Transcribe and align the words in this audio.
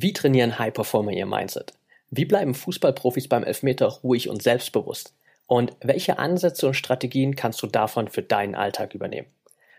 Wie 0.00 0.12
trainieren 0.12 0.60
High-Performer 0.60 1.10
ihr 1.10 1.26
Mindset? 1.26 1.72
Wie 2.10 2.24
bleiben 2.24 2.54
Fußballprofis 2.54 3.26
beim 3.26 3.42
Elfmeter 3.42 3.88
ruhig 3.88 4.28
und 4.28 4.40
selbstbewusst? 4.40 5.12
Und 5.48 5.72
welche 5.80 6.20
Ansätze 6.20 6.68
und 6.68 6.74
Strategien 6.74 7.34
kannst 7.34 7.60
du 7.64 7.66
davon 7.66 8.06
für 8.06 8.22
deinen 8.22 8.54
Alltag 8.54 8.94
übernehmen? 8.94 9.26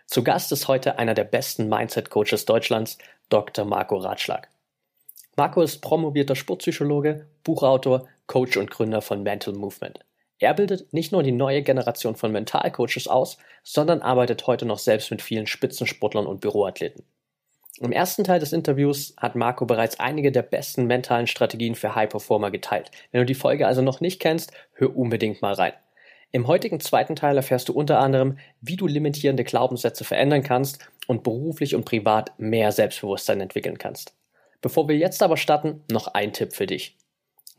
Zu 0.07 0.21
Gast 0.21 0.51
ist 0.51 0.67
heute 0.67 0.99
einer 0.99 1.13
der 1.13 1.23
besten 1.23 1.69
Mindset-Coaches 1.69 2.43
Deutschlands, 2.43 2.97
Dr. 3.29 3.63
Marco 3.63 3.95
Ratschlag. 3.95 4.49
Marco 5.37 5.61
ist 5.61 5.79
promovierter 5.79 6.35
Sportpsychologe, 6.35 7.25
Buchautor, 7.45 8.05
Coach 8.27 8.57
und 8.57 8.69
Gründer 8.69 9.01
von 9.01 9.23
Mental 9.23 9.53
Movement. 9.53 9.99
Er 10.39 10.53
bildet 10.53 10.91
nicht 10.91 11.13
nur 11.13 11.23
die 11.23 11.31
neue 11.31 11.61
Generation 11.61 12.17
von 12.17 12.33
Mentalcoaches 12.33 13.07
aus, 13.07 13.37
sondern 13.63 14.01
arbeitet 14.01 14.45
heute 14.47 14.65
noch 14.65 14.79
selbst 14.79 15.11
mit 15.11 15.21
vielen 15.21 15.47
Spitzensportlern 15.47 16.27
und 16.27 16.41
Büroathleten. 16.41 17.05
Im 17.77 17.91
ersten 17.91 18.23
Teil 18.23 18.39
des 18.39 18.51
Interviews 18.51 19.13
hat 19.17 19.35
Marco 19.35 19.65
bereits 19.65 19.99
einige 19.99 20.31
der 20.31 20.41
besten 20.41 20.85
mentalen 20.85 21.27
Strategien 21.27 21.75
für 21.75 21.95
High 21.95 22.09
Performer 22.09 22.51
geteilt. 22.51 22.91
Wenn 23.11 23.21
du 23.21 23.25
die 23.25 23.35
Folge 23.35 23.67
also 23.67 23.81
noch 23.81 24.01
nicht 24.01 24.19
kennst, 24.19 24.51
hör 24.73 24.95
unbedingt 24.97 25.41
mal 25.41 25.53
rein. 25.53 25.73
Im 26.31 26.47
heutigen 26.47 26.79
zweiten 26.79 27.15
Teil 27.15 27.37
erfährst 27.37 27.69
du 27.69 27.73
unter 27.73 27.99
anderem, 27.99 28.37
wie 28.61 28.75
du 28.75 28.85
limitierende 28.85 29.43
Glaubenssätze 29.43 30.03
verändern 30.03 30.43
kannst 30.43 30.87
und 31.07 31.23
beruflich 31.23 31.73
und 31.73 31.85
privat 31.85 32.37
mehr 32.37 32.71
Selbstbewusstsein 32.71 33.41
entwickeln 33.41 33.77
kannst. 33.77 34.13
Bevor 34.61 34.87
wir 34.89 34.97
jetzt 34.97 35.23
aber 35.23 35.37
starten, 35.37 35.81
noch 35.89 36.07
ein 36.07 36.33
Tipp 36.33 36.53
für 36.53 36.67
dich. 36.67 36.98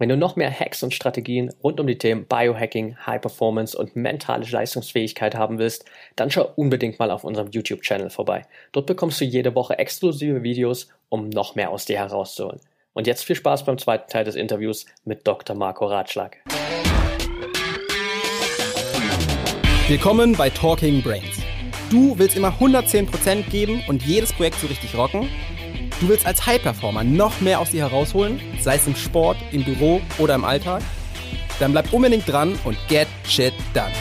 Wenn 0.00 0.08
du 0.08 0.16
noch 0.16 0.34
mehr 0.34 0.50
Hacks 0.50 0.82
und 0.82 0.94
Strategien 0.94 1.52
rund 1.62 1.78
um 1.78 1.86
die 1.86 1.98
Themen 1.98 2.24
Biohacking, 2.24 2.96
High 3.04 3.20
Performance 3.20 3.76
und 3.76 3.96
mentale 3.96 4.46
Leistungsfähigkeit 4.48 5.34
haben 5.34 5.58
willst, 5.58 5.84
dann 6.16 6.30
schau 6.30 6.50
unbedingt 6.56 6.98
mal 6.98 7.10
auf 7.10 7.22
unserem 7.22 7.50
YouTube-Channel 7.50 8.08
vorbei. 8.08 8.46
Dort 8.72 8.86
bekommst 8.86 9.20
du 9.20 9.26
jede 9.26 9.54
Woche 9.54 9.78
exklusive 9.78 10.42
Videos, 10.42 10.88
um 11.10 11.28
noch 11.28 11.54
mehr 11.54 11.68
aus 11.68 11.84
dir 11.84 11.98
herauszuholen. 11.98 12.60
Und 12.94 13.06
jetzt 13.06 13.24
viel 13.24 13.36
Spaß 13.36 13.66
beim 13.66 13.76
zweiten 13.76 14.10
Teil 14.10 14.24
des 14.24 14.36
Interviews 14.36 14.86
mit 15.04 15.26
Dr. 15.26 15.54
Marco 15.54 15.84
Ratschlag. 15.84 16.38
Willkommen 19.86 20.32
bei 20.34 20.48
Talking 20.48 21.02
Brains. 21.02 21.42
Du 21.90 22.18
willst 22.18 22.38
immer 22.38 22.54
110% 22.58 23.50
geben 23.50 23.82
und 23.86 24.02
jedes 24.04 24.32
Projekt 24.32 24.60
so 24.60 24.66
richtig 24.66 24.96
rocken? 24.96 25.28
Du 26.00 26.08
willst 26.08 26.24
als 26.24 26.46
High-Performer 26.46 27.04
noch 27.04 27.42
mehr 27.42 27.60
aus 27.60 27.72
dir 27.72 27.82
herausholen, 27.82 28.40
sei 28.62 28.76
es 28.76 28.86
im 28.86 28.94
Sport, 28.94 29.36
im 29.52 29.64
Büro 29.64 30.00
oder 30.18 30.34
im 30.34 30.44
Alltag? 30.44 30.82
Dann 31.58 31.72
bleib 31.72 31.92
unbedingt 31.92 32.28
dran 32.28 32.58
und 32.64 32.76
get 32.88 33.08
shit 33.26 33.54
done. 33.74 33.92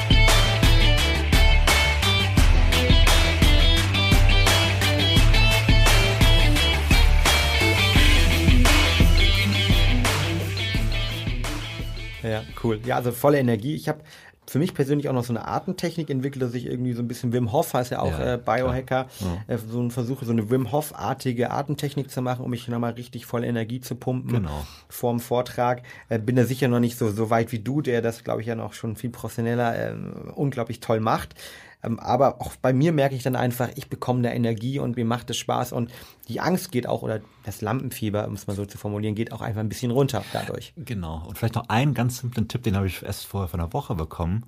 Ja, 12.21 12.43
cool. 12.63 12.79
Ja, 12.85 12.97
also 12.97 13.11
volle 13.11 13.39
Energie. 13.39 13.75
Ich 13.75 13.87
habe 13.87 14.01
für 14.49 14.59
mich 14.59 14.73
persönlich 14.73 15.07
auch 15.09 15.13
noch 15.13 15.23
so 15.23 15.31
eine 15.31 15.47
Atemtechnik 15.47 16.09
entwickelt, 16.09 16.41
dass 16.41 16.53
ich 16.53 16.65
irgendwie 16.65 16.93
so 16.93 17.01
ein 17.01 17.07
bisschen 17.07 17.31
Wim 17.33 17.51
Hof, 17.51 17.73
heißt 17.73 17.91
ja 17.91 18.01
auch 18.01 18.11
ja, 18.11 18.33
äh, 18.33 18.37
Biohacker, 18.37 19.07
ja. 19.19 19.53
äh, 19.53 19.57
so 19.57 19.79
ein 19.79 19.91
Versuche, 19.91 20.25
so 20.25 20.31
eine 20.31 20.49
Wim 20.49 20.71
Hof-artige 20.71 21.51
Atemtechnik 21.51 22.09
zu 22.09 22.21
machen, 22.21 22.43
um 22.43 22.49
mich 22.49 22.67
nochmal 22.67 22.93
richtig 22.93 23.25
voll 23.25 23.43
Energie 23.43 23.79
zu 23.79 23.95
pumpen 23.95 24.33
genau. 24.33 24.65
vor 24.89 25.11
dem 25.11 25.19
Vortrag. 25.19 25.83
Äh, 26.09 26.19
bin 26.19 26.35
da 26.35 26.45
sicher 26.45 26.67
noch 26.67 26.79
nicht 26.79 26.97
so, 26.97 27.11
so 27.11 27.29
weit 27.29 27.51
wie 27.51 27.59
du, 27.59 27.81
der 27.81 28.01
das, 28.01 28.23
glaube 28.23 28.41
ich, 28.41 28.47
ja 28.47 28.55
noch 28.55 28.73
schon 28.73 28.95
viel 28.95 29.11
professioneller 29.11 29.91
äh, 29.91 29.95
unglaublich 30.35 30.79
toll 30.79 30.99
macht. 30.99 31.35
Ähm, 31.83 31.99
aber 31.99 32.41
auch 32.41 32.55
bei 32.55 32.73
mir 32.73 32.91
merke 32.91 33.15
ich 33.15 33.23
dann 33.23 33.35
einfach, 33.35 33.69
ich 33.75 33.89
bekomme 33.89 34.21
da 34.21 34.31
Energie 34.31 34.79
und 34.79 34.95
mir 34.95 35.05
macht 35.05 35.29
es 35.29 35.37
Spaß 35.37 35.71
und 35.71 35.91
die 36.27 36.39
Angst 36.39 36.71
geht 36.71 36.87
auch, 36.87 37.01
oder 37.01 37.21
das 37.43 37.61
Lampenfieber, 37.61 38.27
um 38.27 38.33
es 38.33 38.47
mal 38.47 38.55
so 38.55 38.65
zu 38.65 38.77
formulieren, 38.77 39.15
geht 39.15 39.31
auch 39.31 39.41
einfach 39.41 39.61
ein 39.61 39.69
bisschen 39.69 39.91
runter 39.91 40.23
dadurch. 40.33 40.73
Genau. 40.77 41.23
Und 41.27 41.37
vielleicht 41.37 41.55
noch 41.55 41.69
einen 41.69 41.93
ganz 41.93 42.19
simplen 42.19 42.47
Tipp, 42.47 42.63
den 42.63 42.75
habe 42.75 42.87
ich 42.87 43.01
erst 43.01 43.25
vorher 43.25 43.47
von 43.47 43.59
einer 43.59 43.73
Woche 43.73 43.95
bekommen. 43.95 44.45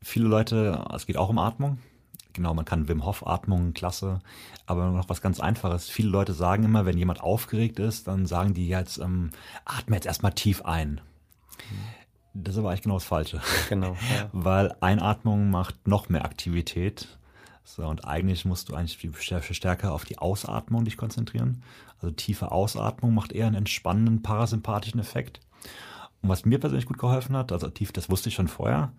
Viele 0.00 0.26
Leute, 0.26 0.84
es 0.94 1.06
geht 1.06 1.16
auch 1.16 1.28
um 1.28 1.38
Atmung. 1.38 1.78
Genau, 2.32 2.54
man 2.54 2.64
kann 2.64 2.88
Wim 2.88 3.04
Hof 3.04 3.26
Atmung, 3.26 3.74
klasse. 3.74 4.20
Aber 4.66 4.90
noch 4.90 5.08
was 5.08 5.20
ganz 5.20 5.38
Einfaches. 5.38 5.88
Viele 5.88 6.08
Leute 6.08 6.32
sagen 6.32 6.64
immer, 6.64 6.86
wenn 6.86 6.96
jemand 6.96 7.20
aufgeregt 7.20 7.78
ist, 7.78 8.08
dann 8.08 8.26
sagen 8.26 8.54
die 8.54 8.68
jetzt, 8.68 8.98
ähm, 8.98 9.30
atme 9.64 9.96
jetzt 9.96 10.06
erstmal 10.06 10.32
tief 10.32 10.62
ein. 10.62 11.00
Mhm. 11.70 12.01
Das 12.34 12.54
ist 12.54 12.58
aber 12.58 12.70
eigentlich 12.70 12.82
genau 12.82 12.94
das 12.96 13.04
Falsche. 13.04 13.40
Genau. 13.68 13.96
Ja. 14.16 14.28
Weil 14.32 14.74
Einatmung 14.80 15.50
macht 15.50 15.86
noch 15.86 16.08
mehr 16.08 16.24
Aktivität. 16.24 17.08
So, 17.64 17.86
und 17.86 18.06
eigentlich 18.06 18.44
musst 18.44 18.68
du 18.68 18.74
eigentlich 18.74 18.96
viel 18.96 19.14
stärker 19.14 19.92
auf 19.92 20.04
die 20.04 20.18
Ausatmung 20.18 20.84
dich 20.84 20.96
konzentrieren. 20.96 21.62
Also 22.00 22.10
tiefe 22.10 22.50
Ausatmung 22.50 23.14
macht 23.14 23.32
eher 23.32 23.46
einen 23.46 23.56
entspannenden 23.56 24.22
parasympathischen 24.22 24.98
Effekt. 24.98 25.40
Und 26.22 26.28
was 26.28 26.44
mir 26.44 26.58
persönlich 26.58 26.86
gut 26.86 26.98
geholfen 26.98 27.36
hat, 27.36 27.52
also 27.52 27.68
tief, 27.68 27.92
das 27.92 28.10
wusste 28.10 28.28
ich 28.28 28.34
schon 28.34 28.48
vorher, 28.48 28.92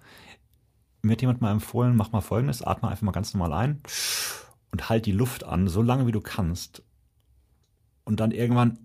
mir 1.02 1.14
hat 1.14 1.22
jemand 1.22 1.42
mal 1.42 1.52
empfohlen, 1.52 1.96
mach 1.96 2.12
mal 2.12 2.22
folgendes, 2.22 2.62
atme 2.62 2.90
einfach 2.90 3.04
mal 3.04 3.12
ganz 3.12 3.34
normal 3.34 3.54
ein 3.54 3.82
und 4.72 4.90
halt 4.90 5.06
die 5.06 5.12
Luft 5.12 5.44
an, 5.44 5.68
so 5.68 5.82
lange 5.82 6.08
wie 6.08 6.12
du 6.12 6.22
kannst. 6.22 6.82
Und 8.06 8.20
dann 8.20 8.32
irgendwann 8.32 8.80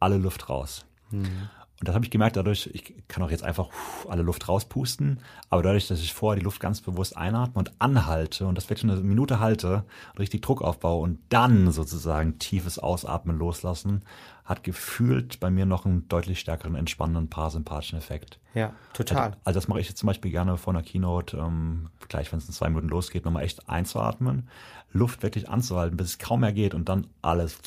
alle 0.00 0.18
Luft 0.18 0.48
raus. 0.48 0.86
Mhm. 1.10 1.48
Und 1.80 1.86
das 1.86 1.94
habe 1.94 2.04
ich 2.04 2.10
gemerkt, 2.10 2.36
dadurch, 2.36 2.68
ich 2.72 2.94
kann 3.06 3.22
auch 3.22 3.30
jetzt 3.30 3.44
einfach 3.44 3.68
alle 4.08 4.22
Luft 4.22 4.48
rauspusten, 4.48 5.20
aber 5.48 5.62
dadurch, 5.62 5.86
dass 5.86 6.00
ich 6.00 6.12
vorher 6.12 6.36
die 6.36 6.44
Luft 6.44 6.58
ganz 6.58 6.80
bewusst 6.80 7.16
einatme 7.16 7.56
und 7.56 7.72
anhalte 7.78 8.46
und 8.46 8.56
das 8.56 8.68
wirklich 8.68 8.90
eine 8.90 9.00
Minute 9.00 9.38
halte, 9.38 9.84
richtig 10.18 10.42
Druck 10.42 10.60
aufbaue 10.60 11.02
und 11.02 11.20
dann 11.28 11.70
sozusagen 11.70 12.40
tiefes 12.40 12.80
Ausatmen 12.80 13.38
loslassen, 13.38 14.02
hat 14.44 14.64
gefühlt 14.64 15.38
bei 15.38 15.50
mir 15.50 15.66
noch 15.66 15.86
einen 15.86 16.08
deutlich 16.08 16.40
stärkeren 16.40 16.74
entspannenden 16.74 17.28
parasympathischen 17.28 17.98
Effekt. 17.98 18.40
Ja, 18.54 18.72
total. 18.92 19.18
Also, 19.18 19.38
also 19.44 19.60
das 19.60 19.68
mache 19.68 19.80
ich 19.80 19.88
jetzt 19.88 19.98
zum 19.98 20.08
Beispiel 20.08 20.32
gerne 20.32 20.56
vor 20.56 20.72
einer 20.72 20.82
Keynote, 20.82 21.36
ähm, 21.36 21.90
gleich 22.08 22.32
wenn 22.32 22.38
es 22.38 22.46
in 22.46 22.54
zwei 22.54 22.70
Minuten 22.70 22.88
losgeht, 22.88 23.24
nochmal 23.24 23.44
echt 23.44 23.68
einzuatmen, 23.68 24.48
Luft 24.90 25.22
wirklich 25.22 25.48
anzuhalten, 25.48 25.96
bis 25.96 26.08
es 26.08 26.18
kaum 26.18 26.40
mehr 26.40 26.52
geht 26.52 26.74
und 26.74 26.88
dann 26.88 27.06
alles 27.22 27.60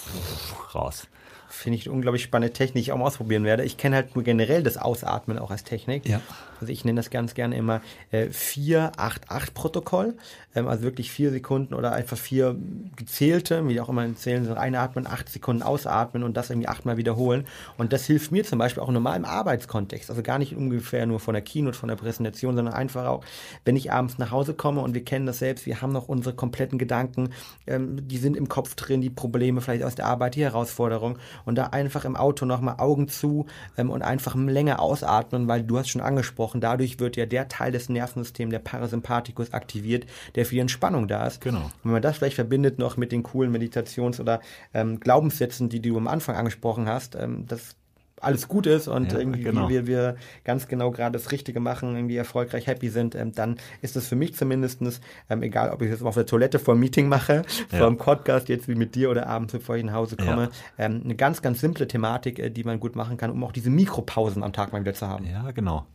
raus. 0.73 1.07
Finde 1.51 1.77
ich 1.77 1.85
eine 1.85 1.93
unglaublich 1.93 2.23
spannende 2.23 2.53
Technik, 2.53 2.75
die 2.75 2.79
ich 2.81 2.91
auch 2.91 2.97
mal 2.97 3.05
ausprobieren 3.05 3.43
werde. 3.43 3.63
Ich 3.63 3.77
kenne 3.77 3.97
halt 3.97 4.15
nur 4.15 4.23
generell 4.23 4.63
das 4.63 4.77
Ausatmen 4.77 5.37
auch 5.37 5.51
als 5.51 5.63
Technik. 5.63 6.07
Ja. 6.07 6.21
Also 6.59 6.71
ich 6.71 6.85
nenne 6.85 6.99
das 6.99 7.09
ganz 7.09 7.33
gerne 7.33 7.57
immer 7.57 7.81
äh, 8.11 8.27
4-8-8-Protokoll. 8.27 10.15
Ähm, 10.55 10.67
also 10.67 10.83
wirklich 10.83 11.11
vier 11.11 11.31
Sekunden 11.31 11.73
oder 11.73 11.93
einfach 11.93 12.17
vier 12.17 12.55
gezählte, 12.95 13.67
wie 13.67 13.79
auch 13.81 13.89
immer 13.89 14.15
zählen, 14.15 14.45
so 14.45 14.53
einatmen, 14.53 15.07
acht 15.07 15.29
Sekunden 15.29 15.63
ausatmen 15.63 16.23
und 16.23 16.37
das 16.37 16.49
irgendwie 16.49 16.67
achtmal 16.67 16.97
wiederholen. 16.97 17.45
Und 17.77 17.93
das 17.93 18.05
hilft 18.05 18.31
mir 18.31 18.43
zum 18.43 18.59
Beispiel 18.59 18.83
auch 18.83 18.91
normal 18.91 19.17
im 19.17 19.25
Arbeitskontext. 19.25 20.09
Also 20.09 20.21
gar 20.21 20.39
nicht 20.39 20.55
ungefähr 20.55 21.05
nur 21.05 21.19
von 21.19 21.33
der 21.33 21.41
Keynote, 21.41 21.77
von 21.77 21.89
der 21.89 21.95
Präsentation, 21.95 22.55
sondern 22.55 22.73
einfach 22.73 23.05
auch, 23.07 23.23
wenn 23.65 23.75
ich 23.75 23.91
abends 23.91 24.17
nach 24.17 24.31
Hause 24.31 24.53
komme 24.53 24.81
und 24.81 24.93
wir 24.93 25.03
kennen 25.03 25.25
das 25.25 25.39
selbst, 25.39 25.65
wir 25.65 25.81
haben 25.81 25.91
noch 25.91 26.07
unsere 26.07 26.35
kompletten 26.35 26.77
Gedanken, 26.77 27.31
ähm, 27.67 28.07
die 28.07 28.17
sind 28.17 28.37
im 28.37 28.49
Kopf 28.49 28.75
drin, 28.75 29.01
die 29.01 29.09
Probleme 29.09 29.61
vielleicht 29.61 29.83
aus 29.83 29.95
der 29.95 30.05
Arbeit, 30.05 30.35
die 30.35 30.43
Herausforderung 30.43 31.17
und 31.45 31.55
da 31.55 31.67
einfach 31.67 32.05
im 32.05 32.15
Auto 32.15 32.45
nochmal 32.45 32.75
Augen 32.77 33.07
zu 33.07 33.45
ähm, 33.77 33.89
und 33.89 34.01
einfach 34.01 34.35
länger 34.35 34.79
ausatmen, 34.79 35.47
weil 35.47 35.63
du 35.63 35.77
hast 35.77 35.89
schon 35.89 36.01
angesprochen, 36.01 36.61
dadurch 36.61 36.99
wird 36.99 37.17
ja 37.17 37.25
der 37.25 37.47
Teil 37.47 37.71
des 37.71 37.89
Nervensystems, 37.89 38.51
der 38.51 38.59
Parasympathikus, 38.59 39.53
aktiviert, 39.53 40.05
der 40.35 40.45
für 40.45 40.55
die 40.55 40.61
Entspannung 40.61 41.07
da 41.07 41.27
ist. 41.27 41.41
Genau. 41.41 41.63
Und 41.63 41.71
wenn 41.83 41.91
man 41.93 42.01
das 42.01 42.17
vielleicht 42.17 42.35
verbindet 42.35 42.79
noch 42.79 42.97
mit 42.97 43.11
den 43.11 43.23
coolen 43.23 43.51
Meditations- 43.51 44.19
oder 44.19 44.41
ähm, 44.73 44.99
Glaubenssätzen, 44.99 45.69
die 45.69 45.81
du 45.81 45.97
am 45.97 46.07
Anfang 46.07 46.35
angesprochen 46.35 46.87
hast, 46.87 47.15
ähm, 47.15 47.45
das 47.47 47.75
alles 48.21 48.47
gut 48.47 48.67
ist 48.67 48.87
und 48.87 49.11
ja, 49.11 49.19
irgendwie 49.19 49.43
genau. 49.43 49.69
wir, 49.69 49.87
wir 49.87 50.15
ganz 50.43 50.67
genau 50.67 50.91
gerade 50.91 51.17
das 51.17 51.31
Richtige 51.31 51.59
machen, 51.59 51.95
irgendwie 51.95 52.15
erfolgreich 52.15 52.67
happy 52.67 52.89
sind, 52.89 53.15
ähm, 53.15 53.33
dann 53.33 53.57
ist 53.81 53.95
es 53.95 54.07
für 54.07 54.15
mich 54.15 54.35
zumindestens 54.35 55.01
ähm, 55.29 55.43
egal 55.43 55.71
ob 55.71 55.81
ich 55.81 55.91
das 55.91 56.01
auf 56.03 56.15
der 56.15 56.25
Toilette 56.25 56.59
vor 56.59 56.75
dem 56.75 56.79
Meeting 56.79 57.09
mache, 57.09 57.43
ja. 57.71 57.77
vor 57.77 57.87
dem 57.87 57.97
Podcast 57.97 58.49
jetzt 58.49 58.67
wie 58.67 58.75
mit 58.75 58.95
dir 58.95 59.09
oder 59.09 59.27
abends, 59.27 59.53
bevor 59.53 59.75
ich 59.75 59.83
nach 59.83 59.93
Hause 59.93 60.17
komme, 60.17 60.49
ja. 60.77 60.85
ähm, 60.85 61.01
eine 61.03 61.15
ganz, 61.15 61.41
ganz 61.41 61.59
simple 61.59 61.87
Thematik, 61.87 62.39
äh, 62.39 62.49
die 62.49 62.63
man 62.63 62.79
gut 62.79 62.95
machen 62.95 63.17
kann, 63.17 63.31
um 63.31 63.43
auch 63.43 63.51
diese 63.51 63.69
Mikropausen 63.69 64.43
am 64.43 64.53
Tag 64.53 64.73
mal 64.73 64.81
wieder 64.81 64.93
zu 64.93 65.07
haben. 65.07 65.25
Ja, 65.25 65.51
genau. 65.51 65.85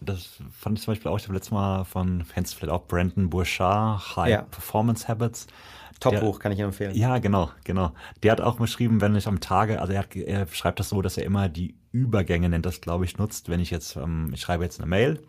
Das 0.00 0.38
fand 0.52 0.78
ich 0.78 0.84
zum 0.84 0.92
Beispiel 0.92 1.10
auch, 1.10 1.18
ich 1.18 1.24
habe 1.24 1.34
letztes 1.34 1.52
Mal 1.52 1.84
von 1.84 2.24
Fans 2.24 2.52
vielleicht 2.52 2.72
auch 2.72 2.86
Brandon 2.86 3.30
Bouchard, 3.30 4.16
High 4.16 4.50
Performance 4.50 5.08
Habits, 5.08 5.46
Top-Buch, 6.00 6.38
kann 6.38 6.52
ich 6.52 6.60
empfehlen. 6.60 6.94
Ja, 6.94 7.18
genau, 7.18 7.50
genau. 7.64 7.92
Der 8.22 8.32
hat 8.32 8.40
auch 8.40 8.56
beschrieben, 8.56 9.00
wenn 9.00 9.16
ich 9.16 9.26
am 9.26 9.40
Tage, 9.40 9.80
also 9.80 9.92
er, 9.92 10.00
hat, 10.00 10.14
er 10.14 10.46
schreibt 10.48 10.80
das 10.80 10.90
so, 10.90 11.02
dass 11.02 11.16
er 11.16 11.24
immer 11.24 11.48
die 11.48 11.74
Übergänge 11.92 12.48
nennt, 12.48 12.66
das 12.66 12.80
glaube 12.80 13.04
ich, 13.04 13.16
nutzt, 13.16 13.48
wenn 13.48 13.60
ich 13.60 13.70
jetzt, 13.70 13.96
ähm, 13.96 14.30
ich 14.34 14.40
schreibe 14.40 14.64
jetzt 14.64 14.78
eine 14.80 14.88
Mail 14.88 15.22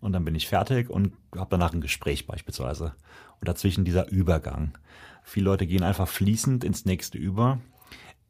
und 0.00 0.12
dann 0.12 0.24
bin 0.24 0.34
ich 0.34 0.48
fertig 0.48 0.90
und 0.90 1.12
habe 1.34 1.48
danach 1.50 1.72
ein 1.72 1.80
Gespräch 1.80 2.26
beispielsweise. 2.26 2.94
Und 3.40 3.48
dazwischen 3.48 3.84
dieser 3.84 4.08
Übergang. 4.10 4.76
Viele 5.22 5.46
Leute 5.46 5.66
gehen 5.66 5.82
einfach 5.82 6.08
fließend 6.08 6.64
ins 6.64 6.84
nächste 6.84 7.18
über. 7.18 7.60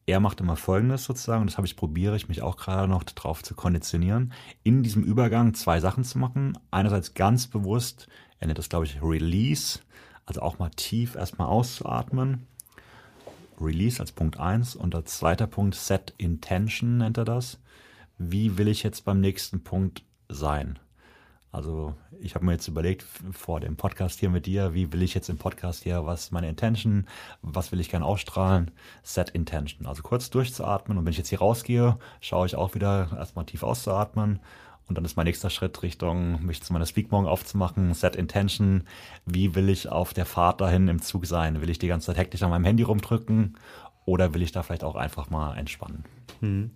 Er 0.05 0.19
macht 0.19 0.41
immer 0.41 0.55
Folgendes 0.55 1.05
sozusagen, 1.05 1.41
und 1.41 1.49
das 1.49 1.57
habe 1.57 1.67
ich 1.67 1.75
probiere 1.75 2.15
ich 2.15 2.27
mich 2.27 2.41
auch 2.41 2.57
gerade 2.57 2.87
noch 2.87 3.03
darauf 3.03 3.41
zu 3.41 3.55
konditionieren, 3.55 4.33
in 4.63 4.83
diesem 4.83 5.03
Übergang 5.03 5.53
zwei 5.53 5.79
Sachen 5.79 6.03
zu 6.03 6.19
machen. 6.19 6.57
Einerseits 6.71 7.13
ganz 7.13 7.47
bewusst, 7.47 8.07
er 8.39 8.47
nennt 8.47 8.59
das 8.59 8.69
glaube 8.69 8.85
ich 8.85 9.01
Release, 9.01 9.79
also 10.25 10.41
auch 10.41 10.59
mal 10.59 10.69
tief 10.69 11.15
erstmal 11.15 11.47
auszuatmen. 11.47 12.47
Release 13.59 13.99
als 13.99 14.11
Punkt 14.11 14.39
1 14.39 14.75
und 14.75 14.95
als 14.95 15.17
zweiter 15.17 15.47
Punkt 15.47 15.75
Set 15.75 16.13
Intention 16.17 16.97
nennt 16.97 17.17
er 17.17 17.25
das. 17.25 17.59
Wie 18.17 18.57
will 18.57 18.67
ich 18.67 18.83
jetzt 18.83 19.05
beim 19.05 19.19
nächsten 19.19 19.63
Punkt 19.63 20.03
sein? 20.29 20.79
Also 21.51 21.93
ich 22.19 22.33
habe 22.33 22.45
mir 22.45 22.53
jetzt 22.53 22.67
überlegt 22.67 23.03
vor 23.31 23.59
dem 23.59 23.75
Podcast 23.75 24.19
hier 24.19 24.29
mit 24.29 24.47
dir, 24.47 24.73
wie 24.73 24.91
will 24.91 25.03
ich 25.03 25.13
jetzt 25.13 25.29
im 25.29 25.37
Podcast 25.37 25.83
hier, 25.83 26.03
was 26.05 26.25
ist 26.25 26.31
meine 26.31 26.49
Intention, 26.49 27.05
was 27.43 27.71
will 27.71 27.79
ich 27.79 27.89
gerne 27.89 28.05
ausstrahlen, 28.05 28.71
Set 29.03 29.29
Intention. 29.29 29.85
Also 29.85 30.01
kurz 30.01 30.31
durchzuatmen 30.31 30.97
und 30.97 31.05
wenn 31.05 31.11
ich 31.11 31.19
jetzt 31.19 31.29
hier 31.29 31.39
rausgehe, 31.39 31.99
schaue 32.21 32.47
ich 32.47 32.55
auch 32.55 32.73
wieder 32.73 33.11
erstmal 33.15 33.45
tief 33.45 33.61
auszuatmen 33.61 34.39
und 34.87 34.97
dann 34.97 35.05
ist 35.05 35.15
mein 35.15 35.25
nächster 35.25 35.49
Schritt 35.49 35.81
Richtung, 35.81 36.45
mich 36.45 36.61
zu 36.61 36.73
meiner 36.73 36.85
Speakmorgen 36.85 37.29
aufzumachen, 37.29 37.93
Set 37.93 38.15
Intention. 38.15 38.83
Wie 39.25 39.55
will 39.55 39.69
ich 39.69 39.89
auf 39.89 40.13
der 40.13 40.25
Fahrt 40.25 40.61
dahin 40.61 40.87
im 40.87 41.01
Zug 41.01 41.25
sein? 41.25 41.61
Will 41.61 41.69
ich 41.69 41.79
die 41.79 41.87
ganze 41.87 42.07
Zeit 42.07 42.17
hektisch 42.17 42.43
an 42.43 42.49
meinem 42.49 42.65
Handy 42.65 42.83
rumdrücken 42.83 43.57
oder 44.05 44.33
will 44.33 44.41
ich 44.41 44.51
da 44.51 44.63
vielleicht 44.63 44.83
auch 44.83 44.95
einfach 44.95 45.29
mal 45.29 45.55
entspannen? 45.55 46.03
Hm. 46.41 46.71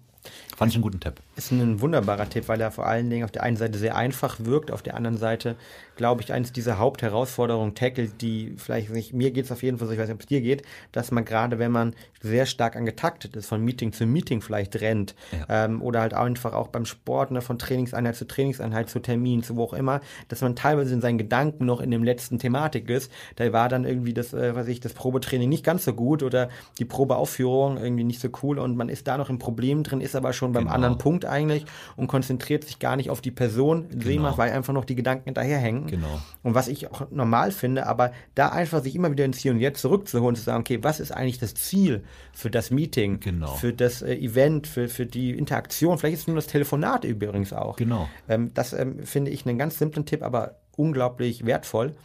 Fand 0.58 0.72
ich 0.72 0.76
einen 0.76 0.82
guten 0.82 1.00
Tipp. 1.00 1.22
Ist 1.36 1.52
ein 1.52 1.82
wunderbarer 1.82 2.28
Tipp, 2.30 2.48
weil 2.48 2.60
er 2.60 2.72
vor 2.72 2.88
allen 2.88 3.10
Dingen 3.10 3.24
auf 3.24 3.32
der 3.32 3.44
einen 3.44 3.58
Seite 3.58 3.78
sehr 3.78 3.96
einfach 3.96 4.38
wirkt, 4.40 4.72
auf 4.72 4.82
der 4.82 4.96
anderen 4.96 5.18
Seite, 5.18 5.56
glaube 5.96 6.24
ich, 6.24 6.34
eines 6.34 6.52
dieser 6.52 6.80
Hauptherausforderungen 6.80 7.76
tackelt, 7.76 8.22
die 8.22 8.56
vielleicht 8.58 8.90
nicht, 8.90 9.14
mir 9.14 9.32
geht 9.32 9.46
es 9.46 9.52
auf 9.52 9.62
jeden 9.62 9.78
Fall 9.78 9.88
so, 9.88 9.94
ich 9.94 10.00
weiß 10.00 10.08
nicht, 10.08 10.16
ob 10.16 10.22
es 10.22 10.28
dir 10.28 10.42
geht, 10.42 10.64
dass 10.92 11.12
man 11.12 11.26
gerade, 11.26 11.60
wenn 11.60 11.72
man 11.72 11.94
sehr 12.22 12.46
stark 12.48 12.76
angetaktet 12.76 13.36
ist, 13.36 13.48
von 13.48 13.64
Meeting 13.64 13.94
zu 13.94 14.06
Meeting 14.06 14.42
vielleicht 14.42 14.82
rennt, 14.82 15.16
ja. 15.32 15.66
ähm, 15.66 15.82
oder 15.82 16.02
halt 16.02 16.14
einfach 16.14 16.54
auch 16.54 16.70
beim 16.70 16.86
Sport, 16.86 17.32
ne, 17.32 17.42
von 17.42 17.60
Trainingseinheit 17.60 18.16
zu 18.16 18.26
Trainingseinheit 18.26 18.90
zu 18.90 19.00
Termin, 19.00 19.44
zu 19.44 19.56
wo 19.56 19.64
auch 19.64 19.74
immer, 19.74 20.02
dass 20.28 20.42
man 20.42 20.56
teilweise 20.56 20.94
in 20.94 21.02
seinen 21.02 21.18
Gedanken 21.18 21.66
noch 21.66 21.82
in 21.82 21.92
dem 21.92 22.04
letzten 22.04 22.40
Thematik 22.40 22.90
ist. 22.90 23.12
Da 23.36 23.52
war 23.54 23.70
dann 23.70 23.86
irgendwie 23.86 24.14
das, 24.14 24.34
äh, 24.34 24.56
was 24.56 24.68
ich, 24.68 24.80
das 24.80 24.94
Probetraining 24.94 25.50
nicht 25.50 25.64
ganz 25.64 25.86
so 25.86 25.94
gut 25.94 26.24
oder 26.24 26.50
die 26.80 26.86
Probeaufführung 26.86 27.78
irgendwie 27.78 28.04
nicht 28.04 28.20
so 28.20 28.30
cool 28.42 28.58
und 28.58 28.76
man 28.76 28.90
ist 28.90 29.08
da 29.08 29.18
noch 29.18 29.30
im 29.30 29.40
Problem 29.40 29.84
drin, 29.84 30.02
ist 30.02 30.16
aber 30.18 30.34
schon 30.34 30.52
beim 30.52 30.64
genau. 30.64 30.76
anderen 30.76 30.98
Punkt 30.98 31.26
eigentlich 31.26 31.66
und 31.96 32.08
konzentriert 32.08 32.64
sich 32.64 32.80
gar 32.80 32.96
nicht 32.96 33.10
auf 33.10 33.22
die 33.22 33.32
Person, 33.32 33.88
genau. 33.90 34.38
weil 34.38 34.52
einfach 34.52 34.74
noch 34.74 34.86
die 34.86 34.96
Gedanken 34.96 35.26
hinterherhängen. 35.26 35.88
Genau. 35.88 36.20
Und 36.44 36.56
was 36.56 36.68
ich 36.68 36.92
auch 36.92 37.10
normal 37.12 37.52
finde, 37.52 37.88
aber 37.88 38.12
da 38.36 38.50
einfach 38.50 38.84
sich 38.84 38.96
immer 38.96 39.12
wieder 39.12 39.26
ins 39.26 39.40
Hier 39.40 39.52
und 39.52 39.60
Jetzt 39.60 39.82
zurückzuholen, 39.82 40.36
zu 40.36 40.44
sagen, 40.44 40.62
okay, 40.62 40.80
was 40.82 41.00
ist 41.00 41.12
eigentlich 41.12 41.40
das 41.40 41.54
Ziel 41.56 42.04
für 42.34 42.50
das 42.50 42.72
Meeting, 42.72 43.20
genau. 43.20 43.54
für 43.56 43.74
das 43.74 44.02
äh, 44.02 44.16
Event, 44.16 44.68
für, 44.68 44.90
für 44.90 45.06
die 45.06 45.32
Interaktion, 45.32 45.98
vielleicht 45.98 46.16
ist 46.16 46.22
es 46.22 46.28
nur 46.28 46.36
das 46.36 46.48
Telefonat 46.48 47.06
übrigens 47.06 47.54
auch. 47.54 47.78
Genau. 47.78 48.10
Ähm, 48.28 48.52
das 48.54 48.74
ähm, 48.74 49.06
finde 49.06 49.32
ich 49.32 49.46
einen 49.46 49.58
ganz 49.58 49.78
simplen 49.78 50.06
Tipp, 50.06 50.24
aber 50.24 50.56
unglaublich 50.76 51.46
wertvoll, 51.46 51.96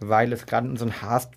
weil 0.00 0.32
es 0.32 0.46
gerade 0.46 0.68
in 0.68 0.76
so 0.76 0.84
einem 0.84 1.02
Hast 1.02 1.30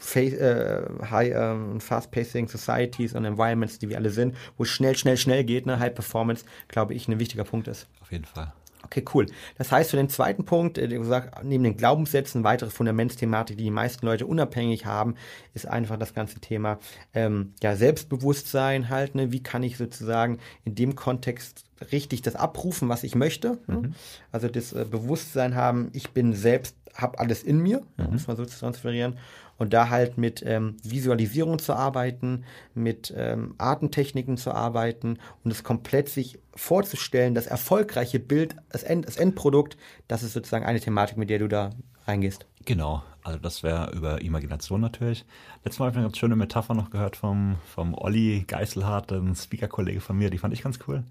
Face, 0.00 0.32
äh, 0.32 0.82
High 1.10 1.32
ähm, 1.34 1.80
Fast-Pacing 1.80 2.48
Societies 2.48 3.14
und 3.14 3.24
Environments, 3.24 3.78
die 3.78 3.88
wir 3.88 3.96
alle 3.98 4.10
sind, 4.10 4.34
wo 4.56 4.64
es 4.64 4.70
schnell, 4.70 4.96
schnell, 4.96 5.16
schnell 5.16 5.44
geht, 5.44 5.66
ne, 5.66 5.78
High 5.78 5.94
Performance, 5.94 6.44
glaube 6.68 6.94
ich, 6.94 7.06
ein 7.06 7.18
wichtiger 7.20 7.44
Punkt 7.44 7.68
ist. 7.68 7.86
Auf 8.00 8.10
jeden 8.10 8.24
Fall. 8.24 8.52
Okay, 8.82 9.04
cool. 9.14 9.26
Das 9.58 9.70
heißt, 9.70 9.90
für 9.90 9.98
den 9.98 10.08
zweiten 10.08 10.44
Punkt, 10.44 10.78
äh, 10.78 10.88
gesagt, 10.88 11.44
neben 11.44 11.62
den 11.64 11.76
Glaubenssätzen, 11.76 12.44
weitere 12.44 12.70
Fundamentsthematik, 12.70 13.58
die 13.58 13.64
die 13.64 13.70
meisten 13.70 14.06
Leute 14.06 14.26
unabhängig 14.26 14.86
haben, 14.86 15.16
ist 15.54 15.68
einfach 15.68 15.98
das 15.98 16.14
ganze 16.14 16.40
Thema 16.40 16.78
ähm, 17.12 17.52
ja, 17.62 17.76
Selbstbewusstsein 17.76 18.88
halt. 18.88 19.14
Ne? 19.14 19.32
Wie 19.32 19.42
kann 19.42 19.62
ich 19.62 19.76
sozusagen 19.76 20.38
in 20.64 20.74
dem 20.74 20.96
Kontext 20.96 21.64
richtig 21.92 22.22
das 22.22 22.36
abrufen, 22.36 22.88
was 22.88 23.04
ich 23.04 23.14
möchte? 23.14 23.58
Ne? 23.66 23.76
Mhm. 23.76 23.80
Ne? 23.82 23.92
Also 24.32 24.48
das 24.48 24.72
äh, 24.72 24.86
Bewusstsein 24.90 25.54
haben, 25.54 25.90
ich 25.92 26.10
bin 26.10 26.32
selbst, 26.32 26.74
habe 26.94 27.18
alles 27.18 27.42
in 27.42 27.60
mir, 27.60 27.82
mhm. 27.98 28.12
muss 28.12 28.26
man 28.26 28.36
so 28.36 28.46
zu 28.46 28.58
transferieren 28.58 29.18
und 29.60 29.74
da 29.74 29.90
halt 29.90 30.16
mit 30.16 30.42
ähm, 30.44 30.78
Visualisierung 30.82 31.58
zu 31.58 31.74
arbeiten, 31.74 32.44
mit 32.74 33.12
ähm, 33.14 33.54
Artentechniken 33.58 34.38
zu 34.38 34.52
arbeiten 34.52 35.18
und 35.44 35.50
es 35.50 35.62
komplett 35.62 36.08
sich 36.08 36.38
vorzustellen, 36.56 37.34
das 37.34 37.46
erfolgreiche 37.46 38.18
Bild, 38.18 38.56
das, 38.70 38.82
End, 38.82 39.06
das 39.06 39.18
Endprodukt, 39.18 39.76
das 40.08 40.22
ist 40.22 40.32
sozusagen 40.32 40.64
eine 40.64 40.80
Thematik, 40.80 41.18
mit 41.18 41.28
der 41.28 41.38
du 41.38 41.46
da 41.46 41.70
reingehst. 42.06 42.46
Genau, 42.64 43.02
also 43.22 43.38
das 43.38 43.62
wäre 43.62 43.92
über 43.92 44.22
Imagination 44.22 44.80
natürlich. 44.80 45.26
Letztes 45.62 45.78
Mal 45.78 45.86
habe 45.86 45.92
ich 45.92 45.98
eine 45.98 46.06
ganz 46.06 46.16
schöne 46.16 46.36
Metapher 46.36 46.72
noch 46.72 46.88
gehört 46.88 47.16
vom, 47.16 47.56
vom 47.66 47.92
Olli 47.92 48.44
Geiselhardt, 48.46 49.12
ein 49.12 49.36
Speaker-Kollege 49.36 50.00
von 50.00 50.16
mir, 50.16 50.30
die 50.30 50.38
fand 50.38 50.54
ich 50.54 50.62
ganz 50.62 50.78
cool. 50.88 51.04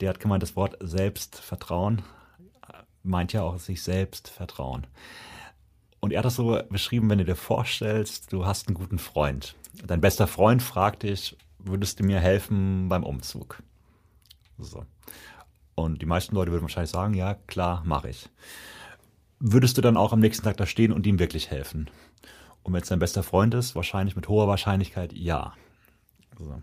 Der 0.00 0.10
hat 0.10 0.20
gemeint, 0.20 0.42
das 0.42 0.54
Wort 0.54 0.76
Selbstvertrauen 0.80 2.02
meint 3.02 3.32
ja 3.32 3.40
auch 3.40 3.58
sich 3.58 3.82
selbst 3.82 4.28
vertrauen. 4.28 4.86
Und 6.00 6.12
er 6.12 6.18
hat 6.18 6.24
das 6.24 6.36
so 6.36 6.58
beschrieben, 6.70 7.10
wenn 7.10 7.18
du 7.18 7.24
dir 7.24 7.36
vorstellst, 7.36 8.32
du 8.32 8.46
hast 8.46 8.68
einen 8.68 8.74
guten 8.74 8.98
Freund. 8.98 9.54
Dein 9.86 10.00
bester 10.00 10.26
Freund 10.26 10.62
fragt 10.62 11.02
dich, 11.02 11.36
würdest 11.58 12.00
du 12.00 12.04
mir 12.04 12.20
helfen 12.20 12.88
beim 12.88 13.04
Umzug? 13.04 13.62
So. 14.58 14.84
Und 15.74 16.02
die 16.02 16.06
meisten 16.06 16.34
Leute 16.34 16.50
würden 16.50 16.62
wahrscheinlich 16.62 16.90
sagen, 16.90 17.14
ja, 17.14 17.34
klar, 17.34 17.82
mache 17.84 18.10
ich. 18.10 18.28
Würdest 19.38 19.76
du 19.78 19.82
dann 19.82 19.96
auch 19.96 20.12
am 20.12 20.20
nächsten 20.20 20.44
Tag 20.44 20.56
da 20.56 20.66
stehen 20.66 20.92
und 20.92 21.06
ihm 21.06 21.18
wirklich 21.18 21.50
helfen? 21.50 21.88
Und 22.62 22.74
wenn 22.74 22.82
es 22.82 22.88
dein 22.88 22.98
bester 22.98 23.22
Freund 23.22 23.54
ist, 23.54 23.74
wahrscheinlich 23.74 24.16
mit 24.16 24.28
hoher 24.28 24.48
Wahrscheinlichkeit 24.48 25.12
ja. 25.12 25.54
So. 26.38 26.62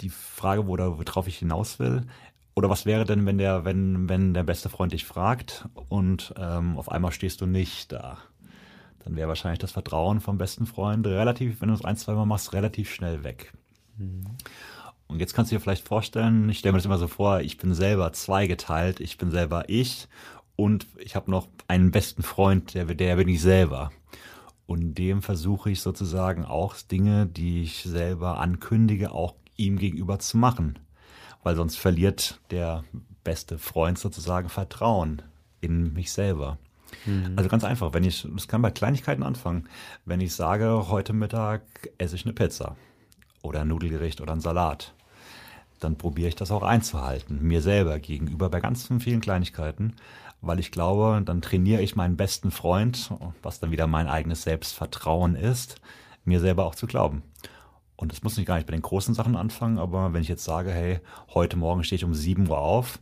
Die 0.00 0.08
Frage, 0.08 0.66
worauf 0.66 1.28
ich 1.28 1.38
hinaus 1.38 1.78
will, 1.78 2.06
oder 2.54 2.70
was 2.70 2.86
wäre 2.86 3.04
denn, 3.04 3.26
wenn 3.26 3.38
der, 3.38 3.64
wenn, 3.64 4.08
wenn 4.08 4.32
der 4.32 4.44
beste 4.44 4.68
Freund 4.68 4.92
dich 4.92 5.04
fragt 5.04 5.68
und 5.88 6.34
ähm, 6.38 6.78
auf 6.78 6.90
einmal 6.90 7.12
stehst 7.12 7.40
du 7.40 7.46
nicht 7.46 7.90
da? 7.90 8.18
Dann 9.00 9.16
wäre 9.16 9.28
wahrscheinlich 9.28 9.58
das 9.58 9.72
Vertrauen 9.72 10.20
vom 10.20 10.38
besten 10.38 10.66
Freund 10.66 11.06
relativ, 11.06 11.60
wenn 11.60 11.68
du 11.68 11.74
es 11.74 11.84
ein, 11.84 11.96
zwei 11.96 12.14
Mal 12.14 12.26
machst, 12.26 12.52
relativ 12.52 12.92
schnell 12.92 13.24
weg. 13.24 13.52
Mhm. 13.98 14.24
Und 15.08 15.18
jetzt 15.18 15.34
kannst 15.34 15.50
du 15.50 15.56
dir 15.56 15.60
vielleicht 15.60 15.86
vorstellen, 15.86 16.48
ich 16.48 16.60
stelle 16.60 16.72
mir 16.72 16.78
das 16.78 16.86
immer 16.86 16.98
so 16.98 17.08
vor, 17.08 17.40
ich 17.40 17.58
bin 17.58 17.74
selber 17.74 18.12
zweigeteilt, 18.12 19.00
ich 19.00 19.18
bin 19.18 19.30
selber 19.30 19.68
ich 19.68 20.08
und 20.56 20.86
ich 20.98 21.16
habe 21.16 21.30
noch 21.30 21.48
einen 21.68 21.90
besten 21.90 22.22
Freund, 22.22 22.74
der, 22.74 22.86
der 22.86 23.16
bin 23.16 23.28
ich 23.28 23.42
selber. 23.42 23.90
Und 24.66 24.94
dem 24.94 25.20
versuche 25.20 25.70
ich 25.70 25.82
sozusagen 25.82 26.44
auch 26.46 26.74
Dinge, 26.80 27.26
die 27.26 27.62
ich 27.62 27.82
selber 27.82 28.38
ankündige, 28.40 29.12
auch 29.12 29.34
ihm 29.56 29.76
gegenüber 29.76 30.18
zu 30.20 30.38
machen 30.38 30.78
weil 31.44 31.54
sonst 31.54 31.76
verliert 31.76 32.40
der 32.50 32.82
beste 33.22 33.58
Freund 33.58 33.98
sozusagen 33.98 34.48
Vertrauen 34.48 35.22
in 35.60 35.92
mich 35.92 36.12
selber. 36.12 36.58
Mhm. 37.06 37.34
Also 37.36 37.48
ganz 37.48 37.64
einfach, 37.64 37.92
wenn 37.94 38.04
ich, 38.04 38.26
das 38.34 38.48
kann 38.48 38.62
bei 38.62 38.70
Kleinigkeiten 38.70 39.22
anfangen, 39.22 39.68
wenn 40.04 40.20
ich 40.20 40.34
sage, 40.34 40.88
heute 40.88 41.12
Mittag 41.12 41.62
esse 41.98 42.16
ich 42.16 42.24
eine 42.24 42.34
Pizza 42.34 42.76
oder 43.42 43.60
ein 43.60 43.68
Nudelgericht 43.68 44.20
oder 44.20 44.32
ein 44.32 44.40
Salat, 44.40 44.94
dann 45.80 45.96
probiere 45.96 46.28
ich 46.28 46.36
das 46.36 46.50
auch 46.50 46.62
einzuhalten, 46.62 47.42
mir 47.42 47.60
selber 47.60 47.98
gegenüber 47.98 48.48
bei 48.48 48.60
ganz 48.60 48.88
vielen 49.00 49.20
Kleinigkeiten, 49.20 49.94
weil 50.40 50.60
ich 50.60 50.70
glaube, 50.70 51.22
dann 51.24 51.42
trainiere 51.42 51.82
ich 51.82 51.96
meinen 51.96 52.16
besten 52.16 52.50
Freund, 52.50 53.10
was 53.42 53.60
dann 53.60 53.70
wieder 53.70 53.86
mein 53.86 54.06
eigenes 54.06 54.42
Selbstvertrauen 54.42 55.36
ist, 55.36 55.80
mir 56.24 56.40
selber 56.40 56.64
auch 56.64 56.74
zu 56.74 56.86
glauben. 56.86 57.22
Und 57.96 58.12
das 58.12 58.22
muss 58.22 58.36
nicht 58.36 58.46
gar 58.46 58.56
nicht 58.56 58.66
bei 58.66 58.72
den 58.72 58.82
großen 58.82 59.14
Sachen 59.14 59.36
anfangen, 59.36 59.78
aber 59.78 60.12
wenn 60.12 60.22
ich 60.22 60.28
jetzt 60.28 60.44
sage, 60.44 60.70
hey, 60.70 61.00
heute 61.32 61.56
Morgen 61.56 61.84
stehe 61.84 61.96
ich 61.96 62.04
um 62.04 62.14
7 62.14 62.48
Uhr 62.48 62.58
auf 62.58 62.98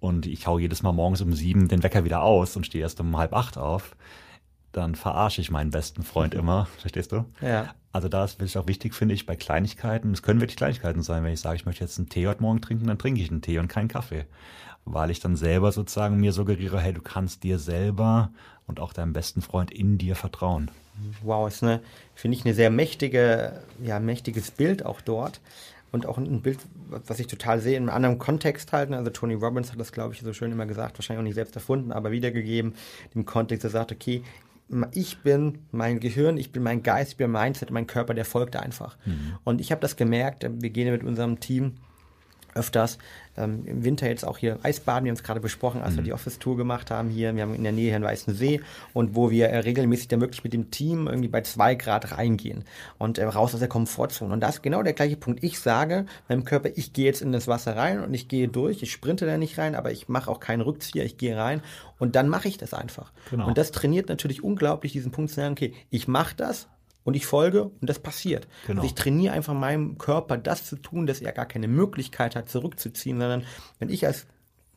und 0.00 0.26
ich 0.26 0.46
hau 0.46 0.58
jedes 0.58 0.82
Mal 0.82 0.92
morgens 0.92 1.20
um 1.20 1.32
7 1.32 1.68
den 1.68 1.82
Wecker 1.82 2.04
wieder 2.04 2.22
aus 2.22 2.56
und 2.56 2.66
stehe 2.66 2.82
erst 2.82 3.00
um 3.00 3.16
halb 3.16 3.32
acht 3.32 3.56
auf, 3.56 3.96
dann 4.72 4.94
verarsche 4.94 5.40
ich 5.40 5.50
meinen 5.50 5.70
besten 5.70 6.02
Freund 6.02 6.34
immer, 6.34 6.66
verstehst 6.78 7.12
du? 7.12 7.24
Ja. 7.40 7.74
Also 7.92 8.08
da 8.08 8.24
ist 8.24 8.38
wirklich 8.38 8.56
auch 8.56 8.68
wichtig, 8.68 8.94
finde 8.94 9.14
ich, 9.14 9.26
bei 9.26 9.34
Kleinigkeiten, 9.34 10.12
es 10.12 10.22
können 10.22 10.40
wirklich 10.40 10.56
Kleinigkeiten 10.56 11.02
sein, 11.02 11.24
wenn 11.24 11.32
ich 11.32 11.40
sage, 11.40 11.56
ich 11.56 11.66
möchte 11.66 11.82
jetzt 11.82 11.98
einen 11.98 12.08
Tee 12.08 12.28
heute 12.28 12.42
Morgen 12.42 12.60
trinken, 12.60 12.86
dann 12.86 12.98
trinke 12.98 13.20
ich 13.20 13.30
einen 13.30 13.42
Tee 13.42 13.58
und 13.58 13.68
keinen 13.68 13.88
Kaffee. 13.88 14.26
Weil 14.84 15.10
ich 15.10 15.20
dann 15.20 15.36
selber 15.36 15.72
sozusagen 15.72 16.18
mir 16.18 16.32
suggeriere, 16.32 16.80
hey, 16.80 16.92
du 16.92 17.02
kannst 17.02 17.42
dir 17.42 17.58
selber 17.58 18.30
und 18.66 18.80
auch 18.80 18.92
deinem 18.92 19.12
besten 19.12 19.42
Freund 19.42 19.70
in 19.70 19.98
dir 19.98 20.14
vertrauen. 20.14 20.70
Wow, 21.22 21.48
ist 21.48 21.62
eine, 21.62 21.80
finde 22.14 22.36
ich, 22.36 22.44
eine 22.44 22.54
sehr 22.54 22.70
mächtige, 22.70 23.60
ja, 23.82 23.98
mächtiges 24.00 24.50
Bild 24.50 24.84
auch 24.84 25.00
dort. 25.00 25.40
Und 25.92 26.06
auch 26.06 26.18
ein 26.18 26.40
Bild, 26.40 26.60
was 26.88 27.18
ich 27.18 27.26
total 27.26 27.60
sehe, 27.60 27.76
in 27.76 27.84
einem 27.88 27.96
anderen 27.96 28.18
Kontext 28.18 28.72
halten. 28.72 28.94
Also 28.94 29.10
Tony 29.10 29.34
Robbins 29.34 29.72
hat 29.72 29.80
das, 29.80 29.90
glaube 29.90 30.14
ich, 30.14 30.20
so 30.20 30.32
schön 30.32 30.52
immer 30.52 30.66
gesagt, 30.66 30.96
wahrscheinlich 30.96 31.18
auch 31.18 31.24
nicht 31.24 31.34
selbst 31.34 31.56
erfunden, 31.56 31.90
aber 31.90 32.12
wiedergegeben, 32.12 32.74
im 33.12 33.26
Kontext, 33.26 33.64
er 33.64 33.70
sagt, 33.70 33.90
okay, 33.90 34.22
ich 34.92 35.18
bin 35.18 35.58
mein 35.72 36.00
Gehirn, 36.00 36.36
ich 36.36 36.52
bin 36.52 36.62
mein 36.62 36.82
Geist, 36.82 37.12
ich 37.12 37.16
bin 37.16 37.30
mein 37.30 37.46
Mindset, 37.46 37.70
mein 37.70 37.86
Körper, 37.86 38.14
der 38.14 38.24
folgt 38.24 38.56
einfach. 38.56 38.96
Mhm. 39.04 39.38
Und 39.44 39.60
ich 39.60 39.72
habe 39.72 39.80
das 39.80 39.96
gemerkt, 39.96 40.46
wir 40.48 40.70
gehen 40.70 40.90
mit 40.92 41.02
unserem 41.02 41.40
Team 41.40 41.74
öfters. 42.54 42.98
Ähm, 43.36 43.64
Im 43.66 43.84
Winter 43.84 44.08
jetzt 44.08 44.24
auch 44.24 44.38
hier 44.38 44.58
Eisbaden, 44.62 45.04
wir 45.04 45.10
haben 45.10 45.16
es 45.16 45.22
gerade 45.22 45.40
besprochen, 45.40 45.82
als 45.82 45.92
mhm. 45.92 45.98
wir 45.98 46.04
die 46.04 46.12
Office-Tour 46.12 46.56
gemacht 46.56 46.90
haben 46.90 47.08
hier. 47.08 47.34
Wir 47.34 47.42
haben 47.42 47.54
in 47.54 47.62
der 47.62 47.72
Nähe 47.72 47.86
hier 47.86 47.96
einen 47.96 48.04
Weißen 48.04 48.34
See 48.34 48.60
und 48.92 49.14
wo 49.14 49.30
wir 49.30 49.48
äh, 49.48 49.58
regelmäßig 49.58 50.08
dann 50.08 50.20
wirklich 50.20 50.44
mit 50.44 50.52
dem 50.52 50.70
Team 50.70 51.06
irgendwie 51.06 51.28
bei 51.28 51.42
zwei 51.42 51.74
Grad 51.74 52.16
reingehen 52.16 52.64
und 52.98 53.18
äh, 53.18 53.24
raus 53.24 53.54
aus 53.54 53.60
der 53.60 53.68
Komfortzone. 53.68 54.32
Und 54.32 54.40
das 54.40 54.56
ist 54.56 54.62
genau 54.62 54.82
der 54.82 54.92
gleiche 54.92 55.16
Punkt. 55.16 55.42
Ich 55.42 55.58
sage 55.60 56.06
meinem 56.28 56.44
Körper, 56.44 56.70
ich 56.74 56.92
gehe 56.92 57.06
jetzt 57.06 57.22
in 57.22 57.32
das 57.32 57.48
Wasser 57.48 57.76
rein 57.76 58.00
und 58.00 58.12
ich 58.14 58.28
gehe 58.28 58.48
durch. 58.48 58.82
Ich 58.82 58.92
sprinte 58.92 59.26
da 59.26 59.38
nicht 59.38 59.58
rein, 59.58 59.74
aber 59.74 59.92
ich 59.92 60.08
mache 60.08 60.30
auch 60.30 60.40
keinen 60.40 60.60
Rückzieher. 60.60 61.04
Ich 61.04 61.16
gehe 61.16 61.36
rein 61.36 61.62
und 61.98 62.16
dann 62.16 62.28
mache 62.28 62.48
ich 62.48 62.58
das 62.58 62.74
einfach. 62.74 63.12
Genau. 63.30 63.46
Und 63.46 63.58
das 63.58 63.70
trainiert 63.70 64.08
natürlich 64.08 64.42
unglaublich 64.42 64.92
diesen 64.92 65.12
Punkt 65.12 65.30
zu 65.30 65.36
sagen, 65.36 65.52
okay, 65.52 65.72
ich 65.90 66.08
mache 66.08 66.34
das, 66.36 66.68
und 67.04 67.14
ich 67.14 67.26
folge 67.26 67.64
und 67.64 67.88
das 67.88 67.98
passiert. 67.98 68.46
Genau. 68.66 68.80
Also 68.82 68.88
ich 68.88 68.94
trainiere 68.94 69.34
einfach 69.34 69.54
meinem 69.54 69.98
Körper 69.98 70.36
das 70.36 70.66
zu 70.66 70.76
tun, 70.76 71.06
dass 71.06 71.20
er 71.20 71.32
gar 71.32 71.46
keine 71.46 71.68
Möglichkeit 71.68 72.36
hat, 72.36 72.48
zurückzuziehen, 72.48 73.18
sondern 73.18 73.44
wenn 73.78 73.88
ich 73.88 74.06
als 74.06 74.26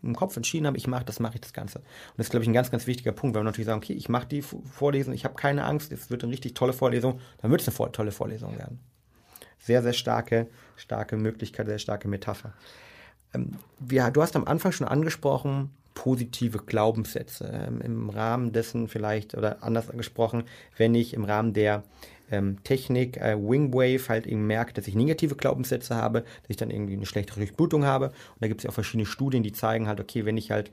im 0.01 0.15
Kopf 0.15 0.36
entschieden 0.36 0.68
habe, 0.68 0.77
ich 0.77 0.88
mache 0.88 1.06
das, 1.06 1.20
mache 1.20 1.36
ich 1.36 1.42
das 1.42 1.53
Ganze. 1.53 1.80
Und 1.80 1.86
das 2.18 2.27
ist, 2.27 2.32
glaube 2.32 2.44
ich, 2.44 2.50
ein 2.50 2.53
ganz, 2.53 2.70
ganz 2.70 2.88
wichtiger 2.88 3.13
Punkt, 3.13 3.36
weil 3.36 3.42
wir 3.42 3.46
natürlich 3.46 3.68
sagen, 3.68 3.77
okay, 3.77 3.94
ich 3.94 4.10
mache 4.10 4.27
die 4.27 4.42
Vorlesung, 4.42 5.13
ich 5.13 5.24
habe 5.24 5.36
keine 5.36 5.63
Angst, 5.63 5.92
es 5.92 6.10
wird 6.10 6.24
eine 6.24 6.32
richtig 6.32 6.53
tolle 6.56 6.74
Vorlesung, 6.74 7.20
dann 7.42 7.51
wird 7.51 7.65
es 7.65 7.80
eine 7.80 7.92
tolle 7.92 8.12
Vorlesung 8.12 8.58
werden. 8.58 8.80
Sehr, 9.60 9.82
sehr 9.82 9.94
starke, 9.94 10.48
starke 10.75 11.15
Möglichkeit, 11.15 11.68
sehr 11.68 11.80
starke 11.80 12.10
Metapher. 12.10 12.53
Ähm, 13.34 13.51
wir, 13.80 14.12
du 14.12 14.22
hast 14.22 14.36
am 14.36 14.46
Anfang 14.46 14.74
schon 14.74 14.88
angesprochen, 14.88 15.70
positive 15.94 16.60
Glaubenssätze. 16.60 17.50
Ähm, 17.68 17.82
Im 17.82 18.10
Rahmen 18.10 18.51
dessen 18.51 18.88
vielleicht, 18.88 19.36
oder 19.36 19.63
anders 19.63 19.88
gesprochen, 19.88 20.44
wenn 20.77 20.96
ich 20.96 21.13
im 21.13 21.24
Rahmen 21.24 21.53
der 21.53 21.84
ähm, 22.32 22.63
Technik 22.63 23.18
äh, 23.18 23.38
Wingwave 23.38 24.10
halt 24.10 24.27
eben 24.27 24.48
merke, 24.48 24.74
dass 24.74 24.88
ich 24.88 24.96
negative 24.96 25.36
Glaubenssätze 25.36 25.96
habe, 25.96 26.22
dass 26.22 26.50
ich 26.50 26.58
dann 26.58 26.72
irgendwie 26.72 26.94
eine 26.94 27.06
schlechtere 27.06 27.39
Durchblutung 27.39 27.86
habe. 27.86 28.08
Und 28.08 28.42
da 28.42 28.48
gibt 28.48 28.62
es 28.62 28.63
ja 28.63 28.70
auch 28.70 28.74
verschiedene 28.74 29.06
Studien, 29.06 29.44
die 29.44 29.51
zeigen 29.51 29.88
halt, 29.88 30.00
okay, 30.00 30.25
wenn 30.25 30.38
ich 30.38 30.51
halt 30.51 30.72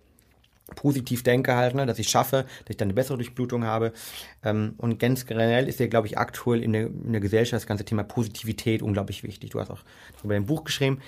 positiv 0.76 1.23
denke 1.23 1.54
halt, 1.57 1.75
ne, 1.75 1.87
dass 1.87 1.99
ich 1.99 2.09
schaffe, 2.09 2.45
dass 2.64 2.71
ich 2.71 2.76
dann 2.76 2.87
eine 2.87 2.95
bessere 2.95 3.16
Durchblutung 3.16 3.64
habe. 3.64 3.92
Ähm, 4.45 4.75
und 4.78 4.99
ganz 4.99 5.26
generell 5.26 5.69
ist 5.69 5.80
ja, 5.80 5.87
glaube 5.87 6.07
ich, 6.07 6.19
aktuell 6.19 6.62
in 6.62 6.73
der, 6.73 6.87
in 6.87 7.12
der 7.12 7.21
Gesellschaft 7.21 7.62
das 7.62 7.66
ganze 7.66 7.85
Thema 7.85 8.04
Positivität 8.04 8.83
unglaublich 8.83 9.23
wichtig. 9.23 9.50
Du 9.50 9.61
hast 9.61 9.71
auch 9.71 9.80
über 10.23 10.35
dein 10.35 10.47
Buch 10.47 10.64
geschrieben. 10.64 11.00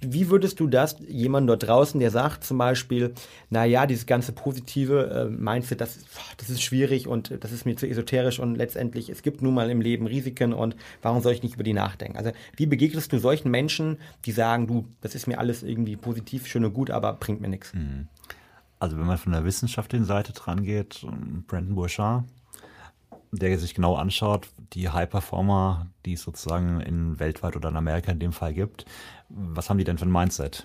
Wie 0.00 0.28
würdest 0.28 0.60
du 0.60 0.66
das 0.66 0.96
jemand 1.08 1.48
dort 1.48 1.66
draußen, 1.66 1.98
der 1.98 2.10
sagt 2.10 2.44
zum 2.44 2.58
Beispiel, 2.58 3.14
na 3.48 3.64
ja, 3.64 3.86
dieses 3.86 4.04
ganze 4.04 4.32
positive 4.32 5.06
äh, 5.06 5.24
Mindset, 5.30 5.80
das, 5.80 6.00
das 6.36 6.50
ist 6.50 6.62
schwierig 6.62 7.08
und 7.08 7.32
das 7.40 7.50
ist 7.50 7.64
mir 7.64 7.76
zu 7.76 7.88
esoterisch 7.88 8.38
und 8.38 8.56
letztendlich, 8.56 9.08
es 9.08 9.22
gibt 9.22 9.40
nun 9.40 9.54
mal 9.54 9.70
im 9.70 9.80
Leben 9.80 10.06
Risiken 10.06 10.52
und 10.52 10.76
warum 11.00 11.22
soll 11.22 11.32
ich 11.32 11.42
nicht 11.42 11.54
über 11.54 11.64
die 11.64 11.72
nachdenken? 11.72 12.18
Also 12.18 12.32
wie 12.56 12.66
begegnest 12.66 13.10
du 13.10 13.18
solchen 13.18 13.50
Menschen, 13.50 13.96
die 14.26 14.32
sagen, 14.32 14.66
du, 14.66 14.84
das 15.00 15.14
ist 15.14 15.26
mir 15.28 15.38
alles 15.38 15.62
irgendwie 15.62 15.96
positiv, 15.96 16.46
schön 16.46 16.66
und 16.66 16.74
gut, 16.74 16.90
aber 16.90 17.14
bringt 17.14 17.40
mir 17.40 17.48
nichts? 17.48 17.72
Also 18.78 18.98
wenn 18.98 19.06
man 19.06 19.16
von 19.16 19.32
der 19.32 19.44
wissenschaftlichen 19.44 20.04
Seite 20.04 20.34
dran 20.34 20.62
geht, 20.62 21.06
Brandon 21.46 21.74
Bouchard, 21.74 22.24
der 23.32 23.58
sich 23.58 23.74
genau 23.74 23.96
anschaut, 23.96 24.48
die 24.72 24.88
High-Performer, 24.88 25.88
die 26.04 26.14
es 26.14 26.22
sozusagen 26.22 26.80
in 26.80 27.18
weltweit 27.18 27.56
oder 27.56 27.68
in 27.68 27.76
Amerika 27.76 28.12
in 28.12 28.18
dem 28.18 28.32
Fall 28.32 28.54
gibt, 28.54 28.84
was 29.28 29.68
haben 29.68 29.78
die 29.78 29.84
denn 29.84 29.98
für 29.98 30.06
ein 30.06 30.12
Mindset? 30.12 30.64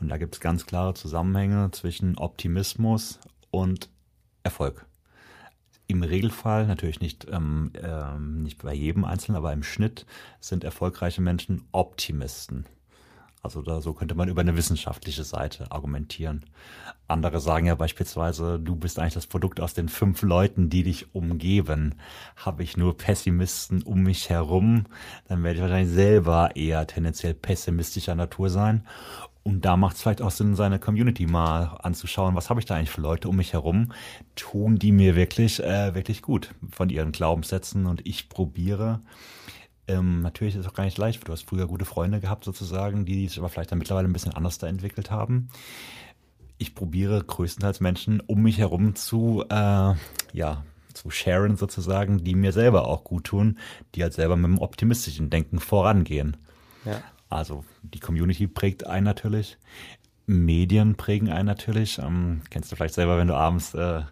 Und 0.00 0.08
da 0.08 0.16
gibt 0.16 0.34
es 0.34 0.40
ganz 0.40 0.66
klare 0.66 0.94
Zusammenhänge 0.94 1.70
zwischen 1.72 2.16
Optimismus 2.18 3.18
und 3.50 3.90
Erfolg. 4.42 4.86
Im 5.86 6.02
Regelfall, 6.02 6.66
natürlich 6.66 7.00
nicht, 7.00 7.26
ähm, 7.30 7.72
ähm, 7.82 8.42
nicht 8.42 8.62
bei 8.62 8.74
jedem 8.74 9.04
Einzelnen, 9.04 9.36
aber 9.36 9.52
im 9.52 9.62
Schnitt 9.62 10.04
sind 10.38 10.62
erfolgreiche 10.62 11.22
Menschen 11.22 11.64
Optimisten. 11.72 12.66
Also 13.42 13.62
da, 13.62 13.80
so 13.80 13.92
könnte 13.92 14.14
man 14.14 14.28
über 14.28 14.40
eine 14.40 14.56
wissenschaftliche 14.56 15.24
Seite 15.24 15.70
argumentieren. 15.70 16.44
Andere 17.06 17.40
sagen 17.40 17.66
ja 17.66 17.74
beispielsweise, 17.74 18.58
du 18.58 18.74
bist 18.74 18.98
eigentlich 18.98 19.14
das 19.14 19.26
Produkt 19.26 19.60
aus 19.60 19.74
den 19.74 19.88
fünf 19.88 20.22
Leuten, 20.22 20.70
die 20.70 20.82
dich 20.82 21.14
umgeben. 21.14 21.94
Habe 22.36 22.62
ich 22.62 22.76
nur 22.76 22.96
Pessimisten 22.96 23.82
um 23.82 24.02
mich 24.02 24.28
herum, 24.28 24.86
dann 25.28 25.42
werde 25.44 25.56
ich 25.56 25.62
wahrscheinlich 25.62 25.94
selber 25.94 26.56
eher 26.56 26.86
tendenziell 26.86 27.34
pessimistischer 27.34 28.14
Natur 28.14 28.50
sein. 28.50 28.84
Und 29.44 29.64
da 29.64 29.78
macht 29.78 29.96
es 29.96 30.02
vielleicht 30.02 30.20
auch 30.20 30.30
Sinn, 30.30 30.54
seine 30.56 30.78
Community 30.78 31.26
mal 31.26 31.78
anzuschauen, 31.82 32.34
was 32.34 32.50
habe 32.50 32.60
ich 32.60 32.66
da 32.66 32.74
eigentlich 32.74 32.90
für 32.90 33.00
Leute 33.00 33.30
um 33.30 33.36
mich 33.36 33.54
herum? 33.54 33.92
Tun 34.36 34.78
die 34.78 34.92
mir 34.92 35.16
wirklich, 35.16 35.62
äh, 35.62 35.94
wirklich 35.94 36.20
gut 36.20 36.54
von 36.70 36.90
ihren 36.90 37.12
Glaubenssätzen 37.12 37.86
und 37.86 38.06
ich 38.06 38.28
probiere 38.28 39.00
ähm, 39.88 40.20
natürlich 40.22 40.54
ist 40.54 40.60
es 40.60 40.66
auch 40.66 40.74
gar 40.74 40.84
nicht 40.84 40.98
leicht. 40.98 41.26
Du 41.26 41.32
hast 41.32 41.48
früher 41.48 41.66
gute 41.66 41.84
Freunde 41.84 42.20
gehabt 42.20 42.44
sozusagen, 42.44 43.04
die 43.04 43.26
sich 43.26 43.38
aber 43.38 43.48
vielleicht 43.48 43.72
dann 43.72 43.78
mittlerweile 43.78 44.08
ein 44.08 44.12
bisschen 44.12 44.34
anders 44.34 44.58
da 44.58 44.66
entwickelt 44.66 45.10
haben. 45.10 45.48
Ich 46.58 46.74
probiere 46.74 47.22
größtenteils 47.22 47.80
Menschen 47.80 48.20
um 48.20 48.42
mich 48.42 48.58
herum 48.58 48.94
zu, 48.94 49.44
äh, 49.48 49.94
ja, 50.32 50.64
zu 50.92 51.10
sharen 51.10 51.56
sozusagen, 51.56 52.24
die 52.24 52.34
mir 52.34 52.52
selber 52.52 52.86
auch 52.86 53.04
gut 53.04 53.24
tun, 53.24 53.58
die 53.94 54.02
halt 54.02 54.12
selber 54.12 54.36
mit 54.36 54.46
dem 54.46 54.58
optimistischen 54.58 55.30
Denken 55.30 55.60
vorangehen. 55.60 56.36
Ja. 56.84 57.02
Also 57.30 57.64
die 57.82 58.00
Community 58.00 58.46
prägt 58.46 58.86
einen 58.86 59.04
natürlich. 59.04 59.58
Medien 60.26 60.96
prägen 60.96 61.30
einen 61.30 61.46
natürlich. 61.46 61.98
Ähm, 61.98 62.42
kennst 62.50 62.70
du 62.70 62.76
vielleicht 62.76 62.94
selber, 62.94 63.16
wenn 63.18 63.28
du 63.28 63.34
abends 63.34 63.74
äh, 63.74 64.02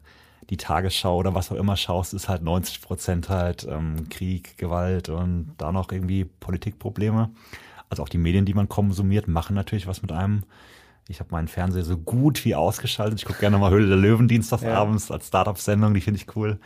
die 0.50 0.56
Tagesschau 0.56 1.16
oder 1.16 1.34
was 1.34 1.50
auch 1.50 1.56
immer 1.56 1.76
schaust, 1.76 2.14
ist 2.14 2.28
halt 2.28 2.42
90 2.42 2.80
Prozent 2.80 3.28
halt 3.28 3.66
ähm, 3.68 4.08
Krieg, 4.08 4.56
Gewalt 4.58 5.08
und 5.08 5.54
da 5.58 5.72
noch 5.72 5.90
irgendwie 5.90 6.24
Politikprobleme. 6.24 7.30
Also 7.88 8.02
auch 8.02 8.08
die 8.08 8.18
Medien, 8.18 8.44
die 8.44 8.54
man 8.54 8.68
konsumiert, 8.68 9.28
machen 9.28 9.54
natürlich 9.54 9.86
was 9.86 10.02
mit 10.02 10.12
einem. 10.12 10.44
Ich 11.08 11.20
habe 11.20 11.30
meinen 11.30 11.46
Fernseher 11.46 11.84
so 11.84 11.96
gut 11.96 12.44
wie 12.44 12.56
ausgeschaltet. 12.56 13.20
Ich 13.20 13.24
gucke 13.24 13.38
gerne 13.38 13.58
mal 13.58 13.70
Höhle 13.70 13.86
der 13.86 13.96
Löwen 13.96 14.26
dienstagsabends 14.26 15.08
ja. 15.08 15.14
als 15.14 15.28
Startup-Sendung, 15.28 15.94
die 15.94 16.00
finde 16.00 16.20
ich 16.20 16.34
cool. 16.34 16.58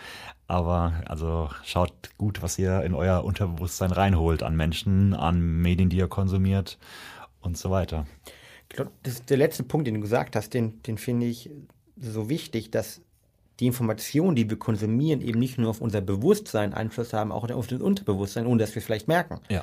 Aber 0.46 0.94
also 1.06 1.50
schaut 1.62 1.92
gut, 2.16 2.42
was 2.42 2.58
ihr 2.58 2.82
in 2.82 2.94
euer 2.94 3.22
Unterbewusstsein 3.22 3.92
reinholt 3.92 4.42
an 4.42 4.56
Menschen, 4.56 5.12
an 5.14 5.40
Medien, 5.60 5.90
die 5.90 5.98
ihr 5.98 6.08
konsumiert 6.08 6.78
und 7.40 7.58
so 7.58 7.70
weiter. 7.70 8.06
Ich 8.68 8.76
glaube, 8.76 8.92
das 9.02 9.14
ist 9.14 9.30
der 9.30 9.36
letzte 9.36 9.62
Punkt, 9.62 9.86
den 9.86 9.94
du 9.94 10.00
gesagt 10.00 10.36
hast, 10.36 10.54
den, 10.54 10.82
den 10.84 10.96
finde 10.96 11.26
ich 11.26 11.50
so 11.98 12.30
wichtig, 12.30 12.70
dass 12.70 13.02
die 13.60 13.66
Informationen, 13.66 14.34
die 14.34 14.48
wir 14.48 14.58
konsumieren, 14.58 15.20
eben 15.20 15.38
nicht 15.38 15.58
nur 15.58 15.70
auf 15.70 15.80
unser 15.80 16.00
Bewusstsein 16.00 16.74
Einfluss 16.74 17.12
haben, 17.12 17.30
auch 17.30 17.48
auf 17.50 17.66
das 17.66 17.80
Unterbewusstsein, 17.80 18.46
ohne 18.46 18.58
dass 18.58 18.74
wir 18.74 18.80
es 18.80 18.86
vielleicht 18.86 19.08
merken. 19.08 19.40
Ja. 19.48 19.62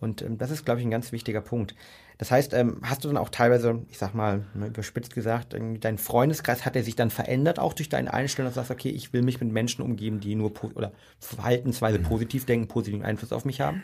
Und 0.00 0.22
ähm, 0.22 0.38
das 0.38 0.50
ist, 0.50 0.64
glaube 0.64 0.80
ich, 0.80 0.86
ein 0.86 0.90
ganz 0.90 1.12
wichtiger 1.12 1.40
Punkt. 1.40 1.74
Das 2.18 2.30
heißt, 2.30 2.54
ähm, 2.54 2.80
hast 2.82 3.04
du 3.04 3.08
dann 3.08 3.16
auch 3.16 3.28
teilweise, 3.28 3.82
ich 3.90 3.98
sag 3.98 4.14
mal, 4.14 4.44
überspitzt 4.54 5.14
gesagt, 5.14 5.54
dein 5.80 5.98
Freundeskreis 5.98 6.64
hat 6.64 6.76
er 6.76 6.82
sich 6.82 6.96
dann 6.96 7.10
verändert, 7.10 7.58
auch 7.58 7.74
durch 7.74 7.88
deine 7.88 8.12
Einstellung, 8.12 8.48
dass 8.48 8.54
du 8.54 8.60
sagst, 8.60 8.70
okay, 8.70 8.90
ich 8.90 9.12
will 9.12 9.22
mich 9.22 9.40
mit 9.40 9.52
Menschen 9.52 9.82
umgeben, 9.82 10.20
die 10.20 10.34
nur 10.34 10.52
oder 10.74 10.92
verhaltensweise 11.18 11.98
mhm. 11.98 12.04
positiv 12.04 12.46
denken, 12.46 12.68
positiven 12.68 13.04
Einfluss 13.04 13.32
auf 13.32 13.44
mich 13.44 13.60
haben? 13.60 13.82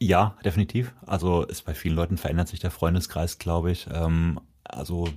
Ja, 0.00 0.36
definitiv. 0.44 0.94
Also 1.04 1.42
ist 1.42 1.64
bei 1.64 1.74
vielen 1.74 1.96
Leuten 1.96 2.18
verändert 2.18 2.48
sich 2.48 2.60
der 2.60 2.70
Freundeskreis, 2.70 3.38
glaube 3.38 3.72
ich. 3.72 3.88
Ähm, 3.92 4.40
also 4.68 5.08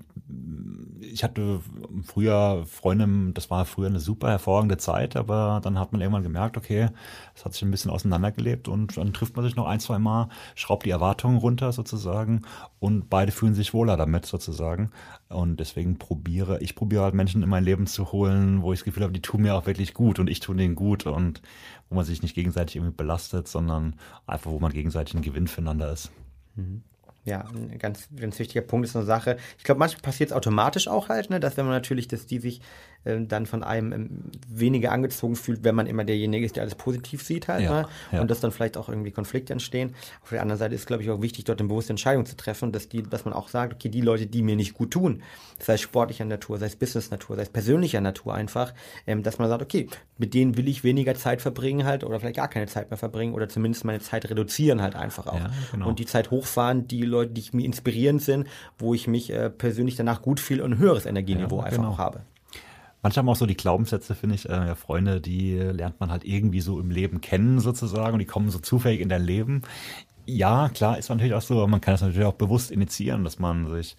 ich 1.01 1.23
hatte 1.23 1.59
früher 2.03 2.63
Freunde, 2.65 3.33
das 3.33 3.49
war 3.49 3.65
früher 3.65 3.87
eine 3.87 3.99
super 3.99 4.29
hervorragende 4.29 4.77
Zeit, 4.77 5.15
aber 5.15 5.59
dann 5.61 5.77
hat 5.77 5.91
man 5.91 5.99
irgendwann 5.99 6.23
gemerkt, 6.23 6.57
okay, 6.57 6.89
es 7.35 7.43
hat 7.43 7.53
sich 7.53 7.61
ein 7.63 7.71
bisschen 7.71 7.91
auseinandergelebt 7.91 8.67
und 8.67 8.95
dann 8.97 9.13
trifft 9.13 9.35
man 9.35 9.43
sich 9.43 9.55
noch 9.55 9.67
ein, 9.67 9.79
zwei 9.79 9.99
Mal, 9.99 10.29
schraubt 10.55 10.85
die 10.85 10.89
Erwartungen 10.89 11.37
runter 11.37 11.73
sozusagen 11.73 12.43
und 12.79 13.09
beide 13.09 13.31
fühlen 13.31 13.53
sich 13.53 13.73
wohler 13.73 13.97
damit 13.97 14.25
sozusagen. 14.25 14.91
Und 15.27 15.59
deswegen 15.59 15.97
probiere, 15.97 16.61
ich 16.61 16.75
probiere 16.75 17.03
halt 17.03 17.13
Menschen 17.13 17.43
in 17.43 17.49
mein 17.49 17.63
Leben 17.63 17.87
zu 17.87 18.11
holen, 18.11 18.61
wo 18.61 18.71
ich 18.71 18.79
das 18.79 18.85
Gefühl 18.85 19.03
habe, 19.03 19.13
die 19.13 19.21
tun 19.21 19.41
mir 19.41 19.55
auch 19.55 19.65
wirklich 19.65 19.93
gut 19.93 20.19
und 20.19 20.29
ich 20.29 20.39
tue 20.39 20.55
denen 20.55 20.75
gut 20.75 21.05
und 21.05 21.41
wo 21.89 21.95
man 21.95 22.05
sich 22.05 22.21
nicht 22.21 22.35
gegenseitig 22.35 22.77
irgendwie 22.77 22.95
belastet, 22.95 23.47
sondern 23.47 23.95
einfach, 24.27 24.51
wo 24.51 24.59
man 24.59 24.71
gegenseitig 24.71 25.15
ein 25.15 25.21
Gewinn 25.21 25.47
füreinander 25.47 25.91
ist. 25.91 26.11
Mhm 26.55 26.83
ja, 27.23 27.45
ein 27.53 27.77
ganz, 27.77 28.09
ganz 28.15 28.39
wichtiger 28.39 28.61
Punkt 28.61 28.87
ist 28.87 28.95
eine 28.95 29.05
Sache. 29.05 29.37
Ich 29.57 29.63
glaube, 29.63 29.79
manchmal 29.79 30.01
passiert 30.01 30.31
es 30.31 30.35
automatisch 30.35 30.87
auch 30.87 31.09
halt, 31.09 31.29
ne, 31.29 31.39
dass 31.39 31.55
wenn 31.57 31.65
man 31.65 31.75
natürlich, 31.75 32.07
dass 32.07 32.25
die 32.25 32.39
sich 32.39 32.61
äh, 33.03 33.19
dann 33.21 33.45
von 33.45 33.63
einem 33.63 33.91
ähm, 33.91 34.09
weniger 34.47 34.91
angezogen 34.91 35.35
fühlt, 35.35 35.63
wenn 35.63 35.75
man 35.75 35.87
immer 35.87 36.03
derjenige 36.03 36.45
ist, 36.45 36.55
der 36.55 36.63
alles 36.63 36.75
positiv 36.75 37.23
sieht 37.23 37.47
halt, 37.47 37.63
ja, 37.63 37.81
ne? 37.81 37.87
ja. 38.11 38.21
und 38.21 38.29
dass 38.29 38.39
dann 38.39 38.51
vielleicht 38.51 38.77
auch 38.77 38.89
irgendwie 38.89 39.11
Konflikte 39.11 39.53
entstehen. 39.53 39.95
Auf 40.21 40.29
der 40.29 40.41
anderen 40.41 40.59
Seite 40.59 40.75
ist, 40.75 40.87
glaube 40.87 41.03
ich, 41.03 41.09
auch 41.09 41.21
wichtig, 41.21 41.45
dort 41.45 41.59
eine 41.59 41.69
bewusste 41.69 41.93
Entscheidung 41.93 42.25
zu 42.25 42.35
treffen, 42.35 42.71
dass 42.71 42.89
die, 42.89 43.03
dass 43.03 43.25
man 43.25 43.33
auch 43.33 43.49
sagt, 43.49 43.73
okay, 43.73 43.89
die 43.89 44.01
Leute, 44.01 44.27
die 44.27 44.41
mir 44.41 44.55
nicht 44.55 44.73
gut 44.73 44.91
tun, 44.91 45.23
sei 45.59 45.73
es 45.73 45.81
sportlicher 45.81 46.25
Natur, 46.25 46.57
sei 46.57 46.67
es 46.67 46.75
Business-Natur, 46.75 47.35
sei 47.35 47.43
es 47.43 47.49
persönlicher 47.49 48.01
Natur 48.01 48.33
einfach, 48.33 48.73
ähm, 49.07 49.23
dass 49.23 49.39
man 49.39 49.49
sagt, 49.49 49.61
okay, 49.61 49.87
mit 50.17 50.33
denen 50.33 50.57
will 50.57 50.67
ich 50.67 50.83
weniger 50.83 51.15
Zeit 51.15 51.41
verbringen 51.41 51.85
halt 51.85 52.03
oder 52.03 52.19
vielleicht 52.19 52.35
gar 52.35 52.47
keine 52.47 52.67
Zeit 52.67 52.91
mehr 52.91 52.97
verbringen 52.97 53.33
oder 53.33 53.49
zumindest 53.49 53.85
meine 53.85 53.99
Zeit 53.99 54.29
reduzieren 54.29 54.81
halt 54.81 54.95
einfach 54.95 55.27
auch. 55.27 55.39
Ja, 55.39 55.51
genau. 55.71 55.87
Und 55.87 55.99
die 55.99 56.05
Zeit 56.05 56.31
hochfahren, 56.31 56.87
die 56.87 57.01
Leute, 57.01 57.31
die 57.31 57.43
mir 57.53 57.65
inspirierend 57.65 58.21
sind, 58.21 58.47
wo 58.77 58.93
ich 58.93 59.07
mich 59.07 59.31
äh, 59.31 59.49
persönlich 59.49 59.95
danach 59.95 60.21
gut 60.21 60.39
fühle 60.39 60.63
und 60.63 60.73
ein 60.73 60.77
höheres 60.77 61.05
Energieniveau 61.05 61.57
ja, 61.57 61.63
einfach 61.63 61.77
genau. 61.77 61.91
auch 61.93 61.97
habe. 61.97 62.21
Manchmal 63.01 63.23
haben 63.23 63.29
auch 63.29 63.35
so 63.35 63.45
die 63.45 63.57
Glaubenssätze, 63.57 64.13
finde 64.13 64.35
ich, 64.35 64.47
äh, 64.47 64.75
Freunde, 64.75 65.21
die 65.21 65.55
lernt 65.55 65.99
man 65.99 66.11
halt 66.11 66.23
irgendwie 66.23 66.61
so 66.61 66.79
im 66.79 66.91
Leben 66.91 67.21
kennen 67.21 67.59
sozusagen 67.59 68.13
und 68.13 68.19
die 68.19 68.25
kommen 68.25 68.49
so 68.49 68.59
zufällig 68.59 69.01
in 69.01 69.09
dein 69.09 69.23
Leben. 69.23 69.63
Ja, 70.25 70.69
klar, 70.69 70.97
ist 70.97 71.09
natürlich 71.09 71.33
auch 71.33 71.41
so, 71.41 71.55
aber 71.55 71.67
man 71.67 71.81
kann 71.81 71.95
das 71.95 72.01
natürlich 72.01 72.25
auch 72.25 72.33
bewusst 72.33 72.69
initiieren, 72.69 73.23
dass 73.23 73.39
man 73.39 73.69
sich 73.69 73.97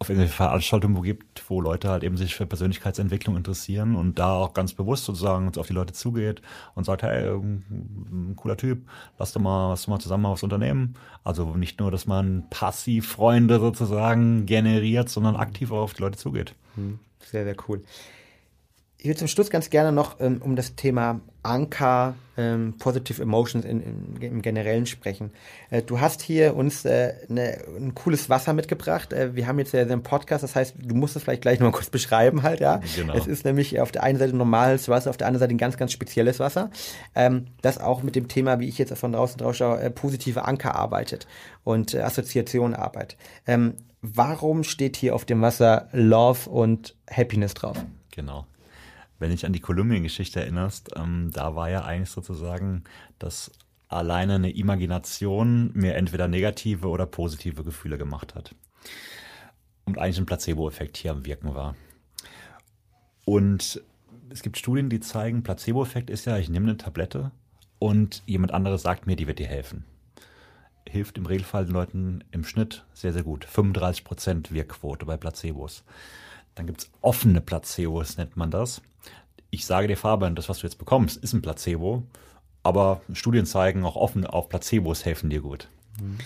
auf 0.00 0.08
irgendwelche 0.08 0.34
Veranstaltungen 0.34 0.96
wo 0.96 1.00
gibt, 1.00 1.50
wo 1.50 1.60
Leute 1.60 1.88
halt 1.88 2.04
eben 2.04 2.16
sich 2.16 2.36
für 2.36 2.46
Persönlichkeitsentwicklung 2.46 3.36
interessieren 3.36 3.96
und 3.96 4.20
da 4.20 4.36
auch 4.36 4.54
ganz 4.54 4.72
bewusst 4.72 5.04
sozusagen 5.04 5.50
auf 5.58 5.66
die 5.66 5.72
Leute 5.72 5.92
zugeht 5.92 6.40
und 6.76 6.84
sagt, 6.84 7.02
hey, 7.02 7.28
ein 7.28 8.34
cooler 8.36 8.56
Typ, 8.56 8.88
lass 9.18 9.32
doch 9.32 9.40
mal, 9.40 9.70
lass 9.70 9.82
doch 9.82 9.88
mal 9.88 9.98
zusammen 9.98 10.24
was 10.24 10.44
unternehmen. 10.44 10.94
Also 11.24 11.56
nicht 11.56 11.80
nur, 11.80 11.90
dass 11.90 12.06
man 12.06 12.44
passiv 12.48 13.08
Freunde 13.08 13.58
sozusagen 13.58 14.46
generiert, 14.46 15.08
sondern 15.08 15.34
aktiv 15.34 15.72
auch 15.72 15.82
auf 15.82 15.94
die 15.94 16.02
Leute 16.02 16.16
zugeht. 16.16 16.54
Hm, 16.76 17.00
sehr, 17.18 17.42
sehr 17.42 17.56
cool 17.68 17.82
Ich 19.00 19.06
würde 19.06 19.18
zum 19.18 19.28
Schluss 19.28 19.48
ganz 19.48 19.70
gerne 19.70 19.92
noch 19.92 20.18
ähm, 20.18 20.42
um 20.42 20.56
das 20.56 20.74
Thema 20.74 21.20
Anker, 21.44 22.16
ähm, 22.36 22.74
Positive 22.80 23.22
Emotions 23.22 23.64
in, 23.64 23.80
in, 23.80 24.20
im 24.20 24.42
Generellen 24.42 24.86
sprechen. 24.86 25.30
Äh, 25.70 25.82
du 25.82 26.00
hast 26.00 26.20
hier 26.20 26.56
uns 26.56 26.84
äh, 26.84 27.14
ne, 27.28 27.58
ein 27.76 27.94
cooles 27.94 28.28
Wasser 28.28 28.54
mitgebracht. 28.54 29.12
Äh, 29.12 29.36
wir 29.36 29.46
haben 29.46 29.60
jetzt 29.60 29.72
ja 29.72 29.84
den 29.84 30.02
Podcast, 30.02 30.42
das 30.42 30.56
heißt, 30.56 30.74
du 30.82 30.96
musst 30.96 31.14
es 31.14 31.22
vielleicht 31.22 31.42
gleich 31.42 31.60
noch 31.60 31.66
mal 31.66 31.72
kurz 31.72 31.90
beschreiben 31.90 32.42
halt, 32.42 32.58
ja. 32.58 32.80
Genau. 32.96 33.14
Es 33.14 33.28
ist 33.28 33.44
nämlich 33.44 33.80
auf 33.80 33.92
der 33.92 34.02
einen 34.02 34.18
Seite 34.18 34.36
normales 34.36 34.88
Wasser, 34.88 35.10
auf 35.10 35.16
der 35.16 35.28
anderen 35.28 35.40
Seite 35.40 35.54
ein 35.54 35.58
ganz, 35.58 35.76
ganz 35.76 35.92
spezielles 35.92 36.40
Wasser, 36.40 36.70
ähm, 37.14 37.46
das 37.62 37.78
auch 37.78 38.02
mit 38.02 38.16
dem 38.16 38.26
Thema, 38.26 38.58
wie 38.58 38.68
ich 38.68 38.78
jetzt 38.78 38.92
von 38.98 39.12
draußen 39.12 39.38
drauf 39.38 39.54
schaue, 39.54 39.80
äh, 39.80 39.90
positive 39.90 40.44
Anker 40.44 40.74
arbeitet 40.74 41.28
und 41.62 41.94
äh, 41.94 42.00
Assoziation 42.00 42.74
arbeitet. 42.74 43.16
Ähm, 43.46 43.74
warum 44.02 44.64
steht 44.64 44.96
hier 44.96 45.14
auf 45.14 45.24
dem 45.24 45.40
Wasser 45.40 45.88
Love 45.92 46.50
und 46.50 46.96
Happiness 47.08 47.54
drauf? 47.54 47.76
Genau 48.10 48.44
wenn 49.18 49.30
dich 49.30 49.44
an 49.44 49.52
die 49.52 49.60
Kolumbien-Geschichte 49.60 50.40
erinnerst, 50.40 50.90
ähm, 50.96 51.30
da 51.32 51.54
war 51.54 51.70
ja 51.70 51.84
eigentlich 51.84 52.10
sozusagen, 52.10 52.84
dass 53.18 53.50
alleine 53.88 54.34
eine 54.34 54.50
Imagination 54.50 55.70
mir 55.74 55.94
entweder 55.94 56.28
negative 56.28 56.88
oder 56.88 57.06
positive 57.06 57.64
Gefühle 57.64 57.98
gemacht 57.98 58.34
hat. 58.34 58.54
Und 59.84 59.98
eigentlich 59.98 60.18
ein 60.18 60.26
Placebo-Effekt 60.26 60.98
hier 60.98 61.12
am 61.12 61.24
Wirken 61.24 61.54
war. 61.54 61.74
Und 63.24 63.82
es 64.30 64.42
gibt 64.42 64.58
Studien, 64.58 64.90
die 64.90 65.00
zeigen, 65.00 65.42
Placebo-Effekt 65.42 66.10
ist 66.10 66.26
ja, 66.26 66.36
ich 66.36 66.48
nehme 66.48 66.66
eine 66.66 66.76
Tablette 66.76 67.30
und 67.78 68.22
jemand 68.26 68.52
anderes 68.52 68.82
sagt 68.82 69.06
mir, 69.06 69.16
die 69.16 69.26
wird 69.26 69.38
dir 69.38 69.46
helfen. 69.46 69.84
Hilft 70.86 71.18
im 71.18 71.26
Regelfall 71.26 71.64
den 71.64 71.74
Leuten 71.74 72.24
im 72.30 72.44
Schnitt 72.44 72.86
sehr, 72.94 73.12
sehr 73.12 73.22
gut. 73.22 73.46
35% 73.46 74.52
Wirkquote 74.52 75.06
bei 75.06 75.16
Placebos. 75.16 75.84
Dann 76.54 76.66
gibt 76.66 76.80
es 76.80 76.90
offene 77.00 77.40
Placebos, 77.40 78.16
nennt 78.16 78.36
man 78.36 78.50
das. 78.50 78.82
Ich 79.50 79.66
sage 79.66 79.88
dir, 79.88 79.96
Fabian, 79.96 80.34
das, 80.34 80.48
was 80.48 80.58
du 80.58 80.66
jetzt 80.66 80.78
bekommst, 80.78 81.16
ist 81.22 81.32
ein 81.32 81.42
Placebo, 81.42 82.02
aber 82.62 83.00
Studien 83.12 83.46
zeigen 83.46 83.84
auch 83.84 83.96
offen, 83.96 84.26
auf 84.26 84.48
Placebos 84.48 85.04
helfen 85.04 85.30
dir 85.30 85.40
gut. 85.40 85.68
Mhm. 86.00 86.18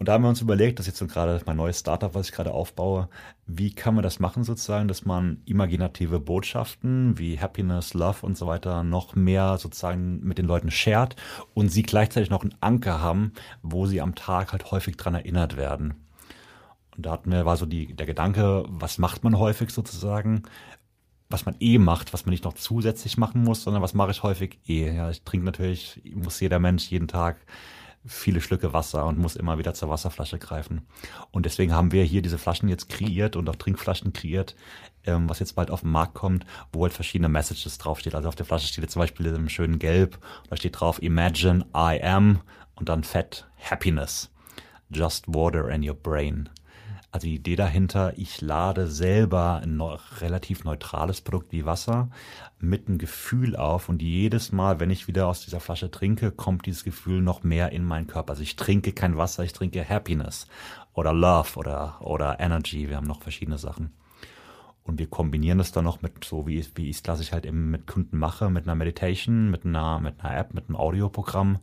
Und 0.00 0.08
da 0.08 0.14
haben 0.14 0.22
wir 0.22 0.30
uns 0.30 0.40
überlegt, 0.40 0.78
das 0.78 0.88
ist 0.88 0.98
jetzt 0.98 1.12
gerade 1.12 1.42
mein 1.44 1.58
neues 1.58 1.80
Startup, 1.80 2.14
was 2.14 2.30
ich 2.30 2.32
gerade 2.34 2.52
aufbaue, 2.52 3.10
wie 3.46 3.74
kann 3.74 3.94
man 3.94 4.02
das 4.02 4.18
machen 4.18 4.44
sozusagen, 4.44 4.88
dass 4.88 5.04
man 5.04 5.42
imaginative 5.44 6.20
Botschaften 6.20 7.18
wie 7.18 7.38
Happiness, 7.38 7.92
Love 7.92 8.24
und 8.24 8.38
so 8.38 8.46
weiter 8.46 8.82
noch 8.82 9.14
mehr 9.14 9.58
sozusagen 9.58 10.20
mit 10.20 10.38
den 10.38 10.46
Leuten 10.46 10.70
shared 10.70 11.16
und 11.52 11.68
sie 11.68 11.82
gleichzeitig 11.82 12.30
noch 12.30 12.40
einen 12.40 12.54
Anker 12.60 13.02
haben, 13.02 13.34
wo 13.60 13.84
sie 13.84 14.00
am 14.00 14.14
Tag 14.14 14.52
halt 14.52 14.70
häufig 14.70 14.96
dran 14.96 15.14
erinnert 15.14 15.58
werden. 15.58 15.92
Und 16.96 17.04
da 17.04 17.12
hatten 17.12 17.30
wir, 17.30 17.44
war 17.44 17.58
so 17.58 17.66
die, 17.66 17.94
der 17.94 18.06
Gedanke, 18.06 18.64
was 18.68 18.96
macht 18.96 19.22
man 19.22 19.38
häufig 19.38 19.68
sozusagen? 19.68 20.44
Was 21.30 21.46
man 21.46 21.56
eh 21.60 21.78
macht, 21.78 22.12
was 22.12 22.26
man 22.26 22.30
nicht 22.30 22.44
noch 22.44 22.54
zusätzlich 22.54 23.16
machen 23.16 23.42
muss, 23.44 23.62
sondern 23.62 23.82
was 23.82 23.94
mache 23.94 24.10
ich 24.10 24.22
häufig 24.22 24.58
eh? 24.66 24.92
Ja, 24.94 25.10
ich 25.10 25.22
trinke 25.22 25.46
natürlich, 25.46 26.02
muss 26.14 26.40
jeder 26.40 26.58
Mensch 26.58 26.90
jeden 26.90 27.08
Tag 27.08 27.36
viele 28.04 28.40
Schlücke 28.40 28.72
Wasser 28.72 29.06
und 29.06 29.18
muss 29.18 29.36
immer 29.36 29.58
wieder 29.58 29.74
zur 29.74 29.90
Wasserflasche 29.90 30.38
greifen. 30.38 30.86
Und 31.30 31.46
deswegen 31.46 31.72
haben 31.72 31.92
wir 31.92 32.02
hier 32.04 32.22
diese 32.22 32.38
Flaschen 32.38 32.68
jetzt 32.68 32.88
kreiert 32.88 33.36
und 33.36 33.48
auch 33.48 33.56
Trinkflaschen 33.56 34.12
kreiert, 34.12 34.56
ähm, 35.04 35.28
was 35.28 35.38
jetzt 35.38 35.54
bald 35.54 35.70
auf 35.70 35.82
den 35.82 35.90
Markt 35.90 36.14
kommt, 36.14 36.46
wo 36.72 36.82
halt 36.82 36.92
verschiedene 36.92 37.28
Messages 37.28 37.78
draufsteht. 37.78 38.14
Also 38.14 38.28
auf 38.28 38.36
der 38.36 38.46
Flasche 38.46 38.66
steht 38.66 38.82
jetzt 38.82 38.92
zum 38.92 39.00
Beispiel 39.00 39.26
in 39.26 39.34
einem 39.34 39.48
schönen 39.48 39.78
Gelb, 39.78 40.18
da 40.48 40.56
steht 40.56 40.80
drauf 40.80 41.02
Imagine 41.02 41.66
I 41.76 42.02
am 42.02 42.40
und 42.74 42.88
dann 42.88 43.04
Fett 43.04 43.46
Happiness. 43.58 44.30
Just 44.88 45.26
water 45.28 45.68
in 45.68 45.86
your 45.88 45.94
brain. 45.94 46.48
Also 47.12 47.26
die 47.26 47.34
Idee 47.34 47.56
dahinter, 47.56 48.16
ich 48.16 48.40
lade 48.40 48.86
selber 48.86 49.60
ein 49.62 49.80
relativ 49.80 50.62
neutrales 50.62 51.20
Produkt 51.20 51.50
wie 51.50 51.64
Wasser 51.64 52.08
mit 52.60 52.86
einem 52.86 52.98
Gefühl 52.98 53.56
auf 53.56 53.88
und 53.88 54.00
jedes 54.00 54.52
Mal, 54.52 54.78
wenn 54.78 54.90
ich 54.90 55.08
wieder 55.08 55.26
aus 55.26 55.44
dieser 55.44 55.58
Flasche 55.58 55.90
trinke, 55.90 56.30
kommt 56.30 56.66
dieses 56.66 56.84
Gefühl 56.84 57.20
noch 57.20 57.42
mehr 57.42 57.72
in 57.72 57.84
meinen 57.84 58.06
Körper. 58.06 58.30
Also 58.30 58.42
ich 58.42 58.54
trinke 58.54 58.92
kein 58.92 59.16
Wasser, 59.16 59.42
ich 59.42 59.52
trinke 59.52 59.88
Happiness 59.88 60.46
oder 60.92 61.12
Love 61.12 61.56
oder, 61.56 61.96
oder 62.00 62.38
Energy. 62.38 62.88
Wir 62.88 62.96
haben 62.96 63.08
noch 63.08 63.22
verschiedene 63.22 63.58
Sachen. 63.58 63.92
Und 64.84 64.98
wir 64.98 65.08
kombinieren 65.08 65.58
das 65.58 65.72
dann 65.72 65.84
noch 65.84 66.02
mit 66.02 66.24
so, 66.24 66.46
wie, 66.46 66.64
wie 66.74 66.90
ich 66.90 66.96
es 66.96 67.02
klassisch 67.02 67.32
halt 67.32 67.44
eben 67.44 67.70
mit 67.70 67.86
Kunden 67.86 68.18
mache, 68.18 68.50
mit 68.50 68.64
einer 68.64 68.74
Meditation, 68.74 69.50
mit 69.50 69.64
einer, 69.64 70.00
mit 70.00 70.20
einer 70.20 70.36
App, 70.36 70.54
mit 70.54 70.68
einem 70.68 70.76
Audioprogramm 70.76 71.58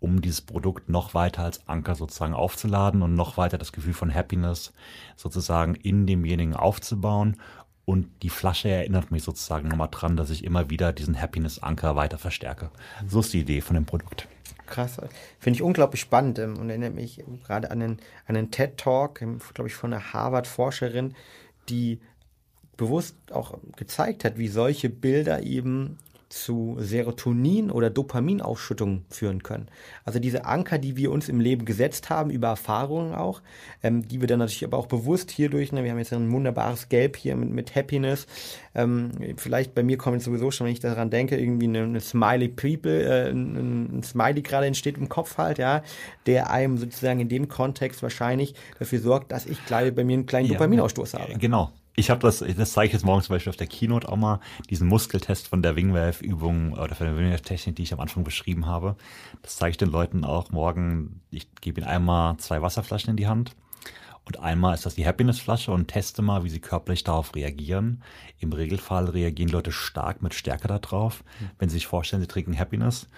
um 0.00 0.22
dieses 0.22 0.40
Produkt 0.40 0.88
noch 0.88 1.14
weiter 1.14 1.44
als 1.44 1.68
Anker 1.68 1.94
sozusagen 1.94 2.34
aufzuladen 2.34 3.02
und 3.02 3.14
noch 3.14 3.36
weiter 3.36 3.58
das 3.58 3.72
Gefühl 3.72 3.92
von 3.92 4.12
Happiness 4.12 4.72
sozusagen 5.16 5.74
in 5.74 6.06
demjenigen 6.06 6.54
aufzubauen. 6.54 7.36
Und 7.84 8.08
die 8.22 8.30
Flasche 8.30 8.68
erinnert 8.68 9.10
mich 9.10 9.22
sozusagen 9.22 9.68
nochmal 9.68 9.88
dran, 9.90 10.16
dass 10.16 10.30
ich 10.30 10.44
immer 10.44 10.70
wieder 10.70 10.92
diesen 10.92 11.20
Happiness-Anker 11.20 11.96
weiter 11.96 12.18
verstärke. 12.18 12.70
So 13.06 13.20
ist 13.20 13.32
die 13.32 13.40
Idee 13.40 13.60
von 13.60 13.74
dem 13.74 13.84
Produkt. 13.84 14.28
Krass. 14.66 15.00
Finde 15.38 15.56
ich 15.56 15.62
unglaublich 15.62 16.00
spannend 16.00 16.38
ähm, 16.38 16.56
und 16.56 16.70
erinnert 16.70 16.94
mich 16.94 17.22
gerade 17.44 17.70
an 17.70 17.82
einen, 17.82 18.00
einen 18.26 18.50
TED-Talk, 18.50 19.20
ähm, 19.20 19.40
glaube 19.52 19.68
ich, 19.68 19.74
von 19.74 19.92
einer 19.92 20.12
Harvard-Forscherin, 20.12 21.14
die 21.68 22.00
bewusst 22.76 23.16
auch 23.32 23.58
gezeigt 23.76 24.24
hat, 24.24 24.38
wie 24.38 24.48
solche 24.48 24.88
Bilder 24.88 25.42
eben 25.42 25.98
zu 26.30 26.76
Serotonin- 26.78 27.70
oder 27.70 27.90
Dopaminausschüttung 27.90 29.04
führen 29.10 29.42
können. 29.42 29.66
Also 30.04 30.20
diese 30.20 30.46
Anker, 30.46 30.78
die 30.78 30.96
wir 30.96 31.10
uns 31.10 31.28
im 31.28 31.40
Leben 31.40 31.64
gesetzt 31.64 32.08
haben, 32.08 32.30
über 32.30 32.48
Erfahrungen 32.48 33.14
auch, 33.14 33.42
ähm, 33.82 34.06
die 34.06 34.20
wir 34.20 34.28
dann 34.28 34.38
natürlich 34.38 34.64
aber 34.64 34.78
auch 34.78 34.86
bewusst 34.86 35.32
hierdurch, 35.32 35.72
ne, 35.72 35.82
wir 35.82 35.90
haben 35.90 35.98
jetzt 35.98 36.12
ein 36.12 36.30
wunderbares 36.30 36.88
Gelb 36.88 37.16
hier 37.16 37.34
mit, 37.34 37.50
mit 37.50 37.74
Happiness, 37.74 38.28
ähm, 38.76 39.10
vielleicht 39.36 39.74
bei 39.74 39.82
mir 39.82 39.98
kommt 39.98 40.22
sowieso 40.22 40.52
schon, 40.52 40.66
wenn 40.66 40.72
ich 40.72 40.80
daran 40.80 41.10
denke, 41.10 41.36
irgendwie 41.36 41.66
eine, 41.66 41.82
eine 41.82 42.00
Smiley 42.00 42.48
People, 42.48 43.02
äh, 43.02 43.30
ein, 43.30 43.98
ein 43.98 44.02
Smiley 44.04 44.42
gerade 44.42 44.66
entsteht 44.66 44.98
im 44.98 45.08
Kopf 45.08 45.36
halt, 45.36 45.58
ja, 45.58 45.82
der 46.26 46.50
einem 46.50 46.78
sozusagen 46.78 47.18
in 47.18 47.28
dem 47.28 47.48
Kontext 47.48 48.04
wahrscheinlich 48.04 48.54
dafür 48.78 49.00
sorgt, 49.00 49.32
dass 49.32 49.46
ich 49.46 49.64
gleich 49.66 49.92
bei 49.92 50.04
mir 50.04 50.14
einen 50.14 50.26
kleinen 50.26 50.46
ja, 50.46 50.52
Dopaminausstoß 50.52 51.14
habe. 51.14 51.34
Genau, 51.38 51.72
ich 52.00 52.10
habe 52.10 52.20
das, 52.20 52.38
das 52.38 52.72
zeige 52.72 52.88
ich 52.88 52.92
jetzt 52.92 53.04
morgen 53.04 53.22
zum 53.22 53.34
Beispiel 53.34 53.50
auf 53.50 53.56
der 53.56 53.66
Keynote 53.66 54.08
auch 54.08 54.16
mal, 54.16 54.40
diesen 54.68 54.88
Muskeltest 54.88 55.48
von 55.48 55.62
der 55.62 55.76
Wingwave-Übung 55.76 56.72
oder 56.72 56.94
von 56.94 57.06
der 57.06 57.16
Wingwave-Technik, 57.16 57.76
die 57.76 57.82
ich 57.82 57.92
am 57.92 58.00
Anfang 58.00 58.24
beschrieben 58.24 58.66
habe. 58.66 58.96
Das 59.42 59.56
zeige 59.56 59.70
ich 59.72 59.76
den 59.76 59.90
Leuten 59.90 60.24
auch 60.24 60.50
morgen. 60.50 61.20
Ich 61.30 61.46
gebe 61.60 61.80
ihnen 61.80 61.88
einmal 61.88 62.36
zwei 62.38 62.62
Wasserflaschen 62.62 63.10
in 63.10 63.16
die 63.16 63.28
Hand 63.28 63.54
und 64.24 64.40
einmal 64.40 64.74
ist 64.74 64.86
das 64.86 64.94
die 64.94 65.06
Happiness-Flasche 65.06 65.72
und 65.72 65.88
teste 65.88 66.22
mal, 66.22 66.44
wie 66.44 66.50
sie 66.50 66.60
körperlich 66.60 67.04
darauf 67.04 67.34
reagieren. 67.34 68.02
Im 68.38 68.52
Regelfall 68.52 69.08
reagieren 69.08 69.50
Leute 69.50 69.72
stark 69.72 70.22
mit 70.22 70.34
Stärke 70.34 70.68
darauf, 70.68 71.24
wenn 71.58 71.68
sie 71.68 71.74
sich 71.74 71.86
vorstellen, 71.86 72.22
sie 72.22 72.28
trinken 72.28 72.58
Happiness. 72.58 73.08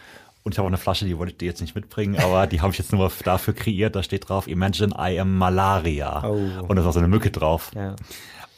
Und 0.43 0.53
ich 0.53 0.59
habe 0.59 0.67
auch 0.67 0.71
eine 0.71 0.79
Flasche, 0.79 1.05
die 1.05 1.17
wollte 1.19 1.33
ich 1.33 1.39
dir 1.39 1.47
jetzt 1.47 1.61
nicht 1.61 1.75
mitbringen, 1.75 2.17
aber 2.17 2.47
die 2.47 2.61
habe 2.61 2.73
ich 2.73 2.79
jetzt 2.79 2.93
nur 2.93 3.13
dafür 3.25 3.55
kreiert. 3.55 3.95
Da 3.95 4.03
steht 4.03 4.29
drauf, 4.29 4.49
Imagine 4.49 4.95
I 4.99 5.21
am 5.21 5.37
Malaria. 5.37 6.25
Oh. 6.25 6.65
Und 6.67 6.77
da 6.77 6.83
ist 6.83 6.89
auch 6.89 6.93
so 6.93 6.99
eine 6.99 7.09
Mücke 7.09 7.31
drauf. 7.31 7.71
Ja. 7.75 7.95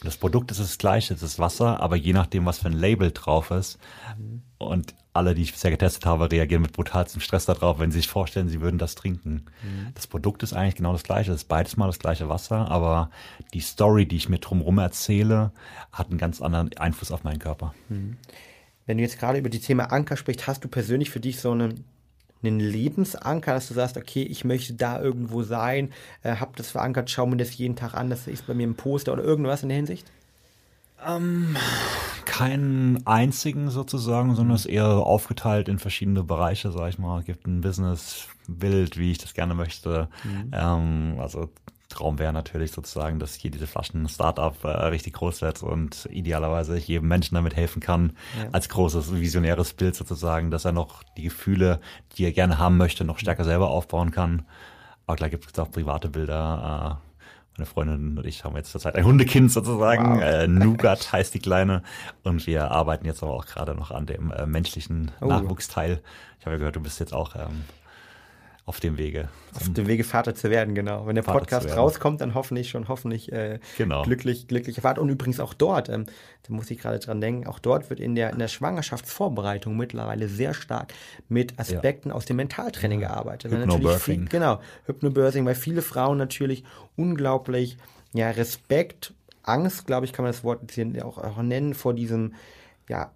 Das 0.05 0.19
Produkt 0.19 0.51
ist 0.51 0.61
das 0.61 0.79
gleiche, 0.79 1.15
es 1.15 1.23
ist 1.23 1.39
Wasser, 1.39 1.81
aber 1.81 1.97
je 1.97 2.13
nachdem, 2.13 2.45
was 2.45 2.59
für 2.59 2.67
ein 2.67 2.75
Label 2.75 3.11
drauf 3.11 3.51
ist. 3.51 3.79
Mhm. 4.19 4.43
Und 4.59 4.95
alle, 5.15 5.35
die 5.35 5.43
ich 5.43 5.53
bisher 5.53 5.71
getestet 5.71 6.07
habe, 6.07 6.31
reagieren 6.31 6.63
mit 6.63 6.73
brutalstem 6.73 7.21
Stress 7.21 7.47
darauf, 7.47 7.79
wenn 7.79 7.91
sie 7.91 7.99
sich 7.99 8.09
vorstellen, 8.09 8.49
sie 8.49 8.61
würden 8.61 8.79
das 8.79 8.95
trinken. 8.95 9.47
Mhm. 9.63 9.93
Das 9.95 10.07
Produkt 10.07 10.43
ist 10.43 10.53
eigentlich 10.53 10.75
genau 10.75 10.93
das 10.93 11.05
gleiche. 11.05 11.33
Es 11.33 11.43
ist 11.43 11.49
beides 11.49 11.77
mal 11.77 11.87
das 11.87 11.99
gleiche 11.99 12.29
Wasser, 12.29 12.71
aber 12.71 13.11
die 13.55 13.61
Story, 13.61 14.07
die 14.07 14.17
ich 14.17 14.29
mir 14.29 14.39
drumherum 14.39 14.79
erzähle, 14.79 15.53
hat 15.93 16.11
einen 16.11 16.19
ganz 16.19 16.43
anderen 16.43 16.77
Einfluss 16.77 17.11
auf 17.11 17.25
meinen 17.25 17.39
Körper. 17.39 17.75
Mhm. 17.89 18.19
Wenn 18.87 18.99
du 18.99 19.03
jetzt 19.03 19.19
gerade 19.19 19.39
über 19.39 19.49
die 19.49 19.61
Thema 19.61 19.85
Anker 19.85 20.17
sprichst, 20.17 20.47
hast 20.47 20.65
du 20.65 20.69
persönlich 20.69 21.11
für 21.11 21.21
dich 21.21 21.41
so 21.41 21.53
einen 21.53 21.85
einen 22.47 22.61
Lebensanker, 22.61 23.55
dass 23.55 23.69
du 23.69 23.75
sagst, 23.75 23.97
okay, 23.97 24.23
ich 24.23 24.45
möchte 24.45 24.75
da 24.75 25.01
irgendwo 25.01 25.43
sein, 25.43 25.91
äh, 26.23 26.37
hab 26.37 26.57
das 26.57 26.71
verankert, 26.71 27.11
schau 27.11 27.27
mir 27.27 27.37
das 27.37 27.57
jeden 27.57 27.77
Tag 27.77 27.95
an, 27.95 28.11
das 28.11 28.27
ist 28.27 28.47
bei 28.47 28.55
mir 28.55 28.65
im 28.65 28.75
Poster 28.75 29.13
oder 29.13 29.23
irgendwas 29.23 29.63
in 29.63 29.69
der 29.69 29.77
Hinsicht? 29.77 30.11
Ähm, 31.07 31.57
keinen 32.25 33.07
einzigen 33.07 33.71
sozusagen, 33.71 34.35
sondern 34.35 34.57
es 34.57 34.65
ist 34.65 34.73
eher 34.73 34.87
aufgeteilt 34.87 35.69
in 35.69 35.79
verschiedene 35.79 36.23
Bereiche, 36.23 36.73
sag 36.73 36.89
ich 36.89 36.99
mal. 36.99 37.21
Es 37.21 37.27
gibt 37.27 37.47
ein 37.47 37.61
Business-Bild, 37.61 38.97
wie 38.97 39.13
ich 39.13 39.19
das 39.19 39.35
gerne 39.35 39.55
möchte. 39.55 40.09
Mhm. 40.25 40.51
Ähm, 40.53 41.17
also 41.19 41.51
Traum 41.95 42.19
wäre 42.19 42.33
natürlich 42.33 42.73
sozusagen, 42.73 43.19
dass 43.19 43.35
hier 43.35 43.51
diese 43.51 43.67
Flaschen 43.67 44.09
Startup 44.09 44.57
äh, 44.65 44.69
richtig 44.69 45.15
groß 45.15 45.43
wird 45.43 45.63
und 45.63 46.09
idealerweise 46.11 46.77
ich 46.77 46.89
jedem 46.89 47.09
Menschen 47.09 47.35
damit 47.35 47.57
helfen 47.57 47.81
kann, 47.81 48.13
ja. 48.39 48.49
als 48.53 48.69
großes 48.69 49.15
visionäres 49.15 49.73
Bild 49.73 49.95
sozusagen, 49.95 50.51
dass 50.51 50.65
er 50.65 50.73
noch 50.73 51.03
die 51.17 51.23
Gefühle, 51.23 51.81
die 52.17 52.25
er 52.25 52.33
gerne 52.33 52.59
haben 52.59 52.77
möchte, 52.77 53.05
noch 53.05 53.19
stärker 53.19 53.45
selber 53.45 53.71
aufbauen 53.71 54.11
kann. 54.11 54.47
Aber 55.07 55.17
klar 55.17 55.31
gibt 55.31 55.47
es 55.51 55.59
auch 55.59 55.71
private 55.71 56.09
Bilder. 56.09 57.01
Äh, 57.01 57.15
meine 57.57 57.67
Freundin 57.67 58.19
und 58.19 58.27
ich 58.27 58.45
haben 58.45 58.57
jetzt 58.57 58.73
zurzeit 58.73 58.97
ein 58.97 59.05
Hundekind 59.05 59.53
sozusagen. 59.53 60.17
Wow. 60.17 60.23
Äh, 60.23 60.49
Nougat 60.49 61.13
heißt 61.13 61.35
die 61.35 61.39
Kleine. 61.39 61.83
Und 62.25 62.47
wir 62.47 62.71
arbeiten 62.71 63.07
jetzt 63.07 63.23
aber 63.23 63.33
auch 63.33 63.47
gerade 63.47 63.75
noch 63.75 63.91
an 63.91 64.07
dem 64.07 64.33
äh, 64.33 64.47
menschlichen 64.47 65.13
oh. 65.21 65.27
Nachwuchsteil. 65.27 66.03
Ich 66.41 66.47
habe 66.47 66.57
ja 66.57 66.59
gehört, 66.59 66.77
du 66.77 66.81
bist 66.81 66.99
jetzt 66.99 67.15
auch 67.15 67.37
ähm, 67.37 67.65
auf 68.67 68.81
dem 68.81 68.97
Wege. 68.97 69.29
Auf 69.55 69.71
dem 69.73 69.87
Wege 69.87 70.05
Vater 70.05 70.35
zu 70.35 70.49
werden, 70.49 70.75
genau. 70.75 71.07
Wenn 71.07 71.17
der 71.17 71.25
Vater 71.25 71.41
Podcast 71.41 71.77
rauskommt, 71.77 72.23
dann 72.23 72.35
hoffentlich 72.35 72.71
schon 72.71 72.89
hoffentlich 72.89 73.31
äh, 73.31 73.59
Genau. 73.77 74.03
glücklich, 74.03 74.49
glückliche 74.49 74.81
Fahrt. 74.81 74.99
Und 74.99 75.11
übrigens 75.11 75.39
auch 75.39 75.53
dort, 75.53 75.91
ähm, 75.91 76.07
da 76.45 76.55
muss 76.55 76.71
ich 76.71 76.79
gerade 76.79 76.99
dran 76.99 77.21
denken, 77.21 77.47
auch 77.47 77.59
dort 77.59 77.91
wird 77.91 78.01
in 78.01 78.15
der, 78.15 78.31
in 78.31 78.39
der 78.39 78.49
Schwangerschaftsvorbereitung 78.49 79.77
mittlerweile 79.77 80.29
sehr 80.29 80.55
stark 80.55 80.95
mit 81.29 81.59
Aspekten 81.59 82.11
aus 82.11 82.25
dem 82.25 82.37
Mentaltraining 82.37 83.01
gearbeitet. 83.01 83.53
Weil 83.53 83.61
natürlich 83.61 83.83
Hypnobirthing. 83.83 84.21
Viel, 84.23 84.29
genau, 84.29 84.61
Hypnobirthing, 84.87 85.45
weil 85.45 85.55
viele 85.55 85.83
Frauen 85.83 86.17
natürlich 86.17 86.65
unglaublich 86.97 87.77
ja, 88.15 88.31
Respekt, 88.31 89.13
Angst, 89.43 89.87
glaube 89.87 90.07
ich, 90.07 90.15
kann 90.15 90.23
man 90.23 90.33
das 90.33 90.43
Wort 90.43 90.61
auch, 91.03 91.19
auch 91.19 91.43
nennen, 91.43 91.75
vor 91.75 91.93
diesem 91.93 92.33
ja, 92.89 93.11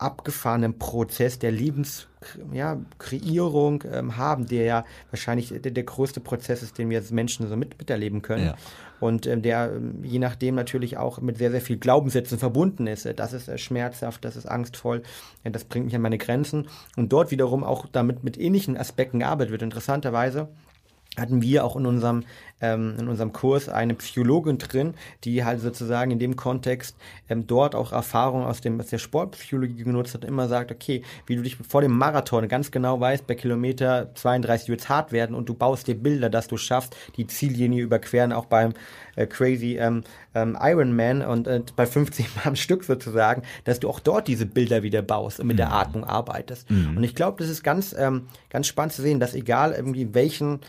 abgefahrenen 0.00 0.78
Prozess 0.78 1.38
der 1.38 1.52
Lebenskreierung 1.52 3.84
ja, 3.84 3.98
ähm, 3.98 4.16
haben, 4.16 4.46
der 4.46 4.64
ja 4.64 4.86
wahrscheinlich 5.10 5.48
der, 5.48 5.72
der 5.72 5.84
größte 5.84 6.20
Prozess 6.20 6.62
ist, 6.62 6.78
den 6.78 6.88
wir 6.90 6.98
als 6.98 7.10
Menschen 7.10 7.48
so 7.48 7.56
mit, 7.56 7.78
miterleben 7.78 8.22
können. 8.22 8.46
Ja. 8.46 8.54
Und 8.98 9.26
ähm, 9.26 9.42
der 9.42 9.72
ähm, 9.74 10.02
je 10.02 10.18
nachdem 10.18 10.54
natürlich 10.54 10.96
auch 10.96 11.20
mit 11.20 11.36
sehr, 11.38 11.50
sehr 11.50 11.60
viel 11.60 11.78
Glaubenssätzen 11.78 12.38
verbunden 12.38 12.86
ist. 12.86 13.08
Das 13.16 13.32
ist 13.32 13.48
äh, 13.48 13.58
schmerzhaft, 13.58 14.24
das 14.24 14.36
ist 14.36 14.46
angstvoll, 14.46 15.02
äh, 15.44 15.50
das 15.50 15.64
bringt 15.64 15.86
mich 15.86 15.94
an 15.94 16.02
meine 16.02 16.18
Grenzen. 16.18 16.68
Und 16.96 17.12
dort 17.12 17.30
wiederum 17.30 17.64
auch 17.64 17.86
damit 17.90 18.24
mit 18.24 18.38
ähnlichen 18.38 18.76
Aspekten 18.76 19.20
gearbeitet 19.20 19.52
wird. 19.52 19.62
Interessanterweise 19.62 20.48
hatten 21.16 21.42
wir 21.42 21.64
auch 21.64 21.76
in 21.76 21.86
unserem, 21.86 22.24
ähm, 22.60 22.96
in 22.98 23.08
unserem 23.08 23.32
Kurs 23.32 23.68
eine 23.68 23.94
Psychologin 23.94 24.58
drin, 24.58 24.94
die 25.24 25.44
halt 25.44 25.60
sozusagen 25.60 26.10
in 26.10 26.18
dem 26.18 26.36
Kontext 26.36 26.96
ähm, 27.28 27.46
dort 27.46 27.74
auch 27.74 27.92
Erfahrung 27.92 28.44
aus, 28.44 28.60
dem, 28.60 28.80
aus 28.80 28.88
der 28.88 28.98
Sportpsychologie 28.98 29.84
genutzt 29.84 30.14
hat, 30.14 30.24
immer 30.24 30.48
sagt, 30.48 30.70
okay, 30.70 31.02
wie 31.26 31.36
du 31.36 31.42
dich 31.42 31.56
vor 31.56 31.80
dem 31.80 31.96
Marathon 31.96 32.48
ganz 32.48 32.70
genau 32.70 33.00
weißt, 33.00 33.26
bei 33.26 33.34
Kilometer 33.34 34.14
32 34.14 34.68
wird 34.68 34.80
es 34.80 34.88
hart 34.88 35.12
werden 35.12 35.34
und 35.34 35.48
du 35.48 35.54
baust 35.54 35.86
dir 35.86 35.94
Bilder, 35.94 36.30
dass 36.30 36.48
du 36.48 36.56
schaffst, 36.56 36.96
die 37.16 37.26
Ziellinie 37.26 37.82
überqueren, 37.82 38.32
auch 38.32 38.46
beim 38.46 38.74
äh, 39.16 39.26
Crazy 39.26 39.76
ähm, 39.78 40.02
ähm, 40.34 40.56
Ironman 40.60 41.22
und 41.22 41.46
äh, 41.46 41.62
bei 41.76 41.86
50 41.86 42.34
Mal 42.36 42.42
am 42.46 42.56
Stück 42.56 42.84
sozusagen, 42.84 43.42
dass 43.64 43.80
du 43.80 43.88
auch 43.88 44.00
dort 44.00 44.28
diese 44.28 44.46
Bilder 44.46 44.82
wieder 44.82 45.02
baust 45.02 45.40
und 45.40 45.46
mit 45.46 45.58
der 45.58 45.72
Atmung 45.72 46.04
arbeitest. 46.04 46.68
Und 46.70 47.04
ich 47.04 47.14
glaube, 47.14 47.38
das 47.38 47.48
ist 47.50 47.62
ganz, 47.62 47.94
ähm, 47.98 48.26
ganz 48.48 48.66
spannend 48.66 48.92
zu 48.92 49.02
sehen, 49.02 49.20
dass 49.20 49.34
egal 49.34 49.72
irgendwie 49.72 50.14
welchen 50.14 50.60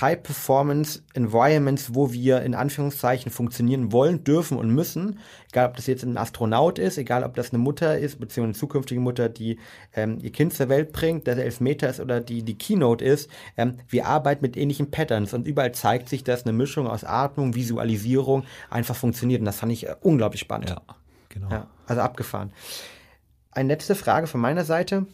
High-Performance-Environments, 0.00 1.94
wo 1.94 2.12
wir 2.12 2.42
in 2.42 2.54
Anführungszeichen 2.54 3.30
funktionieren 3.30 3.92
wollen, 3.92 4.24
dürfen 4.24 4.56
und 4.56 4.70
müssen. 4.70 5.18
Egal, 5.50 5.68
ob 5.68 5.76
das 5.76 5.86
jetzt 5.86 6.04
ein 6.04 6.16
Astronaut 6.16 6.78
ist, 6.78 6.98
egal, 6.98 7.24
ob 7.24 7.34
das 7.34 7.50
eine 7.50 7.58
Mutter 7.58 7.98
ist, 7.98 8.18
beziehungsweise 8.18 8.44
eine 8.44 8.54
zukünftige 8.54 9.00
Mutter, 9.00 9.28
die 9.28 9.58
ähm, 9.94 10.18
ihr 10.22 10.32
Kind 10.32 10.54
zur 10.54 10.68
Welt 10.68 10.92
bringt, 10.92 11.26
der 11.26 11.36
Elfmeter 11.36 11.90
ist 11.90 12.00
oder 12.00 12.20
die, 12.20 12.42
die 12.42 12.56
Keynote 12.56 13.04
ist. 13.04 13.28
Ähm, 13.56 13.78
wir 13.88 14.06
arbeiten 14.06 14.42
mit 14.42 14.56
ähnlichen 14.56 14.90
Patterns 14.90 15.34
und 15.34 15.46
überall 15.46 15.72
zeigt 15.72 16.08
sich, 16.08 16.24
dass 16.24 16.44
eine 16.44 16.52
Mischung 16.52 16.86
aus 16.86 17.04
Atmung, 17.04 17.54
Visualisierung 17.54 18.44
einfach 18.70 18.96
funktioniert. 18.96 19.40
Und 19.40 19.46
das 19.46 19.56
fand 19.56 19.72
ich 19.72 19.88
äh, 19.88 19.96
unglaublich 20.00 20.40
spannend. 20.40 20.70
Ja, 20.70 20.82
genau. 21.28 21.50
Ja, 21.50 21.66
also 21.86 22.02
abgefahren. 22.02 22.52
Eine 23.50 23.68
letzte 23.68 23.94
Frage 23.94 24.26
von 24.26 24.40
meiner 24.40 24.64
Seite. 24.64 25.06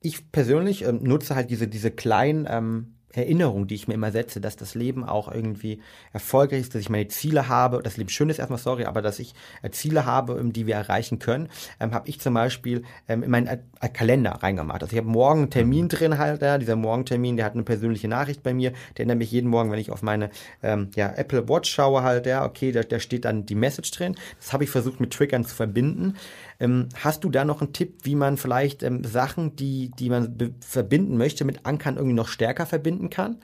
Ich 0.00 0.30
persönlich 0.30 0.82
ähm, 0.84 1.00
nutze 1.02 1.34
halt 1.34 1.50
diese, 1.50 1.68
diese 1.68 1.90
kleinen 1.90 2.46
ähm, 2.48 2.95
Erinnerungen, 3.16 3.66
die 3.66 3.74
ich 3.74 3.88
mir 3.88 3.94
immer 3.94 4.12
setze, 4.12 4.40
dass 4.40 4.56
das 4.56 4.74
Leben 4.74 5.04
auch 5.04 5.32
irgendwie 5.32 5.80
erfolgreich 6.12 6.60
ist, 6.60 6.74
dass 6.74 6.80
ich 6.80 6.90
meine 6.90 7.08
Ziele 7.08 7.48
habe, 7.48 7.82
das 7.82 7.96
Leben 7.96 8.10
schön 8.10 8.28
ist 8.28 8.38
erstmal, 8.38 8.58
sorry, 8.58 8.84
aber 8.84 9.02
dass 9.02 9.18
ich 9.18 9.34
äh, 9.62 9.70
Ziele 9.70 10.06
habe, 10.06 10.34
ähm, 10.34 10.52
die 10.52 10.66
wir 10.66 10.74
erreichen 10.74 11.18
können, 11.18 11.48
ähm, 11.80 11.92
habe 11.92 12.08
ich 12.08 12.20
zum 12.20 12.34
Beispiel 12.34 12.82
ähm, 13.08 13.22
in 13.22 13.30
meinen 13.30 13.46
äh, 13.46 13.88
Kalender 13.88 14.32
reingemacht. 14.32 14.82
Also 14.82 14.92
ich 14.92 14.98
habe 14.98 15.08
morgen 15.08 15.40
einen 15.40 15.50
Termin 15.50 15.88
drin 15.88 16.18
halt, 16.18 16.42
ja, 16.42 16.58
dieser 16.58 16.76
Morgentermin, 16.76 17.36
der 17.36 17.46
hat 17.46 17.54
eine 17.54 17.62
persönliche 17.62 18.08
Nachricht 18.08 18.42
bei 18.42 18.54
mir, 18.54 18.70
der 18.70 19.00
erinnert 19.00 19.18
mich 19.18 19.30
jeden 19.30 19.48
Morgen, 19.48 19.70
wenn 19.70 19.78
ich 19.78 19.90
auf 19.90 20.02
meine 20.02 20.30
ähm, 20.62 20.90
ja, 20.94 21.12
Apple 21.16 21.48
Watch 21.48 21.70
schaue 21.70 22.02
halt, 22.02 22.26
ja, 22.26 22.44
okay, 22.44 22.72
da, 22.72 22.82
da 22.82 23.00
steht 23.00 23.24
dann 23.24 23.46
die 23.46 23.54
Message 23.54 23.90
drin. 23.92 24.16
Das 24.38 24.52
habe 24.52 24.64
ich 24.64 24.70
versucht 24.70 25.00
mit 25.00 25.12
Triggern 25.12 25.44
zu 25.44 25.54
verbinden. 25.54 26.16
Ähm, 26.58 26.88
hast 26.94 27.24
du 27.24 27.30
da 27.30 27.44
noch 27.44 27.60
einen 27.60 27.72
Tipp, 27.72 28.00
wie 28.04 28.14
man 28.14 28.36
vielleicht 28.36 28.82
ähm, 28.82 29.04
Sachen, 29.04 29.56
die, 29.56 29.90
die 29.98 30.08
man 30.08 30.54
verbinden 30.60 31.16
möchte, 31.16 31.44
mit 31.44 31.66
Ankern 31.66 31.96
irgendwie 31.96 32.14
noch 32.16 32.28
stärker 32.28 32.66
verbinden 32.66 33.10
kann? 33.10 33.36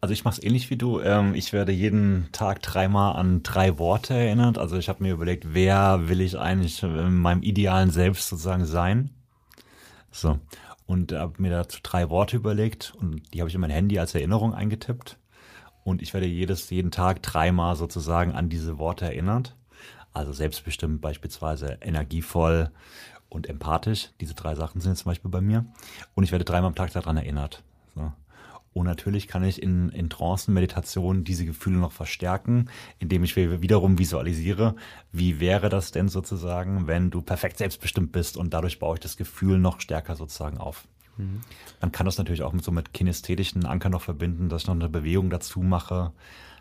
Also 0.00 0.14
ich 0.14 0.24
mache 0.24 0.38
es 0.38 0.42
ähnlich 0.42 0.70
wie 0.70 0.76
du. 0.76 1.00
Ähm, 1.00 1.34
ich 1.34 1.52
werde 1.52 1.72
jeden 1.72 2.28
Tag 2.32 2.62
dreimal 2.62 3.16
an 3.16 3.42
drei 3.42 3.78
Worte 3.78 4.14
erinnert. 4.14 4.58
Also 4.58 4.76
ich 4.78 4.88
habe 4.88 5.02
mir 5.02 5.12
überlegt, 5.12 5.52
wer 5.54 6.08
will 6.08 6.20
ich 6.20 6.38
eigentlich 6.38 6.82
in 6.82 7.16
meinem 7.16 7.42
idealen 7.42 7.90
Selbst 7.90 8.28
sozusagen 8.28 8.64
sein. 8.64 9.10
So. 10.10 10.38
Und 10.86 11.12
habe 11.12 11.34
mir 11.40 11.50
dazu 11.50 11.78
drei 11.82 12.08
Worte 12.10 12.36
überlegt 12.36 12.94
und 12.98 13.22
die 13.32 13.40
habe 13.40 13.48
ich 13.48 13.54
in 13.54 13.60
mein 13.60 13.70
Handy 13.70 13.98
als 13.98 14.14
Erinnerung 14.14 14.54
eingetippt. 14.54 15.18
Und 15.84 16.02
ich 16.02 16.14
werde 16.14 16.26
jedes, 16.26 16.68
jeden 16.70 16.90
Tag 16.90 17.22
dreimal 17.22 17.76
sozusagen 17.76 18.32
an 18.32 18.48
diese 18.48 18.78
Worte 18.78 19.04
erinnert. 19.04 19.54
Also 20.12 20.32
selbstbestimmt 20.32 21.00
beispielsweise 21.00 21.78
energievoll 21.80 22.70
und 23.28 23.48
empathisch. 23.48 24.10
Diese 24.20 24.34
drei 24.34 24.54
Sachen 24.54 24.80
sind 24.80 24.92
jetzt 24.92 25.00
zum 25.00 25.10
Beispiel 25.10 25.30
bei 25.30 25.40
mir. 25.40 25.64
Und 26.14 26.24
ich 26.24 26.32
werde 26.32 26.44
dreimal 26.44 26.68
am 26.68 26.74
Tag 26.74 26.92
daran 26.92 27.16
erinnert. 27.16 27.62
So. 27.94 28.12
Und 28.72 28.86
natürlich 28.86 29.26
kann 29.26 29.42
ich 29.42 29.62
in, 29.62 29.88
in 29.90 30.10
Trancen-Meditationen 30.10 31.24
diese 31.24 31.44
Gefühle 31.44 31.78
noch 31.78 31.92
verstärken, 31.92 32.70
indem 32.98 33.24
ich 33.24 33.34
wiederum 33.36 33.98
visualisiere, 33.98 34.76
wie 35.10 35.40
wäre 35.40 35.68
das 35.68 35.90
denn 35.90 36.08
sozusagen, 36.08 36.86
wenn 36.86 37.10
du 37.10 37.20
perfekt 37.20 37.58
selbstbestimmt 37.58 38.12
bist 38.12 38.36
und 38.36 38.54
dadurch 38.54 38.78
baue 38.78 38.94
ich 38.94 39.00
das 39.00 39.16
Gefühl 39.16 39.58
noch 39.58 39.80
stärker 39.80 40.14
sozusagen 40.14 40.58
auf. 40.58 40.86
Man 41.80 41.92
kann 41.92 42.06
das 42.06 42.18
natürlich 42.18 42.42
auch 42.42 42.52
mit 42.52 42.64
so 42.64 42.70
mit 42.70 42.92
kinästhetischen 42.92 43.66
Ankern 43.66 43.92
noch 43.92 44.02
verbinden, 44.02 44.48
dass 44.48 44.62
ich 44.62 44.68
noch 44.68 44.74
eine 44.74 44.88
Bewegung 44.88 45.30
dazu 45.30 45.60
mache. 45.60 46.12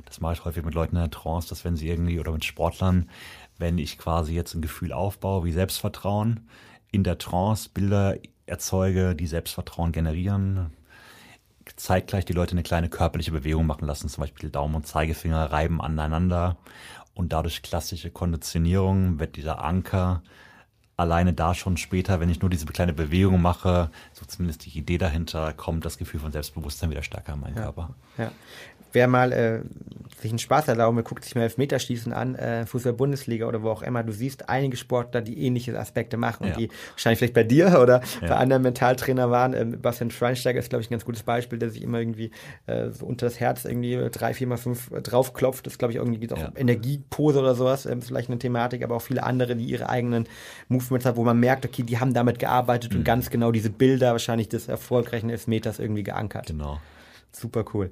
Das 0.05 0.21
mache 0.21 0.33
ich 0.33 0.45
häufig 0.45 0.63
mit 0.63 0.73
Leuten 0.73 0.95
in 0.95 1.01
der 1.01 1.11
Trance, 1.11 1.49
dass 1.49 1.65
wenn 1.65 1.75
sie 1.75 1.89
irgendwie 1.89 2.19
oder 2.19 2.31
mit 2.31 2.45
Sportlern, 2.45 3.09
wenn 3.57 3.77
ich 3.77 3.97
quasi 3.97 4.33
jetzt 4.33 4.53
ein 4.55 4.61
Gefühl 4.61 4.93
aufbaue 4.93 5.43
wie 5.43 5.51
Selbstvertrauen, 5.51 6.47
in 6.91 7.03
der 7.03 7.17
Trance 7.17 7.69
Bilder 7.73 8.15
erzeuge, 8.45 9.15
die 9.15 9.27
Selbstvertrauen 9.27 9.91
generieren, 9.91 10.71
zeitgleich 11.75 12.25
die 12.25 12.33
Leute 12.33 12.53
eine 12.53 12.63
kleine 12.63 12.89
körperliche 12.89 13.31
Bewegung 13.31 13.67
machen 13.67 13.85
lassen, 13.85 14.09
zum 14.09 14.21
Beispiel 14.21 14.49
Daumen 14.49 14.75
und 14.75 14.87
Zeigefinger 14.87 15.51
reiben 15.51 15.81
aneinander 15.81 16.57
und 17.13 17.33
dadurch 17.33 17.61
klassische 17.61 18.09
Konditionierung 18.09 19.19
wird 19.19 19.35
dieser 19.35 19.63
Anker 19.63 20.23
alleine 20.99 21.33
da 21.33 21.55
schon 21.55 21.77
später, 21.77 22.19
wenn 22.19 22.29
ich 22.29 22.41
nur 22.41 22.49
diese 22.49 22.65
kleine 22.65 22.93
Bewegung 22.93 23.41
mache, 23.41 23.89
so 24.13 24.25
zumindest 24.25 24.65
die 24.65 24.77
Idee 24.77 24.97
dahinter, 24.97 25.53
kommt 25.53 25.85
das 25.85 25.97
Gefühl 25.97 26.19
von 26.19 26.31
Selbstbewusstsein 26.31 26.91
wieder 26.91 27.03
stärker 27.03 27.33
in 27.33 27.39
meinen 27.39 27.55
Körper. 27.55 27.89
Ja. 28.17 28.31
Wer 28.91 29.07
mal 29.07 29.31
äh, 29.31 29.61
sich 30.21 30.31
einen 30.31 30.39
Spaß 30.39 30.67
erlauben, 30.67 31.01
guckt 31.03 31.23
sich 31.23 31.33
mal 31.35 31.43
Elfmeterschießen 31.43 32.11
an, 32.11 32.35
äh, 32.35 32.65
Fußball-Bundesliga 32.65 33.47
oder 33.47 33.63
wo 33.63 33.69
auch 33.69 33.81
immer. 33.81 34.03
Du 34.03 34.11
siehst 34.11 34.49
einige 34.49 34.75
Sportler, 34.75 35.21
die 35.21 35.45
ähnliche 35.45 35.77
Aspekte 35.79 36.17
machen 36.17 36.43
und 36.43 36.49
Ja. 36.49 36.55
die 36.57 36.69
wahrscheinlich 36.91 37.19
vielleicht 37.19 37.33
bei 37.33 37.43
dir 37.45 37.67
oder 37.81 38.01
bei 38.21 38.27
Ja. 38.27 38.35
anderen 38.37 38.63
Mentaltrainer 38.63 39.31
waren. 39.31 39.53
Ähm, 39.53 39.81
Bastian 39.81 40.11
Schweinsteiger 40.11 40.59
ist, 40.59 40.69
glaube 40.69 40.81
ich, 40.81 40.89
ein 40.89 40.91
ganz 40.91 41.05
gutes 41.05 41.23
Beispiel, 41.23 41.57
der 41.57 41.69
sich 41.69 41.81
immer 41.81 41.99
irgendwie 41.99 42.31
äh, 42.65 42.89
so 42.89 43.05
unter 43.05 43.25
das 43.27 43.39
Herz 43.39 43.63
irgendwie 43.65 44.09
drei, 44.11 44.33
vier 44.33 44.47
mal 44.47 44.57
fünf 44.57 44.91
äh, 44.91 45.01
draufklopft. 45.01 45.65
Das 45.65 45.77
glaube 45.77 45.93
ich 45.93 45.97
irgendwie 45.97 46.19
geht 46.19 46.33
auch 46.33 46.37
Ja. 46.37 46.51
Energiepose 46.55 47.39
oder 47.39 47.55
sowas, 47.55 47.85
ähm, 47.85 47.99
ist 47.99 48.07
vielleicht 48.07 48.29
eine 48.29 48.39
Thematik, 48.39 48.83
aber 48.83 48.95
auch 48.97 49.01
viele 49.01 49.23
andere, 49.23 49.55
die 49.55 49.63
ihre 49.65 49.87
eigenen 49.89 50.27
Movements 50.67 51.05
haben, 51.05 51.15
wo 51.17 51.23
man 51.23 51.39
merkt, 51.39 51.65
okay, 51.65 51.83
die 51.83 51.97
haben 51.99 52.13
damit 52.13 52.39
gearbeitet 52.39 52.91
Mhm. 52.93 52.99
und 52.99 53.03
ganz 53.05 53.29
genau 53.29 53.51
diese 53.51 53.69
Bilder 53.69 54.11
wahrscheinlich 54.11 54.49
des 54.49 54.67
erfolgreichen 54.67 55.29
Elfmeters 55.29 55.79
irgendwie 55.79 56.03
geankert. 56.03 56.47
Genau. 56.47 56.79
Super 57.31 57.63
cool. 57.73 57.91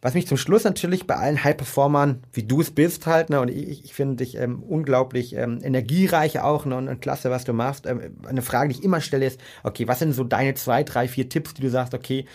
Was 0.00 0.14
mich 0.14 0.28
zum 0.28 0.36
Schluss 0.36 0.62
natürlich 0.62 1.06
bei 1.08 1.16
allen 1.16 1.42
High-Performern, 1.42 2.22
wie 2.32 2.44
du 2.44 2.60
es 2.60 2.70
bist 2.70 3.06
halt, 3.06 3.30
ne, 3.30 3.40
und 3.40 3.48
ich, 3.48 3.84
ich 3.84 3.92
finde 3.94 4.16
dich 4.16 4.36
ähm, 4.36 4.62
unglaublich 4.62 5.34
ähm, 5.34 5.58
energiereich 5.62 6.38
auch, 6.40 6.66
ne, 6.66 6.76
und, 6.76 6.88
und 6.88 7.00
klasse, 7.00 7.30
was 7.30 7.44
du 7.44 7.52
machst. 7.52 7.84
Ähm, 7.86 8.00
eine 8.26 8.42
Frage, 8.42 8.72
die 8.72 8.78
ich 8.78 8.84
immer 8.84 9.00
stelle, 9.00 9.26
ist, 9.26 9.40
okay, 9.64 9.88
was 9.88 9.98
sind 9.98 10.12
so 10.12 10.22
deine 10.22 10.54
zwei, 10.54 10.84
drei, 10.84 11.08
vier 11.08 11.28
Tipps, 11.28 11.54
die 11.54 11.62
du 11.62 11.70
sagst, 11.70 11.94
okay, 11.94 12.26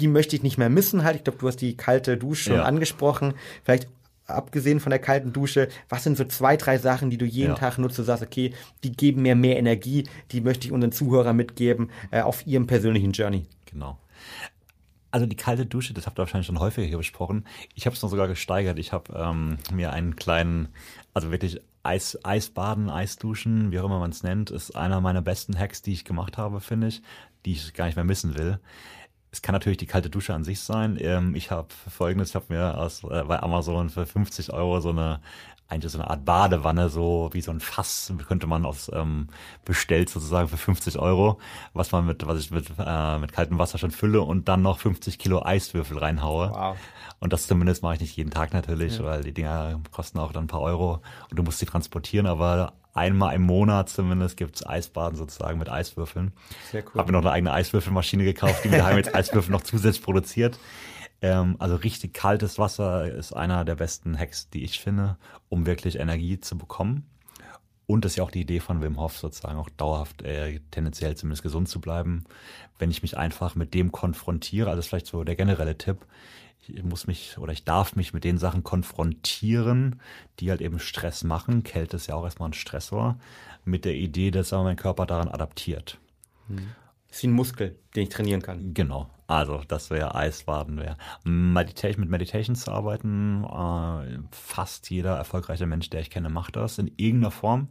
die 0.00 0.08
möchte 0.08 0.34
ich 0.34 0.42
nicht 0.42 0.58
mehr 0.58 0.70
missen 0.70 1.04
halt. 1.04 1.14
Ich 1.14 1.22
glaube, 1.24 1.38
du 1.38 1.46
hast 1.46 1.60
die 1.60 1.76
kalte 1.76 2.16
Dusche 2.16 2.44
schon 2.44 2.56
Ja. 2.56 2.64
angesprochen. 2.64 3.34
Vielleicht 3.62 3.86
abgesehen 4.26 4.80
von 4.80 4.90
der 4.90 4.98
kalten 4.98 5.32
Dusche, 5.32 5.68
was 5.88 6.02
sind 6.02 6.16
so 6.16 6.24
zwei, 6.24 6.56
drei 6.56 6.78
Sachen, 6.78 7.10
die 7.10 7.18
du 7.18 7.26
jeden 7.26 7.50
Ja. 7.50 7.54
Tag 7.54 7.78
nutzt, 7.78 7.96
du 7.98 8.02
sagst, 8.02 8.24
okay, 8.24 8.52
die 8.82 8.90
geben 8.90 9.22
mir 9.22 9.36
mehr 9.36 9.56
Energie, 9.56 10.08
die 10.32 10.40
möchte 10.40 10.66
ich 10.66 10.72
unseren 10.72 10.90
Zuhörern 10.90 11.36
mitgeben 11.36 11.90
äh, 12.10 12.22
auf 12.22 12.44
ihrem 12.44 12.66
persönlichen 12.66 13.12
Journey. 13.12 13.46
Genau. 13.66 13.98
Also 15.14 15.26
die 15.26 15.36
kalte 15.36 15.64
Dusche, 15.64 15.94
das 15.94 16.06
habt 16.06 16.18
ihr 16.18 16.22
wahrscheinlich 16.22 16.48
schon 16.48 16.58
häufiger 16.58 16.88
hier 16.88 16.96
besprochen. 16.96 17.46
Ich 17.76 17.86
habe 17.86 17.94
es 17.94 18.02
noch 18.02 18.10
sogar 18.10 18.26
gesteigert. 18.26 18.80
Ich 18.80 18.92
habe 18.92 19.12
ähm, 19.16 19.58
mir 19.72 19.92
einen 19.92 20.16
kleinen, 20.16 20.70
also 21.12 21.30
wirklich 21.30 21.60
Eis, 21.84 22.18
Eisbaden, 22.24 22.90
Eisduschen, 22.90 23.70
wie 23.70 23.78
auch 23.78 23.84
immer 23.84 24.00
man 24.00 24.10
es 24.10 24.24
nennt, 24.24 24.50
ist 24.50 24.74
einer 24.74 25.00
meiner 25.00 25.22
besten 25.22 25.56
Hacks, 25.56 25.82
die 25.82 25.92
ich 25.92 26.04
gemacht 26.04 26.36
habe, 26.36 26.60
finde 26.60 26.88
ich, 26.88 27.00
die 27.44 27.52
ich 27.52 27.74
gar 27.74 27.86
nicht 27.86 27.94
mehr 27.94 28.04
missen 28.04 28.36
will. 28.36 28.58
Es 29.34 29.42
kann 29.42 29.52
natürlich 29.52 29.78
die 29.78 29.86
kalte 29.86 30.10
Dusche 30.10 30.32
an 30.32 30.44
sich 30.44 30.60
sein. 30.60 30.96
Ähm, 31.00 31.34
ich 31.34 31.50
habe 31.50 31.66
folgendes, 31.90 32.28
ich 32.28 32.34
habe 32.36 32.54
mir 32.54 32.78
aus, 32.78 33.02
äh, 33.02 33.24
bei 33.24 33.42
Amazon 33.42 33.90
für 33.90 34.06
50 34.06 34.52
Euro 34.52 34.80
so 34.80 34.90
eine 34.90 35.18
eigentlich 35.66 35.90
so 35.90 35.98
eine 35.98 36.08
Art 36.08 36.24
Badewanne, 36.24 36.88
so 36.88 37.30
wie 37.32 37.40
so 37.40 37.50
ein 37.50 37.58
Fass, 37.58 38.12
könnte 38.28 38.46
man 38.46 38.64
aus 38.64 38.88
ähm, 38.94 39.28
bestellt 39.64 40.08
sozusagen 40.08 40.46
für 40.46 40.56
50 40.56 41.00
Euro, 41.00 41.40
was 41.72 41.90
man 41.90 42.06
mit, 42.06 42.24
was 42.24 42.38
ich 42.38 42.52
mit, 42.52 42.66
äh, 42.78 43.18
mit 43.18 43.32
kaltem 43.32 43.58
Wasser 43.58 43.78
schon 43.78 43.90
fülle 43.90 44.20
und 44.20 44.46
dann 44.46 44.62
noch 44.62 44.78
50 44.78 45.18
Kilo 45.18 45.42
Eiswürfel 45.44 45.98
reinhaue. 45.98 46.50
Wow. 46.50 46.76
Und 47.18 47.32
das 47.32 47.48
zumindest 47.48 47.82
mache 47.82 47.94
ich 47.94 48.00
nicht 48.02 48.16
jeden 48.16 48.30
Tag 48.30 48.52
natürlich, 48.52 48.98
ja. 48.98 49.04
weil 49.04 49.24
die 49.24 49.32
Dinger 49.32 49.80
kosten 49.90 50.20
auch 50.20 50.30
dann 50.30 50.44
ein 50.44 50.48
paar 50.48 50.60
Euro 50.60 51.00
und 51.30 51.36
du 51.36 51.42
musst 51.42 51.58
sie 51.58 51.66
transportieren, 51.66 52.26
aber 52.26 52.74
einmal 52.94 53.34
im 53.34 53.42
Monat 53.42 53.88
zumindest 53.90 54.36
gibt's 54.36 54.64
Eisbaden 54.64 55.16
sozusagen 55.16 55.58
mit 55.58 55.68
Eiswürfeln. 55.68 56.32
Sehr 56.70 56.82
cool. 56.82 56.94
Habe 56.94 57.12
mir 57.12 57.18
noch 57.18 57.24
eine 57.24 57.32
eigene 57.32 57.52
Eiswürfelmaschine 57.52 58.24
gekauft, 58.24 58.64
die 58.64 58.68
mir 58.68 58.78
daheim 58.78 58.96
jetzt 58.96 59.14
Eiswürfel 59.14 59.52
noch 59.52 59.62
zusätzlich 59.62 60.02
produziert. 60.02 60.58
Ähm, 61.20 61.56
also 61.58 61.74
richtig 61.76 62.14
kaltes 62.14 62.58
Wasser 62.58 63.12
ist 63.12 63.32
einer 63.32 63.64
der 63.64 63.74
besten 63.74 64.18
Hacks, 64.18 64.48
die 64.50 64.64
ich 64.64 64.80
finde, 64.80 65.18
um 65.48 65.66
wirklich 65.66 65.98
Energie 65.98 66.40
zu 66.40 66.56
bekommen. 66.56 67.10
Und 67.86 68.04
das 68.04 68.12
ist 68.12 68.16
ja 68.16 68.24
auch 68.24 68.30
die 68.30 68.40
Idee 68.40 68.60
von 68.60 68.80
Wim 68.80 68.98
Hof, 68.98 69.18
sozusagen 69.18 69.58
auch 69.58 69.68
dauerhaft 69.68 70.22
äh, 70.22 70.60
tendenziell 70.70 71.16
zumindest 71.16 71.42
gesund 71.42 71.68
zu 71.68 71.80
bleiben. 71.80 72.24
Wenn 72.78 72.90
ich 72.90 73.02
mich 73.02 73.18
einfach 73.18 73.56
mit 73.56 73.74
dem 73.74 73.92
konfrontiere, 73.92 74.68
also 74.68 74.76
das 74.76 74.86
ist 74.86 74.88
vielleicht 74.88 75.06
so 75.06 75.22
der 75.22 75.36
generelle 75.36 75.76
Tipp, 75.76 76.06
ich 76.68 76.82
muss 76.82 77.06
mich 77.06 77.38
oder 77.38 77.52
ich 77.52 77.64
darf 77.64 77.96
mich 77.96 78.12
mit 78.12 78.24
den 78.24 78.38
Sachen 78.38 78.62
konfrontieren, 78.62 80.00
die 80.40 80.50
halt 80.50 80.60
eben 80.60 80.78
Stress 80.78 81.24
machen. 81.24 81.62
Kälte 81.62 81.96
ist 81.96 82.06
ja 82.06 82.14
auch 82.14 82.24
erstmal 82.24 82.50
ein 82.50 82.54
Stressor, 82.54 83.18
mit 83.64 83.84
der 83.84 83.94
Idee, 83.94 84.30
dass 84.30 84.52
aber 84.52 84.64
mein 84.64 84.76
Körper 84.76 85.06
daran 85.06 85.28
adaptiert. 85.28 85.98
Hm. 86.48 86.74
Das 87.08 87.18
ist 87.18 87.22
wie 87.22 87.28
ein 87.28 87.32
Muskel, 87.32 87.78
den 87.94 88.04
ich 88.04 88.08
trainieren 88.08 88.42
kann. 88.42 88.74
Genau. 88.74 89.08
Also, 89.26 89.62
das 89.68 89.90
wäre 89.90 90.14
Eisbaden, 90.14 90.78
wäre 90.78 90.96
Meditation, 91.24 92.00
mit 92.00 92.10
Meditation 92.10 92.56
zu 92.56 92.70
arbeiten. 92.70 93.44
Äh, 93.44 94.18
fast 94.32 94.90
jeder 94.90 95.16
erfolgreiche 95.16 95.66
Mensch, 95.66 95.88
der 95.90 96.00
ich 96.00 96.10
kenne, 96.10 96.28
macht 96.28 96.56
das 96.56 96.78
in 96.78 96.90
irgendeiner 96.96 97.30
Form. 97.30 97.68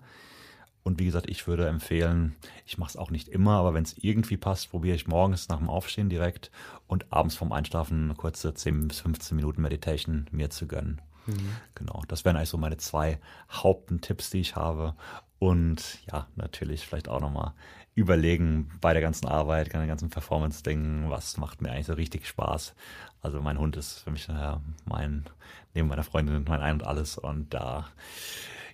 Und 0.84 1.00
wie 1.00 1.06
gesagt, 1.06 1.30
ich 1.30 1.48
würde 1.48 1.68
empfehlen, 1.68 2.36
ich 2.66 2.78
mache 2.78 2.90
es 2.90 2.98
auch 2.98 3.10
nicht 3.10 3.30
immer, 3.30 3.54
aber 3.54 3.74
wenn 3.74 3.84
es 3.84 3.96
irgendwie 3.98 4.36
passt, 4.36 4.70
probiere 4.70 4.96
ich 4.96 5.08
morgens 5.08 5.48
nach 5.48 5.60
dem 5.60 5.70
Aufstehen 5.70 6.10
direkt 6.10 6.52
und 6.88 7.12
abends 7.12 7.36
vorm 7.36 7.54
Einschlafen 7.54 8.06
eine 8.06 8.16
kurze 8.16 8.54
10 8.54 8.90
bis 8.90 9.00
15 9.00 9.36
Minuten 9.36 9.62
Meditation 9.62 10.28
mir 10.32 10.50
zu 10.50 10.68
gönnen. 10.68 11.02
Mhm. 11.26 11.56
Genau, 11.76 12.02
das 12.10 12.26
wären 12.26 12.36
eigentlich 12.36 12.50
so 12.50 12.58
meine 12.58 12.78
zwei 12.78 13.20
Haupttipps, 13.50 14.30
die 14.30 14.42
ich 14.42 14.58
habe. 14.58 14.96
Und 15.40 16.00
ja, 16.12 16.28
natürlich 16.36 16.86
vielleicht 16.86 17.08
auch 17.08 17.22
nochmal 17.22 17.54
überlegen 17.96 18.70
bei 18.82 18.94
der 18.94 19.02
ganzen 19.02 19.28
Arbeit, 19.28 19.72
bei 19.72 19.80
den 19.80 19.88
ganzen 19.88 20.10
Performance-Dingen, 20.10 21.10
was 21.10 21.38
macht 21.38 21.62
mir 21.62 21.72
eigentlich 21.72 21.86
so 21.86 21.94
richtig 21.94 22.28
Spaß. 22.28 22.76
Also 23.22 23.42
mein 23.42 23.60
Hund 23.60 23.78
ist 23.78 24.00
für 24.00 24.12
mich 24.12 24.28
äh, 24.30 24.58
mein, 24.86 25.26
neben 25.74 25.88
meiner 25.88 26.04
Freundin 26.04 26.44
mein 26.48 26.62
Ein 26.62 26.76
und 26.76 26.88
Alles 26.88 27.18
und 27.18 27.54
da 27.54 27.88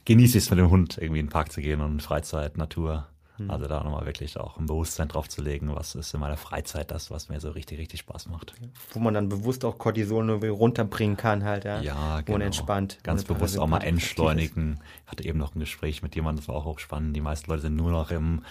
genieße 0.09 0.39
ich 0.39 0.45
es 0.45 0.49
mit 0.49 0.57
dem 0.57 0.71
Hund 0.71 0.97
irgendwie 0.97 1.19
in 1.19 1.27
den 1.27 1.31
Park 1.31 1.51
zu 1.51 1.61
gehen 1.61 1.81
und 1.81 2.01
Freizeit, 2.01 2.57
Natur. 2.57 3.05
Hm. 3.37 3.51
Also 3.51 3.67
da 3.67 3.83
nochmal 3.83 4.07
wirklich 4.07 4.37
auch 4.37 4.57
ein 4.57 4.65
Bewusstsein 4.65 5.07
drauf 5.07 5.29
zu 5.29 5.43
legen, 5.43 5.69
was 5.75 5.93
ist 5.93 6.15
in 6.15 6.19
meiner 6.19 6.35
Freizeit 6.35 6.89
das, 6.89 7.11
was 7.11 7.29
mir 7.29 7.39
so 7.39 7.51
richtig, 7.51 7.77
richtig 7.77 7.99
Spaß 7.99 8.27
macht. 8.27 8.55
Wo 8.91 8.99
man 8.99 9.13
dann 9.13 9.29
bewusst 9.29 9.63
auch 9.63 9.77
Cortisol 9.77 10.25
nur 10.25 10.43
runterbringen 10.43 11.15
kann 11.15 11.43
halt, 11.43 11.63
ja. 11.63 11.79
Ja, 11.81 12.21
genau. 12.21 12.43
entspannt. 12.43 12.97
Ganz 13.03 13.23
bewusst 13.23 13.59
auch 13.59 13.67
mal 13.67 13.83
entschleunigen. 13.83 14.79
Ich 15.05 15.11
hatte 15.11 15.25
eben 15.25 15.37
noch 15.37 15.53
ein 15.53 15.59
Gespräch 15.59 16.01
mit 16.01 16.15
jemandem, 16.15 16.41
das 16.41 16.47
war 16.47 16.55
auch 16.55 16.65
hochspannend. 16.65 17.15
Die 17.15 17.21
meisten 17.21 17.51
Leute 17.51 17.61
sind 17.61 17.75
nur 17.75 17.91
noch 17.91 18.09
im 18.09 18.41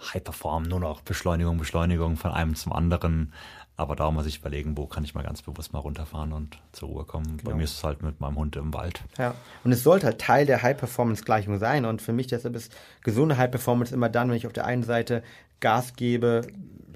High-Perform, 0.00 0.64
nur 0.64 0.80
noch 0.80 1.00
Beschleunigung, 1.00 1.58
Beschleunigung 1.58 2.16
von 2.16 2.32
einem 2.32 2.54
zum 2.54 2.72
anderen. 2.72 3.32
Aber 3.76 3.96
da 3.96 4.10
muss 4.10 4.26
ich 4.26 4.38
überlegen, 4.38 4.76
wo 4.76 4.86
kann 4.86 5.02
ich 5.02 5.14
mal 5.14 5.24
ganz 5.24 5.42
bewusst 5.42 5.72
mal 5.72 5.80
runterfahren 5.80 6.32
und 6.32 6.58
zur 6.72 6.90
Ruhe 6.90 7.04
kommen. 7.04 7.38
Genau. 7.38 7.50
Bei 7.50 7.56
mir 7.56 7.64
ist 7.64 7.72
es 7.72 7.84
halt 7.84 8.02
mit 8.02 8.20
meinem 8.20 8.36
Hund 8.36 8.54
im 8.54 8.72
Wald. 8.72 9.02
Ja, 9.18 9.34
und 9.64 9.72
es 9.72 9.82
sollte 9.82 10.06
halt 10.06 10.20
Teil 10.20 10.46
der 10.46 10.62
High-Performance-Gleichung 10.62 11.58
sein. 11.58 11.84
Und 11.84 12.00
für 12.00 12.12
mich 12.12 12.28
deshalb 12.28 12.54
ist 12.54 12.72
gesunde 13.02 13.36
High-Performance 13.36 13.92
immer 13.92 14.08
dann, 14.08 14.28
wenn 14.28 14.36
ich 14.36 14.46
auf 14.46 14.52
der 14.52 14.64
einen 14.64 14.84
Seite 14.84 15.24
Gas 15.58 15.94
gebe, 15.96 16.42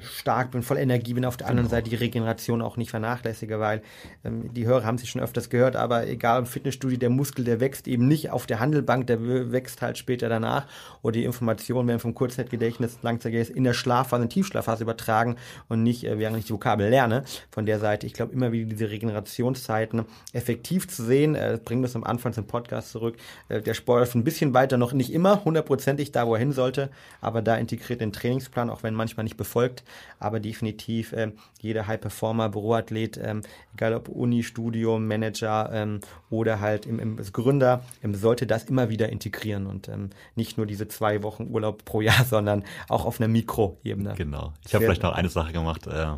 stark 0.01 0.51
bin, 0.51 0.63
voll 0.63 0.79
Energie 0.79 1.15
bin, 1.15 1.25
auf 1.25 1.37
der 1.37 1.49
anderen 1.49 1.69
genau. 1.69 1.77
Seite 1.77 1.91
die 1.91 1.97
Regeneration 1.97 2.63
auch 2.63 2.77
nicht 2.77 2.91
vernachlässige, 2.91 3.61
weil 3.61 3.83
ähm, 4.25 4.53
die 4.55 4.67
Hörer 4.67 4.85
haben 4.85 4.99
sich 4.99 5.11
schon 5.11 5.21
öfters 5.21 5.51
gehört, 5.51 5.77
aber 5.77 6.07
egal 6.07 6.41
im 6.41 6.47
Fitnessstudio, 6.47 6.99
der 6.99 7.11
Muskel, 7.11 7.45
der 7.45 7.61
wächst 7.61 7.89
eben 7.89 8.07
nicht 8.09 8.31
auf 8.31 8.47
der 8.47 8.61
Handelbank, 8.61 9.07
der 9.07 9.53
wächst 9.53 9.83
halt 9.83 9.99
später 9.99 10.29
danach 10.29 10.67
oder 11.03 11.15
die 11.15 11.25
Informationen 11.25 11.89
werden 11.89 12.01
vom 12.01 12.15
Kurzzeitgedächtnis, 12.15 12.99
Langzeitgedächtnis 13.03 13.57
in 13.57 13.65
der 13.65 13.75
Schlafphase, 13.75 14.25
in 14.25 14.31
Tiefschlafphase 14.31 14.85
übertragen 14.85 15.37
und 15.69 15.83
nicht, 15.83 16.05
äh, 16.05 16.19
während 16.19 16.39
ich 16.39 16.47
die 16.47 16.53
Vokabel 16.53 16.89
lerne. 16.89 17.25
Von 17.51 17.67
der 17.67 17.79
Seite, 17.79 18.07
ich 18.07 18.13
glaube 18.13 18.33
immer 18.33 18.53
wieder 18.53 18.69
diese 18.69 18.91
Regenerationszeiten 18.91 20.05
effektiv 20.33 20.89
zu 20.89 21.05
sehen, 21.05 21.35
äh, 21.35 21.59
bringt 21.63 21.85
das 21.85 21.97
am 21.97 22.05
Anfang 22.05 22.33
zum 22.33 22.47
Podcast 22.47 22.91
zurück. 22.91 23.17
Äh, 23.49 23.63
der 23.63 23.75
Sport 23.75 24.05
ist 24.05 24.15
ein 24.15 24.25
bisschen 24.25 24.55
weiter, 24.55 24.77
noch 24.77 24.93
nicht 24.93 25.13
immer 25.13 25.45
hundertprozentig 25.45 26.13
da, 26.13 26.27
wo 26.27 26.35
er 26.35 26.41
hin 26.41 26.53
sollte, 26.53 26.91
aber 27.21 27.43
da 27.43 27.57
integriert 27.57 28.01
den 28.01 28.13
Trainingsplan, 28.13 28.71
auch 28.71 28.83
wenn 28.83 28.95
manchmal 28.95 29.25
nicht 29.25 29.37
befolgt 29.37 29.83
aber 30.19 30.41
definitiv 30.41 31.13
äh, 31.13 31.33
jeder 31.61 31.87
High-Performer, 31.87 32.49
Büroathlet, 32.49 33.19
ähm, 33.23 33.43
egal 33.75 33.95
ob 33.95 34.09
Uni, 34.09 34.43
Studium, 34.43 35.07
Manager 35.07 35.71
ähm, 35.73 36.01
oder 36.31 36.61
halt 36.61 36.87
im, 36.87 36.99
im 36.99 37.17
Gründer, 37.17 37.83
ähm, 38.03 38.15
sollte 38.15 38.47
das 38.47 38.65
immer 38.65 38.89
wieder 38.89 39.09
integrieren 39.09 39.67
und 39.67 39.89
ähm, 39.89 40.11
nicht 40.35 40.57
nur 40.57 40.67
diese 40.67 40.89
zwei 40.89 41.23
Wochen 41.23 41.49
Urlaub 41.51 41.85
pro 41.85 42.01
Jahr, 42.01 42.25
sondern 42.29 42.65
auch 42.89 43.05
auf 43.05 43.21
einer 43.21 43.29
Mikroebene. 43.29 44.15
Genau. 44.17 44.53
Ich 44.67 44.75
habe 44.75 44.85
vielleicht 44.85 45.03
noch 45.03 45.13
eine 45.15 45.29
Sache 45.29 45.53
gemacht. 45.53 45.87
Äh, 45.87 46.17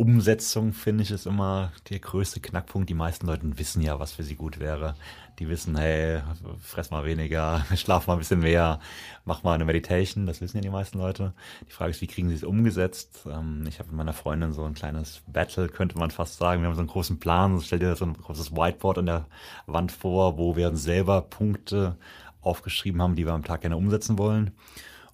Umsetzung 0.00 0.72
finde 0.72 1.02
ich 1.02 1.10
ist 1.10 1.26
immer 1.26 1.72
der 1.90 1.98
größte 1.98 2.40
Knackpunkt. 2.40 2.88
Die 2.88 2.94
meisten 2.94 3.26
Leute 3.26 3.58
wissen 3.58 3.82
ja, 3.82 4.00
was 4.00 4.12
für 4.12 4.22
sie 4.22 4.34
gut 4.34 4.58
wäre. 4.58 4.94
Die 5.38 5.50
wissen, 5.50 5.76
hey, 5.76 6.22
fress 6.62 6.90
mal 6.90 7.04
weniger, 7.04 7.66
schlaf 7.76 8.06
mal 8.06 8.14
ein 8.14 8.18
bisschen 8.20 8.40
mehr, 8.40 8.80
mach 9.26 9.42
mal 9.42 9.52
eine 9.52 9.66
Meditation. 9.66 10.24
Das 10.24 10.40
wissen 10.40 10.56
ja 10.56 10.62
die 10.62 10.70
meisten 10.70 10.96
Leute. 10.96 11.34
Die 11.68 11.72
Frage 11.72 11.90
ist, 11.90 12.00
wie 12.00 12.06
kriegen 12.06 12.30
sie 12.30 12.34
es 12.34 12.44
umgesetzt? 12.44 13.28
Ähm, 13.30 13.66
ich 13.68 13.78
habe 13.78 13.90
mit 13.90 13.98
meiner 13.98 14.14
Freundin 14.14 14.54
so 14.54 14.64
ein 14.64 14.72
kleines 14.72 15.20
Battle, 15.26 15.68
könnte 15.68 15.98
man 15.98 16.10
fast 16.10 16.38
sagen. 16.38 16.62
Wir 16.62 16.68
haben 16.68 16.76
so 16.76 16.80
einen 16.80 16.88
großen 16.88 17.20
Plan. 17.20 17.60
Stell 17.60 17.78
dir 17.78 17.94
so 17.94 18.06
ein 18.06 18.14
großes 18.14 18.52
Whiteboard 18.52 18.96
an 18.96 19.06
der 19.06 19.26
Wand 19.66 19.92
vor, 19.92 20.38
wo 20.38 20.56
wir 20.56 20.74
selber 20.76 21.20
Punkte 21.20 21.98
aufgeschrieben 22.40 23.02
haben, 23.02 23.16
die 23.16 23.26
wir 23.26 23.34
am 23.34 23.44
Tag 23.44 23.60
gerne 23.60 23.76
umsetzen 23.76 24.16
wollen. 24.16 24.52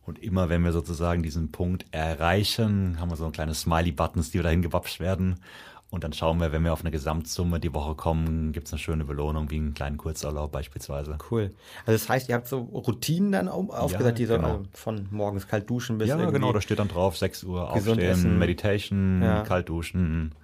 Und 0.07 0.23
immer 0.23 0.49
wenn 0.49 0.63
wir 0.63 0.73
sozusagen 0.73 1.23
diesen 1.23 1.51
Punkt 1.51 1.87
erreichen, 1.91 2.99
haben 3.01 3.11
wir 3.11 3.17
so 3.17 3.27
ein 3.27 3.33
kleine 3.33 3.55
Smiley-Buttons, 3.55 4.31
die 4.31 4.41
dahin 4.41 4.63
gewapscht 4.63 5.01
werden. 5.01 5.41
Und 5.89 6.05
dann 6.05 6.13
schauen 6.13 6.41
wir, 6.41 6.53
wenn 6.53 6.65
wir 6.65 6.73
auf 6.73 6.81
eine 6.81 6.91
Gesamtsumme 6.91 7.61
die 7.61 7.73
Woche 7.73 7.95
kommen, 7.95 8.53
gibt 8.53 8.67
es 8.67 8.73
eine 8.73 8.81
schöne 8.81 9.05
Belohnung, 9.05 9.51
wie 9.51 9.57
einen 9.57 9.75
kleinen 9.75 9.97
Kurzurlaub 9.97 10.51
beispielsweise. 10.51 11.17
Cool. 11.31 11.53
Also 11.87 11.99
das 11.99 12.09
heißt, 12.09 12.29
ihr 12.29 12.35
habt 12.35 12.49
so 12.49 12.59
Routinen 12.59 13.33
dann 13.33 13.49
aufgesagt, 13.49 14.05
ja, 14.05 14.13
die 14.13 14.27
so 14.27 14.37
genau. 14.37 14.63
von 14.73 15.07
morgens 15.11 15.47
kalt 15.47 15.71
duschen 15.71 15.99
bis 15.99 16.09
Ja, 16.09 16.17
genau, 16.31 16.53
da 16.53 16.61
steht 16.61 16.81
dann 16.81 16.89
drauf, 16.89 17.17
6 17.17 17.45
Uhr 17.45 17.71
aufstehen, 17.71 17.99
essen. 18.01 18.39
Meditation, 18.39 19.23
ja. 19.23 19.43
kalt 19.43 19.69
duschen, 19.69 20.35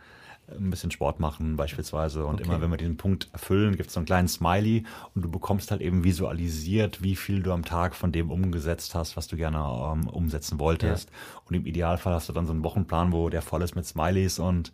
ein 0.57 0.71
bisschen 0.71 0.91
Sport 0.91 1.21
machen 1.21 1.57
beispielsweise. 1.57 2.25
Und 2.25 2.35
okay. 2.35 2.45
immer 2.45 2.61
wenn 2.61 2.71
wir 2.71 2.77
diesen 2.77 2.97
Punkt 2.97 3.29
erfüllen, 3.33 3.77
gibt 3.77 3.89
es 3.89 3.95
so 3.95 4.01
einen 4.01 4.07
kleinen 4.07 4.29
Smiley 4.29 4.85
und 5.15 5.23
du 5.23 5.31
bekommst 5.31 5.71
halt 5.71 5.81
eben 5.81 6.05
visualisiert, 6.05 7.03
wie 7.03 7.17
viel 7.17 7.43
du 7.43 7.53
am 7.53 7.65
Tag 7.65 7.95
von 7.95 8.13
dem 8.13 8.31
umgesetzt 8.31 8.95
hast, 8.95 9.17
was 9.17 9.27
du 9.29 9.37
gerne 9.37 9.59
ähm, 9.59 10.09
umsetzen 10.09 10.59
wolltest. 10.59 11.11
Ja. 11.11 11.41
Und 11.47 11.55
im 11.55 11.67
Idealfall 11.67 12.15
hast 12.15 12.29
du 12.29 12.33
dann 12.33 12.47
so 12.47 12.53
einen 12.53 12.65
Wochenplan, 12.65 13.13
wo 13.13 13.29
der 13.29 13.43
voll 13.43 13.63
ist 13.63 13.75
mit 13.75 13.87
Smileys 13.87 14.39
und 14.39 14.73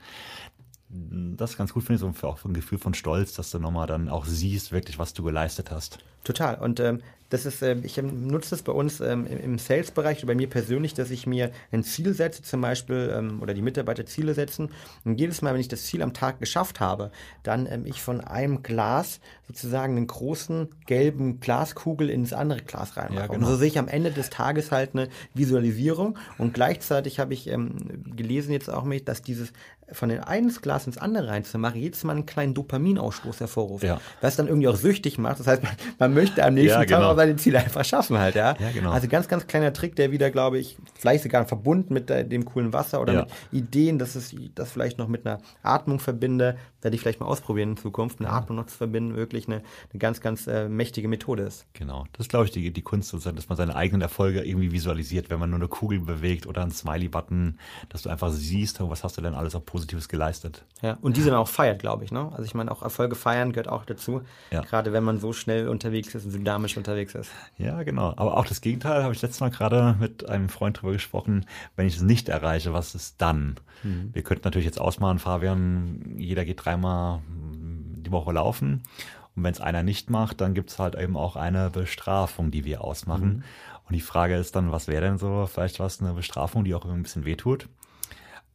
das 0.91 1.51
ist 1.51 1.59
ganz 1.59 1.75
gut, 1.75 1.85
finde 1.85 2.07
ich, 2.07 2.21
so 2.21 2.27
auch 2.27 2.43
ein 2.45 2.55
Gefühl 2.55 2.79
von 2.79 2.95
Stolz, 2.95 3.35
dass 3.35 3.51
du 3.51 3.59
nochmal 3.59 3.87
dann 3.87 4.09
auch 4.09 4.25
siehst, 4.25 4.73
wirklich, 4.73 4.99
was 4.99 5.13
du 5.13 5.23
geleistet 5.23 5.71
hast. 5.71 5.99
Total. 6.25 6.59
Und 6.59 6.81
ähm, 6.81 7.03
das 7.31 7.45
ist, 7.45 7.63
äh, 7.63 7.77
ich 7.83 8.01
nutze 8.01 8.51
das 8.51 8.63
bei 8.63 8.73
uns 8.73 9.01
ähm, 9.01 9.27
im 9.27 9.59
Sales-Bereich, 9.59 10.25
bei 10.25 10.35
mir 10.35 10.49
persönlich, 10.49 10.95
dass 10.95 11.11
ich 11.11 11.27
mir 11.27 11.51
ein 11.73 11.85
Ziel 11.85 12.15
setze, 12.15 12.43
zum 12.43 12.61
Beispiel, 12.61 13.13
ähm, 13.15 13.43
oder 13.43 13.55
die 13.55 13.63
Mitarbeiter 13.63 14.07
Ziele 14.07 14.35
setzen. 14.35 14.71
Und 15.05 15.21
jedes 15.21 15.43
Mal, 15.43 15.53
wenn 15.53 15.61
ich 15.61 15.69
das 15.69 15.85
Ziel 15.85 16.03
am 16.03 16.15
Tag 16.15 16.41
geschafft 16.41 16.81
habe, 16.81 17.11
dann 17.43 17.67
ähm, 17.67 17.85
ich 17.85 18.01
von 18.01 18.21
einem 18.21 18.63
Glas 18.63 19.21
sozusagen 19.47 19.97
einen 19.97 20.07
großen 20.07 20.69
gelben 20.87 21.41
Glaskugel 21.41 22.09
ins 22.11 22.33
andere 22.33 22.63
Glas 22.63 22.97
reinmache. 22.97 23.21
Ja, 23.21 23.27
genau. 23.27 23.47
Und 23.47 23.53
so 23.53 23.57
sehe 23.57 23.69
ich 23.69 23.79
am 23.79 23.89
Ende 23.89 24.11
des 24.11 24.31
Tages 24.31 24.73
halt 24.73 24.91
eine 24.95 25.09
Visualisierung. 25.35 26.19
Und 26.39 26.55
gleichzeitig 26.55 27.21
habe 27.21 27.35
ich 27.35 27.47
ähm, 27.49 28.05
gelesen 28.17 28.53
jetzt 28.53 28.71
auch 28.71 28.85
mit, 28.85 29.09
dass 29.09 29.23
dieses 29.23 29.53
von 29.93 30.09
den 30.09 30.21
einen 30.21 30.49
Glas 30.49 30.87
ins 30.87 30.99
andere 30.99 31.29
reinzumachen, 31.29 31.81
jedes 31.81 32.05
Mal 32.05 32.13
einen 32.13 32.27
kleinen 32.27 32.55
Dopaminausstoß 32.55 33.41
hervorruft. 33.41 33.85
Ja. 33.85 34.01
Was 34.21 34.37
dann 34.37 34.49
irgendwie 34.49 34.69
auch 34.69 34.77
süchtig 34.77 35.19
macht. 35.19 35.41
Das 35.41 35.47
heißt, 35.47 35.63
man, 35.63 35.73
man 35.99 36.15
möchte 36.15 36.45
am 36.45 36.55
nächsten 36.55 36.81
ja, 36.81 36.85
genau. 36.85 37.01
Tag 37.01 37.18
seine 37.19 37.37
Ziele 37.37 37.59
einfach 37.59 37.85
schaffen 37.85 38.19
halt, 38.19 38.35
ja. 38.35 38.55
Ja, 38.59 38.71
genau. 38.73 38.91
Also 38.93 39.07
ganz, 39.09 39.29
ganz 39.29 39.47
kleiner 39.47 39.73
Trick, 39.73 39.95
der 39.97 40.11
wieder, 40.11 40.31
glaube 40.31 40.59
ich, 40.59 40.79
vielleicht 40.99 41.23
sogar 41.25 41.45
verbunden 41.47 41.93
mit 41.93 42.09
der, 42.09 42.25
dem 42.25 42.45
coolen 42.47 42.73
Wasser 42.73 43.01
oder 43.01 43.13
Ja. 43.13 43.21
mit 43.21 43.31
Ideen, 43.53 43.99
dass 43.99 44.15
es 44.15 44.35
das 44.55 44.71
vielleicht 44.73 44.99
noch 44.99 45.09
mit 45.09 45.27
einer 45.27 45.39
Atmung 45.63 46.01
verbinde, 46.01 46.57
werde 46.83 46.95
ich 46.95 47.01
vielleicht 47.01 47.21
mal 47.21 47.27
ausprobieren 47.27 47.71
in 47.71 47.77
Zukunft, 47.77 48.21
eine 48.21 48.31
Atmung 48.31 48.57
noch 48.57 48.67
zu 48.67 48.77
verbinden, 48.77 49.17
wirklich 49.17 49.47
eine, 49.49 49.57
eine 49.57 49.99
ganz, 49.99 50.21
ganz 50.21 50.47
äh, 50.47 50.69
mächtige 50.69 51.09
Methode 51.09 51.43
ist. 51.43 51.67
Genau. 51.73 52.07
Das 52.13 52.27
ist, 52.27 52.31
glaube 52.31 52.45
ich, 52.47 52.51
die, 52.51 52.71
die 52.71 52.83
Kunst, 52.83 53.09
sozusagen, 53.09 53.37
dass 53.37 53.49
man 53.49 53.57
seine 53.57 53.75
eigenen 53.75 54.03
Erfolge 54.03 54.43
irgendwie 54.45 54.73
visualisiert, 54.73 55.31
wenn 55.31 55.41
man 55.41 55.51
nur 55.51 55.59
eine 55.59 55.69
Kugel 55.69 56.01
bewegt 56.01 56.47
oder 56.47 56.63
einen 56.63 56.71
Smiley-Button, 56.71 57.59
dass 57.89 58.03
du 58.03 58.11
einfach 58.11 58.31
siehst, 58.31 58.81
oh, 58.81 58.91
was 58.91 59.05
hast 59.05 59.17
du 59.17 59.23
denn 59.23 59.35
alles 59.35 59.55
auch 59.55 59.65
Positives 59.65 60.09
geleistet. 60.09 60.65
Ja, 60.83 60.99
und 61.01 61.17
diese 61.17 61.31
dann 61.31 61.39
auch 61.39 61.49
feiert, 61.49 61.81
glaube 61.81 62.05
ich. 62.05 62.13
Ne? 62.13 62.31
Also 62.33 62.45
ich 62.45 62.55
meine, 62.55 62.71
auch 62.71 62.83
Erfolge 62.83 63.17
feiern 63.17 63.53
gehört 63.53 63.69
auch 63.69 63.85
dazu. 63.85 64.23
Ja. 64.51 64.63
Gerade 64.63 64.93
wenn 64.93 65.05
man 65.05 65.19
so 65.19 65.33
schnell 65.33 65.69
unterwegs 65.69 66.15
ist 66.15 66.25
und 66.25 66.33
dynamisch 66.33 66.77
unterwegs 66.77 67.15
ist. 67.15 67.31
Ja, 67.57 67.83
genau. 67.83 68.15
Aber 68.17 68.37
auch 68.37 68.47
das 68.47 68.61
Gegenteil 68.61 69.03
habe 69.03 69.15
ich 69.15 69.23
letztes 69.23 69.41
Mal 69.41 69.51
gerade 69.51 69.97
mit 69.99 70.29
einem 70.29 70.49
Freund 70.49 70.81
drüber 70.81 70.93
gesprochen. 70.93 71.47
Wenn 71.77 71.87
ich 71.87 71.97
es 71.97 72.03
nicht 72.03 72.29
erreiche, 72.29 72.73
was 72.73 72.95
ist 72.95 73.21
dann? 73.21 73.57
Wir 73.83 74.23
könnten 74.23 74.43
natürlich 74.45 74.67
jetzt 74.67 74.81
ausmalen, 74.81 75.21
Fabian, 75.21 76.17
jeder 76.17 76.45
geht 76.45 76.67
dreimal 76.69 77.21
die 77.29 78.13
Woche 78.13 78.33
laufen. 78.33 78.83
Und 79.35 79.45
wenn 79.45 79.53
es 79.53 79.61
einer 79.61 79.83
nicht 79.83 80.11
macht, 80.11 80.41
dann 80.41 80.55
gibt 80.55 80.71
es 80.71 80.79
halt 80.79 80.95
eben 80.97 81.17
auch 81.17 81.37
eine 81.37 81.71
Bestrafung, 81.71 82.51
die 82.51 82.65
wir 82.65 82.83
ausmachen. 82.83 83.45
Und 83.87 83.95
die 83.95 84.01
Frage 84.01 84.37
ist 84.37 84.55
dann, 84.55 84.73
was 84.73 84.89
wäre 84.89 85.03
denn 85.03 85.19
so 85.19 85.47
vielleicht 85.47 85.81
was, 85.81 86.01
eine 86.01 86.13
Bestrafung, 86.13 86.65
die 86.65 86.75
auch 86.75 86.85
ein 86.85 87.03
bisschen 87.03 87.25
wehtut? 87.25 87.69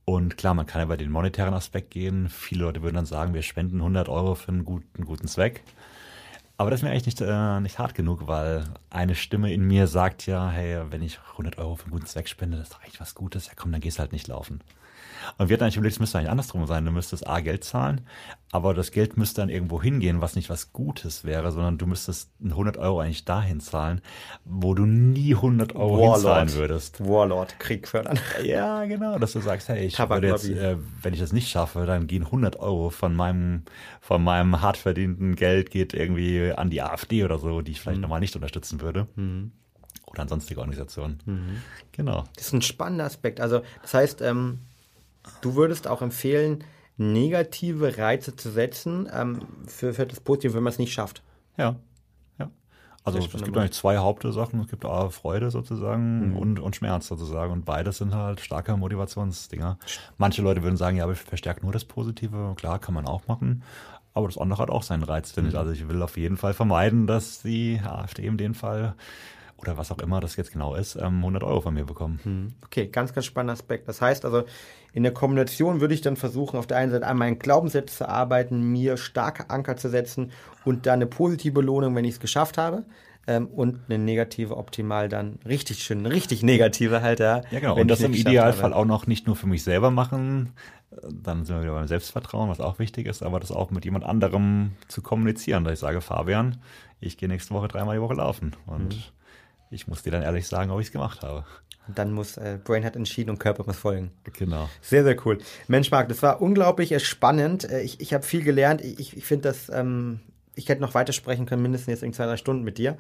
Und 0.05 0.37
klar, 0.37 0.53
man 0.53 0.65
kann 0.65 0.83
über 0.83 0.97
den 0.97 1.09
monetären 1.09 1.53
Aspekt 1.53 1.91
gehen. 1.91 2.27
Viele 2.29 2.65
Leute 2.65 2.83
würden 2.83 2.95
dann 2.95 3.05
sagen, 3.05 3.33
wir 3.33 3.41
spenden 3.41 3.77
100 3.77 4.09
Euro 4.09 4.35
für 4.35 4.49
einen 4.49 4.65
guten, 4.65 5.05
guten 5.05 5.27
Zweck. 5.27 5.63
Aber 6.57 6.69
das 6.69 6.81
ist 6.81 6.83
mir 6.83 6.91
eigentlich 6.91 7.05
nicht, 7.05 7.21
äh, 7.21 7.59
nicht 7.61 7.79
hart 7.79 7.95
genug, 7.95 8.27
weil 8.27 8.65
eine 8.89 9.15
Stimme 9.15 9.51
in 9.51 9.65
mir 9.65 9.87
sagt 9.87 10.27
ja, 10.27 10.49
hey, 10.49 10.81
wenn 10.91 11.01
ich 11.01 11.19
100 11.31 11.57
Euro 11.57 11.77
für 11.77 11.85
einen 11.85 11.93
guten 11.93 12.05
Zweck 12.05 12.27
spende, 12.27 12.57
das 12.57 12.67
ist 12.67 12.73
doch 12.73 12.83
eigentlich 12.83 13.01
was 13.01 13.15
Gutes. 13.15 13.47
Ja 13.47 13.53
komm, 13.55 13.71
dann 13.71 13.81
gehst 13.81 13.97
du 13.97 14.01
halt 14.01 14.11
nicht 14.11 14.27
laufen. 14.27 14.59
Und 15.37 15.49
wir 15.49 15.55
hatten 15.55 15.63
eigentlich 15.63 15.77
überlegt, 15.77 15.95
es 15.95 15.99
müsste 15.99 16.17
eigentlich 16.17 16.31
andersrum 16.31 16.65
sein. 16.65 16.85
Du 16.85 16.91
müsstest 16.91 17.27
A, 17.27 17.39
Geld 17.39 17.63
zahlen, 17.63 18.01
aber 18.51 18.73
das 18.73 18.91
Geld 18.91 19.17
müsste 19.17 19.41
dann 19.41 19.49
irgendwo 19.49 19.81
hingehen, 19.81 20.21
was 20.21 20.35
nicht 20.35 20.49
was 20.49 20.73
Gutes 20.73 21.23
wäre, 21.23 21.51
sondern 21.51 21.77
du 21.77 21.87
müsstest 21.87 22.31
100 22.43 22.77
Euro 22.77 22.99
eigentlich 22.99 23.25
dahin 23.25 23.59
zahlen, 23.59 24.01
wo 24.45 24.73
du 24.73 24.85
nie 24.85 25.33
100 25.33 25.75
Euro 25.75 26.13
hinzahlen 26.13 26.53
würdest. 26.53 26.99
Warlord, 27.05 27.59
Krieg 27.59 27.87
fördern. 27.87 28.19
Ja, 28.43 28.85
genau, 28.85 29.17
dass 29.19 29.33
du 29.33 29.39
sagst, 29.39 29.69
hey, 29.69 29.85
ich 29.85 29.97
würde 29.97 30.27
jetzt, 30.27 30.49
äh, 30.49 30.77
wenn 31.01 31.13
ich 31.13 31.19
das 31.19 31.33
nicht 31.33 31.49
schaffe, 31.49 31.85
dann 31.85 32.07
gehen 32.07 32.25
100 32.25 32.59
Euro 32.59 32.89
von 32.89 33.15
meinem, 33.15 33.63
von 34.01 34.23
meinem 34.23 34.61
hart 34.61 34.77
verdienten 34.77 35.35
Geld 35.35 35.71
geht 35.71 35.93
irgendwie 35.93 36.51
an 36.51 36.69
die 36.69 36.81
AfD 36.81 37.23
oder 37.23 37.39
so, 37.39 37.61
die 37.61 37.71
ich 37.71 37.81
vielleicht 37.81 38.01
nochmal 38.01 38.19
nicht 38.19 38.35
unterstützen 38.35 38.81
würde. 38.81 39.07
Oder 40.05 40.21
an 40.21 40.27
sonstige 40.27 40.59
Organisationen. 40.59 41.63
Genau. 41.91 42.25
Das 42.35 42.47
ist 42.47 42.53
ein 42.53 42.61
spannender 42.61 43.05
Aspekt. 43.05 43.39
Also, 43.39 43.61
das 43.81 43.93
heißt, 43.93 44.21
ähm, 44.21 44.59
du 45.41 45.55
würdest 45.55 45.87
auch 45.87 46.01
empfehlen, 46.01 46.63
negative 46.97 47.97
Reize 47.97 48.35
zu 48.35 48.51
setzen 48.51 49.09
ähm, 49.11 49.41
für, 49.67 49.93
für 49.93 50.05
das 50.05 50.19
Positive, 50.19 50.53
wenn 50.53 50.63
man 50.63 50.71
es 50.71 50.79
nicht 50.79 50.93
schafft. 50.93 51.23
Ja. 51.57 51.75
ja. 52.37 52.49
Also 53.03 53.19
es 53.19 53.29
gibt 53.31 53.57
eigentlich 53.57 53.73
zwei 53.73 53.97
Hauptursachen. 53.97 54.61
Es 54.61 54.67
gibt 54.67 54.85
A, 54.85 55.09
Freude 55.09 55.49
sozusagen 55.49 56.35
und, 56.37 56.59
und 56.59 56.75
Schmerz 56.75 57.07
sozusagen. 57.07 57.51
Und 57.51 57.65
beides 57.65 57.97
sind 57.97 58.13
halt 58.13 58.41
starke 58.41 58.77
Motivationsdinger. 58.77 59.77
Manche 60.17 60.41
Leute 60.41 60.63
würden 60.63 60.77
sagen, 60.77 60.97
ja, 60.97 61.03
aber 61.03 61.13
ich 61.13 61.19
verstärke 61.19 61.61
nur 61.61 61.73
das 61.73 61.85
Positive. 61.85 62.53
Klar, 62.55 62.79
kann 62.79 62.93
man 62.93 63.07
auch 63.07 63.27
machen. 63.27 63.63
Aber 64.13 64.27
das 64.27 64.37
andere 64.37 64.61
hat 64.61 64.69
auch 64.69 64.83
seinen 64.83 65.03
Reiz, 65.03 65.31
finde 65.31 65.49
ich. 65.49 65.57
Also 65.57 65.71
ich 65.71 65.87
will 65.89 66.01
auf 66.03 66.17
jeden 66.17 66.37
Fall 66.37 66.53
vermeiden, 66.53 67.07
dass 67.07 67.41
die 67.41 67.81
AfD 67.83 68.27
in 68.27 68.37
dem 68.37 68.53
Fall 68.53 68.93
oder 69.57 69.77
was 69.77 69.91
auch 69.91 69.99
immer 69.99 70.19
das 70.19 70.35
jetzt 70.35 70.51
genau 70.51 70.75
ist, 70.75 70.95
ähm, 70.95 71.19
100 71.19 71.43
Euro 71.43 71.61
von 71.61 71.73
mir 71.73 71.85
bekommen. 71.85 72.53
Okay, 72.65 72.87
ganz, 72.87 73.13
ganz 73.13 73.25
spannender 73.25 73.53
Aspekt. 73.53 73.87
Das 73.87 74.01
heißt 74.01 74.25
also, 74.25 74.43
in 74.93 75.03
der 75.03 75.13
Kombination 75.13 75.79
würde 75.81 75.93
ich 75.93 76.01
dann 76.01 76.17
versuchen, 76.17 76.57
auf 76.57 76.67
der 76.67 76.77
einen 76.77 76.91
Seite 76.91 77.07
an 77.07 77.17
meinen 77.17 77.39
Glaubenssätzen 77.39 77.97
zu 77.97 78.09
arbeiten, 78.09 78.61
mir 78.71 78.97
starke 78.97 79.49
Anker 79.49 79.77
zu 79.77 79.89
setzen 79.89 80.31
und 80.65 80.85
dann 80.85 80.95
eine 80.95 81.05
positive 81.07 81.53
Belohnung, 81.53 81.95
wenn 81.95 82.05
ich 82.05 82.15
es 82.15 82.19
geschafft 82.19 82.57
habe. 82.57 82.83
Ähm, 83.25 83.47
und 83.47 83.79
eine 83.87 83.97
negative 84.03 84.57
optimal 84.57 85.07
dann 85.07 85.39
richtig 85.47 85.81
schön, 85.81 86.05
richtig 86.05 86.43
negative 86.43 87.01
halt, 87.01 87.21
ja. 87.21 87.41
Ja, 87.51 87.59
genau. 87.61 87.79
Und 87.79 87.87
das 87.87 88.01
im 88.01 88.13
Idealfall 88.13 88.71
habe. 88.71 88.75
auch 88.75 88.85
noch 88.85 89.07
nicht 89.07 89.27
nur 89.27 89.37
für 89.37 89.47
mich 89.47 89.63
selber 89.63 89.91
machen. 89.91 90.51
Dann 91.09 91.45
sind 91.45 91.55
wir 91.55 91.63
wieder 91.63 91.73
beim 91.73 91.87
Selbstvertrauen, 91.87 92.49
was 92.49 92.59
auch 92.59 92.79
wichtig 92.79 93.07
ist, 93.07 93.23
aber 93.23 93.39
das 93.39 93.51
auch 93.51 93.71
mit 93.71 93.85
jemand 93.85 94.03
anderem 94.03 94.73
zu 94.89 95.01
kommunizieren. 95.01 95.63
Dass 95.63 95.73
ich 95.73 95.79
sage, 95.79 96.01
Fabian, 96.01 96.57
ich 96.99 97.17
gehe 97.17 97.29
nächste 97.29 97.53
Woche 97.53 97.69
dreimal 97.69 97.95
die 97.95 98.01
Woche 98.01 98.15
laufen. 98.15 98.55
Und 98.67 98.93
Mhm. 98.95 99.03
Ich 99.73 99.87
muss 99.87 100.03
dir 100.03 100.11
dann 100.11 100.21
ehrlich 100.21 100.47
sagen, 100.47 100.71
ob 100.71 100.79
ich 100.79 100.87
es 100.87 100.91
gemacht 100.91 101.21
habe. 101.21 101.45
Und 101.87 101.97
dann 101.97 102.13
muss 102.13 102.37
äh, 102.37 102.57
Brain 102.63 102.85
hat 102.85 102.95
entschieden 102.95 103.29
und 103.29 103.39
Körper 103.39 103.63
muss 103.65 103.77
folgen. 103.77 104.11
Genau. 104.37 104.69
Sehr, 104.81 105.03
sehr 105.03 105.17
cool. 105.25 105.39
Mensch, 105.67 105.91
Marc, 105.91 106.07
das 106.07 106.23
war 106.23 106.41
unglaublich 106.41 106.97
spannend. 107.05 107.69
Äh, 107.69 107.81
Ich, 107.81 107.99
ich 107.99 108.13
habe 108.13 108.23
viel 108.23 108.43
gelernt. 108.43 108.81
Ich, 108.81 109.17
ich 109.17 109.25
finde 109.25 109.49
das, 109.49 109.69
ähm, 109.69 110.21
ich 110.55 110.69
hätte 110.69 110.81
noch 110.81 110.93
weitersprechen 110.93 111.45
können, 111.45 111.61
mindestens 111.61 111.91
jetzt 111.91 112.03
in 112.03 112.13
zwei, 112.13 112.25
drei 112.25 112.37
Stunden 112.37 112.63
mit 112.63 112.77
dir. 112.77 112.97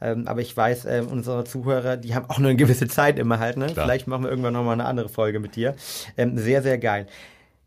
Ähm, 0.00 0.26
aber 0.28 0.40
ich 0.40 0.56
weiß, 0.56 0.86
ähm, 0.86 1.08
unsere 1.08 1.44
Zuhörer, 1.44 1.96
die 1.98 2.14
haben 2.14 2.30
auch 2.30 2.38
nur 2.38 2.48
eine 2.48 2.56
gewisse 2.56 2.88
Zeit 2.88 3.18
immer 3.18 3.38
halt. 3.38 3.58
Ne? 3.58 3.66
Klar. 3.66 3.84
Vielleicht 3.84 4.06
machen 4.06 4.24
wir 4.24 4.30
irgendwann 4.30 4.54
nochmal 4.54 4.74
eine 4.74 4.86
andere 4.86 5.10
Folge 5.10 5.38
mit 5.38 5.56
dir. 5.56 5.74
Ähm, 6.16 6.38
sehr, 6.38 6.62
sehr 6.62 6.78
geil. 6.78 7.06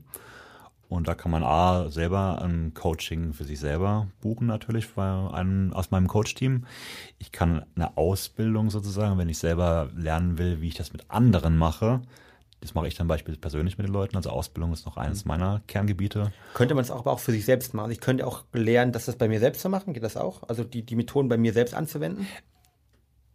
Und 0.93 1.09
da 1.09 1.15
kann 1.15 1.31
man 1.31 1.43
A, 1.43 1.89
selber 1.89 2.43
ein 2.43 2.75
Coaching 2.75 3.33
für 3.33 3.45
sich 3.45 3.59
selber 3.59 4.09
buchen 4.21 4.47
natürlich 4.47 4.93
bei 4.93 5.31
einem 5.33 5.73
aus 5.73 5.91
meinem 5.91 6.07
Coach-Team. 6.07 6.67
Ich 7.19 7.33
kann 7.33 7.65
eine 7.75 7.97
Ausbildung 7.97 8.69
sozusagen, 8.69 9.17
wenn 9.17 9.31
ich 9.31 9.39
selber 9.39 9.89
lernen 9.97 10.37
will, 10.37 10.61
wie 10.61 10.69
ich 10.69 10.75
das 10.75 10.93
mit 10.93 11.11
anderen 11.11 11.57
mache. 11.57 12.03
Das 12.61 12.75
mache 12.75 12.89
ich 12.89 12.95
dann 12.95 13.09
beispielsweise 13.09 13.41
persönlich 13.41 13.79
mit 13.79 13.87
den 13.87 13.93
Leuten. 13.95 14.17
Also 14.17 14.29
Ausbildung 14.29 14.75
ist 14.75 14.85
noch 14.85 14.99
eines 14.99 15.25
meiner 15.25 15.63
Kerngebiete. 15.67 16.31
Könnte 16.53 16.75
man 16.75 16.85
es 16.85 16.91
auch 16.91 17.01
aber 17.01 17.13
auch 17.13 17.21
für 17.21 17.33
sich 17.33 17.47
selbst 17.47 17.73
machen? 17.73 17.85
Also 17.85 17.93
ich 17.93 18.03
könnte 18.03 18.27
auch 18.27 18.45
lernen, 18.53 18.93
das 18.93 19.07
das 19.07 19.17
bei 19.17 19.29
mir 19.29 19.41
selbst 19.41 19.63
zu 19.63 19.71
machen. 19.71 19.95
Geht 19.95 20.03
das 20.03 20.19
auch? 20.19 20.43
Also 20.51 20.63
die, 20.63 20.83
die 20.83 20.95
Methoden 20.95 21.31
bei 21.31 21.39
mir 21.39 21.55
selbst 21.55 21.73
anzuwenden? 21.73 22.27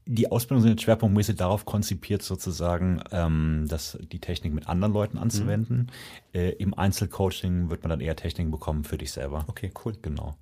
Die 0.10 0.32
Ausbildungen 0.32 0.64
sind 0.64 0.72
jetzt 0.72 0.84
schwerpunktmäßig 0.84 1.36
darauf 1.36 1.66
konzipiert, 1.66 2.24
sozusagen, 2.24 3.02
ähm, 3.12 3.66
dass 3.68 3.98
die 4.12 4.20
Technik 4.20 4.54
mit 4.54 4.68
anderen 4.70 4.94
Leuten 4.94 5.18
anzuwenden. 5.18 5.92
Äh, 6.34 6.52
Im 6.52 6.74
Einzelcoaching 6.74 7.70
wird 7.70 7.84
man 7.84 7.90
dann 7.90 8.00
eher 8.00 8.16
Techniken 8.16 8.50
bekommen 8.50 8.86
für 8.86 8.98
dich 8.98 9.12
selber. 9.12 9.44
Okay, 9.48 9.72
cool. 9.84 9.94
Genau. 10.02 10.36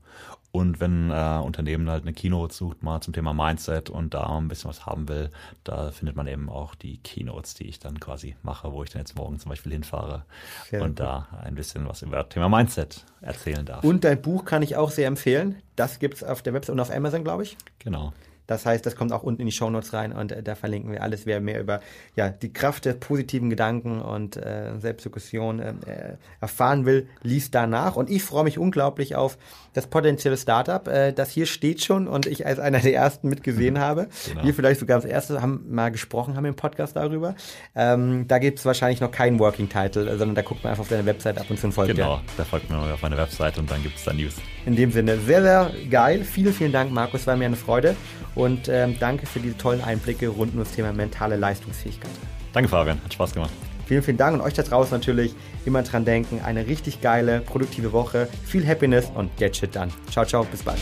Und 0.52 0.80
wenn 0.80 1.10
äh, 1.12 1.42
Unternehmen 1.44 1.90
halt 1.90 2.04
eine 2.04 2.14
Keynote 2.14 2.54
sucht, 2.54 2.82
mal 2.82 3.02
zum 3.02 3.14
Thema 3.14 3.34
Mindset 3.34 3.90
und 3.90 4.14
da 4.14 4.38
ein 4.38 4.48
bisschen 4.48 4.70
was 4.70 4.86
haben 4.86 5.10
will, 5.10 5.30
da 5.66 5.92
findet 5.92 6.16
man 6.16 6.28
eben 6.28 6.50
auch 6.50 6.76
die 6.76 6.98
Keynotes, 7.00 7.56
die 7.56 7.68
ich 7.68 7.80
dann 7.80 8.00
quasi 8.00 8.38
mache, 8.42 8.72
wo 8.72 8.82
ich 8.82 8.92
dann 8.92 9.02
jetzt 9.02 9.18
morgen 9.18 9.38
zum 9.38 9.50
Beispiel 9.50 9.74
hinfahre 9.74 10.24
Sehr 10.70 10.82
und 10.82 11.00
da 11.02 11.28
ein 11.44 11.56
bisschen 11.56 11.86
was 11.90 12.04
über 12.04 12.18
das 12.18 12.30
Thema 12.30 12.48
Mindset 12.48 13.04
erzählen 13.20 13.66
darf. 13.66 13.84
Und 13.84 14.06
dein 14.06 14.22
Buch 14.22 14.46
kann 14.46 14.62
ich 14.62 14.78
auch 14.78 14.92
sehr 14.92 15.08
empfehlen. 15.08 15.56
Das 15.76 16.00
gibt's 16.00 16.24
auf 16.24 16.42
der 16.42 16.54
Website 16.54 16.74
und 16.74 16.80
auf 16.80 16.90
Amazon, 16.90 17.26
glaube 17.26 17.44
ich. 17.44 17.58
genau. 17.80 18.14
Das 18.48 18.66
heißt, 18.66 18.86
das 18.86 18.96
kommt 18.96 19.12
auch 19.12 19.24
unten 19.24 19.42
in 19.42 19.48
die 19.48 19.52
Shownotes 19.52 19.94
rein 19.94 20.12
und 20.12 20.32
äh, 20.32 20.44
da 20.44 20.56
verlinken 20.56 20.92
wir 20.92 21.04
alles, 21.04 21.26
wer 21.26 21.40
mehr 21.42 21.60
über 21.60 21.82
ja, 22.16 22.30
die 22.30 22.54
Kraft 22.54 22.86
der 22.86 22.94
positiven 22.94 23.50
Gedanken 23.50 24.02
und 24.02 24.38
äh, 24.38 24.78
Selbstdiskussion 24.80 25.60
äh, 25.60 25.70
äh, 25.86 26.18
erfahren 26.42 26.86
will, 26.86 27.08
liest 27.22 27.56
danach. 27.56 27.96
Und 27.96 28.10
ich 28.10 28.24
freue 28.24 28.44
mich 28.44 28.58
unglaublich 28.58 29.16
auf 29.16 29.38
das 29.74 29.88
potenzielle 29.88 30.38
Startup, 30.38 30.88
äh, 30.88 31.12
das 31.12 31.32
hier 31.32 31.46
steht 31.46 31.84
schon 31.84 32.08
und 32.08 32.26
ich 32.26 32.46
als 32.46 32.60
einer 32.60 32.80
der 32.80 32.94
ersten 32.94 33.30
mitgesehen 33.30 33.80
habe. 33.80 34.08
Genau. 34.28 34.44
Wir 34.44 34.54
vielleicht 34.54 34.80
sogar 34.80 34.98
als 34.98 35.06
erste 35.06 35.42
haben 35.42 35.66
mal 35.70 35.92
gesprochen 35.92 36.36
haben 36.36 36.46
im 36.46 36.56
Podcast 36.56 36.96
darüber. 36.96 37.36
Ähm, 37.76 38.28
da 38.28 38.40
gibt's 38.40 38.66
wahrscheinlich 38.66 39.02
noch 39.02 39.12
keinen 39.12 39.40
Working 39.40 39.70
Title, 39.70 40.08
äh, 40.08 40.18
sondern 40.18 40.36
da 40.36 40.42
guckt 40.42 40.64
man 40.64 40.72
einfach 40.72 40.84
auf 40.84 40.90
deine 40.90 41.06
Website 41.06 41.38
ab 41.38 41.48
und 41.50 41.60
zu 41.60 41.72
folgt. 41.72 41.96
Genau, 41.96 42.22
da 42.38 42.44
folgt 42.44 42.70
man 42.70 42.92
auf 42.92 43.02
meine 43.02 43.18
Website 43.18 43.58
und 43.58 43.70
dann 43.70 43.82
gibt 43.84 43.98
es 43.98 44.04
da 44.04 44.14
News. 44.14 44.36
In 44.66 44.76
dem 44.76 44.92
Sinne, 44.92 45.18
sehr, 45.20 45.42
sehr 45.42 45.72
geil. 45.90 46.24
Vielen, 46.24 46.54
vielen 46.54 46.72
Dank, 46.72 46.92
Markus. 46.92 47.28
War 47.28 47.36
mir 47.36 47.46
eine 47.46 47.56
Freude. 47.56 47.96
Und 48.36 48.68
ähm, 48.68 48.98
danke 49.00 49.26
für 49.26 49.40
diese 49.40 49.58
tollen 49.58 49.82
Einblicke 49.82 50.28
rund 50.28 50.54
um 50.54 50.60
das 50.60 50.72
Thema 50.72 50.92
mentale 50.92 51.38
Leistungsfähigkeit. 51.38 52.12
Danke, 52.54 52.70
Fabian. 52.70 53.02
Hat 53.04 53.14
Spaß 53.14 53.34
gemacht. 53.34 53.52
Vielen, 53.86 54.02
vielen 54.04 54.18
Dank 54.18 54.34
und 54.34 54.42
euch 54.42 54.54
da 54.54 54.64
draußen 54.64 54.98
natürlich 54.98 55.36
immer 55.66 55.84
dran 55.84 56.06
denken. 56.06 56.42
Eine 56.44 56.68
richtig 56.68 57.02
geile, 57.02 57.42
produktive 57.42 57.94
Woche. 57.94 58.28
Viel 58.46 58.68
Happiness 58.68 59.12
und 59.14 59.36
get 59.38 59.56
shit 59.56 59.76
done. 59.76 59.92
Ciao, 60.12 60.26
ciao. 60.26 60.44
Bis 60.44 60.64
bald. 60.64 60.80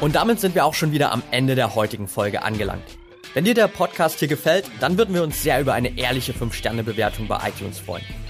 Und 0.00 0.14
damit 0.14 0.40
sind 0.40 0.54
wir 0.54 0.64
auch 0.64 0.74
schon 0.74 0.92
wieder 0.92 1.12
am 1.12 1.22
Ende 1.30 1.54
der 1.54 1.74
heutigen 1.74 2.08
Folge 2.08 2.42
angelangt. 2.42 2.98
Wenn 3.34 3.44
dir 3.44 3.54
der 3.54 3.68
Podcast 3.68 4.18
hier 4.18 4.28
gefällt, 4.28 4.64
dann 4.80 4.98
würden 4.98 5.14
wir 5.14 5.22
uns 5.22 5.42
sehr 5.42 5.60
über 5.60 5.74
eine 5.74 5.96
ehrliche 5.96 6.32
5-Sterne-Bewertung 6.32 7.28
bei 7.28 7.48
iTunes 7.48 7.78
freuen. 7.78 8.02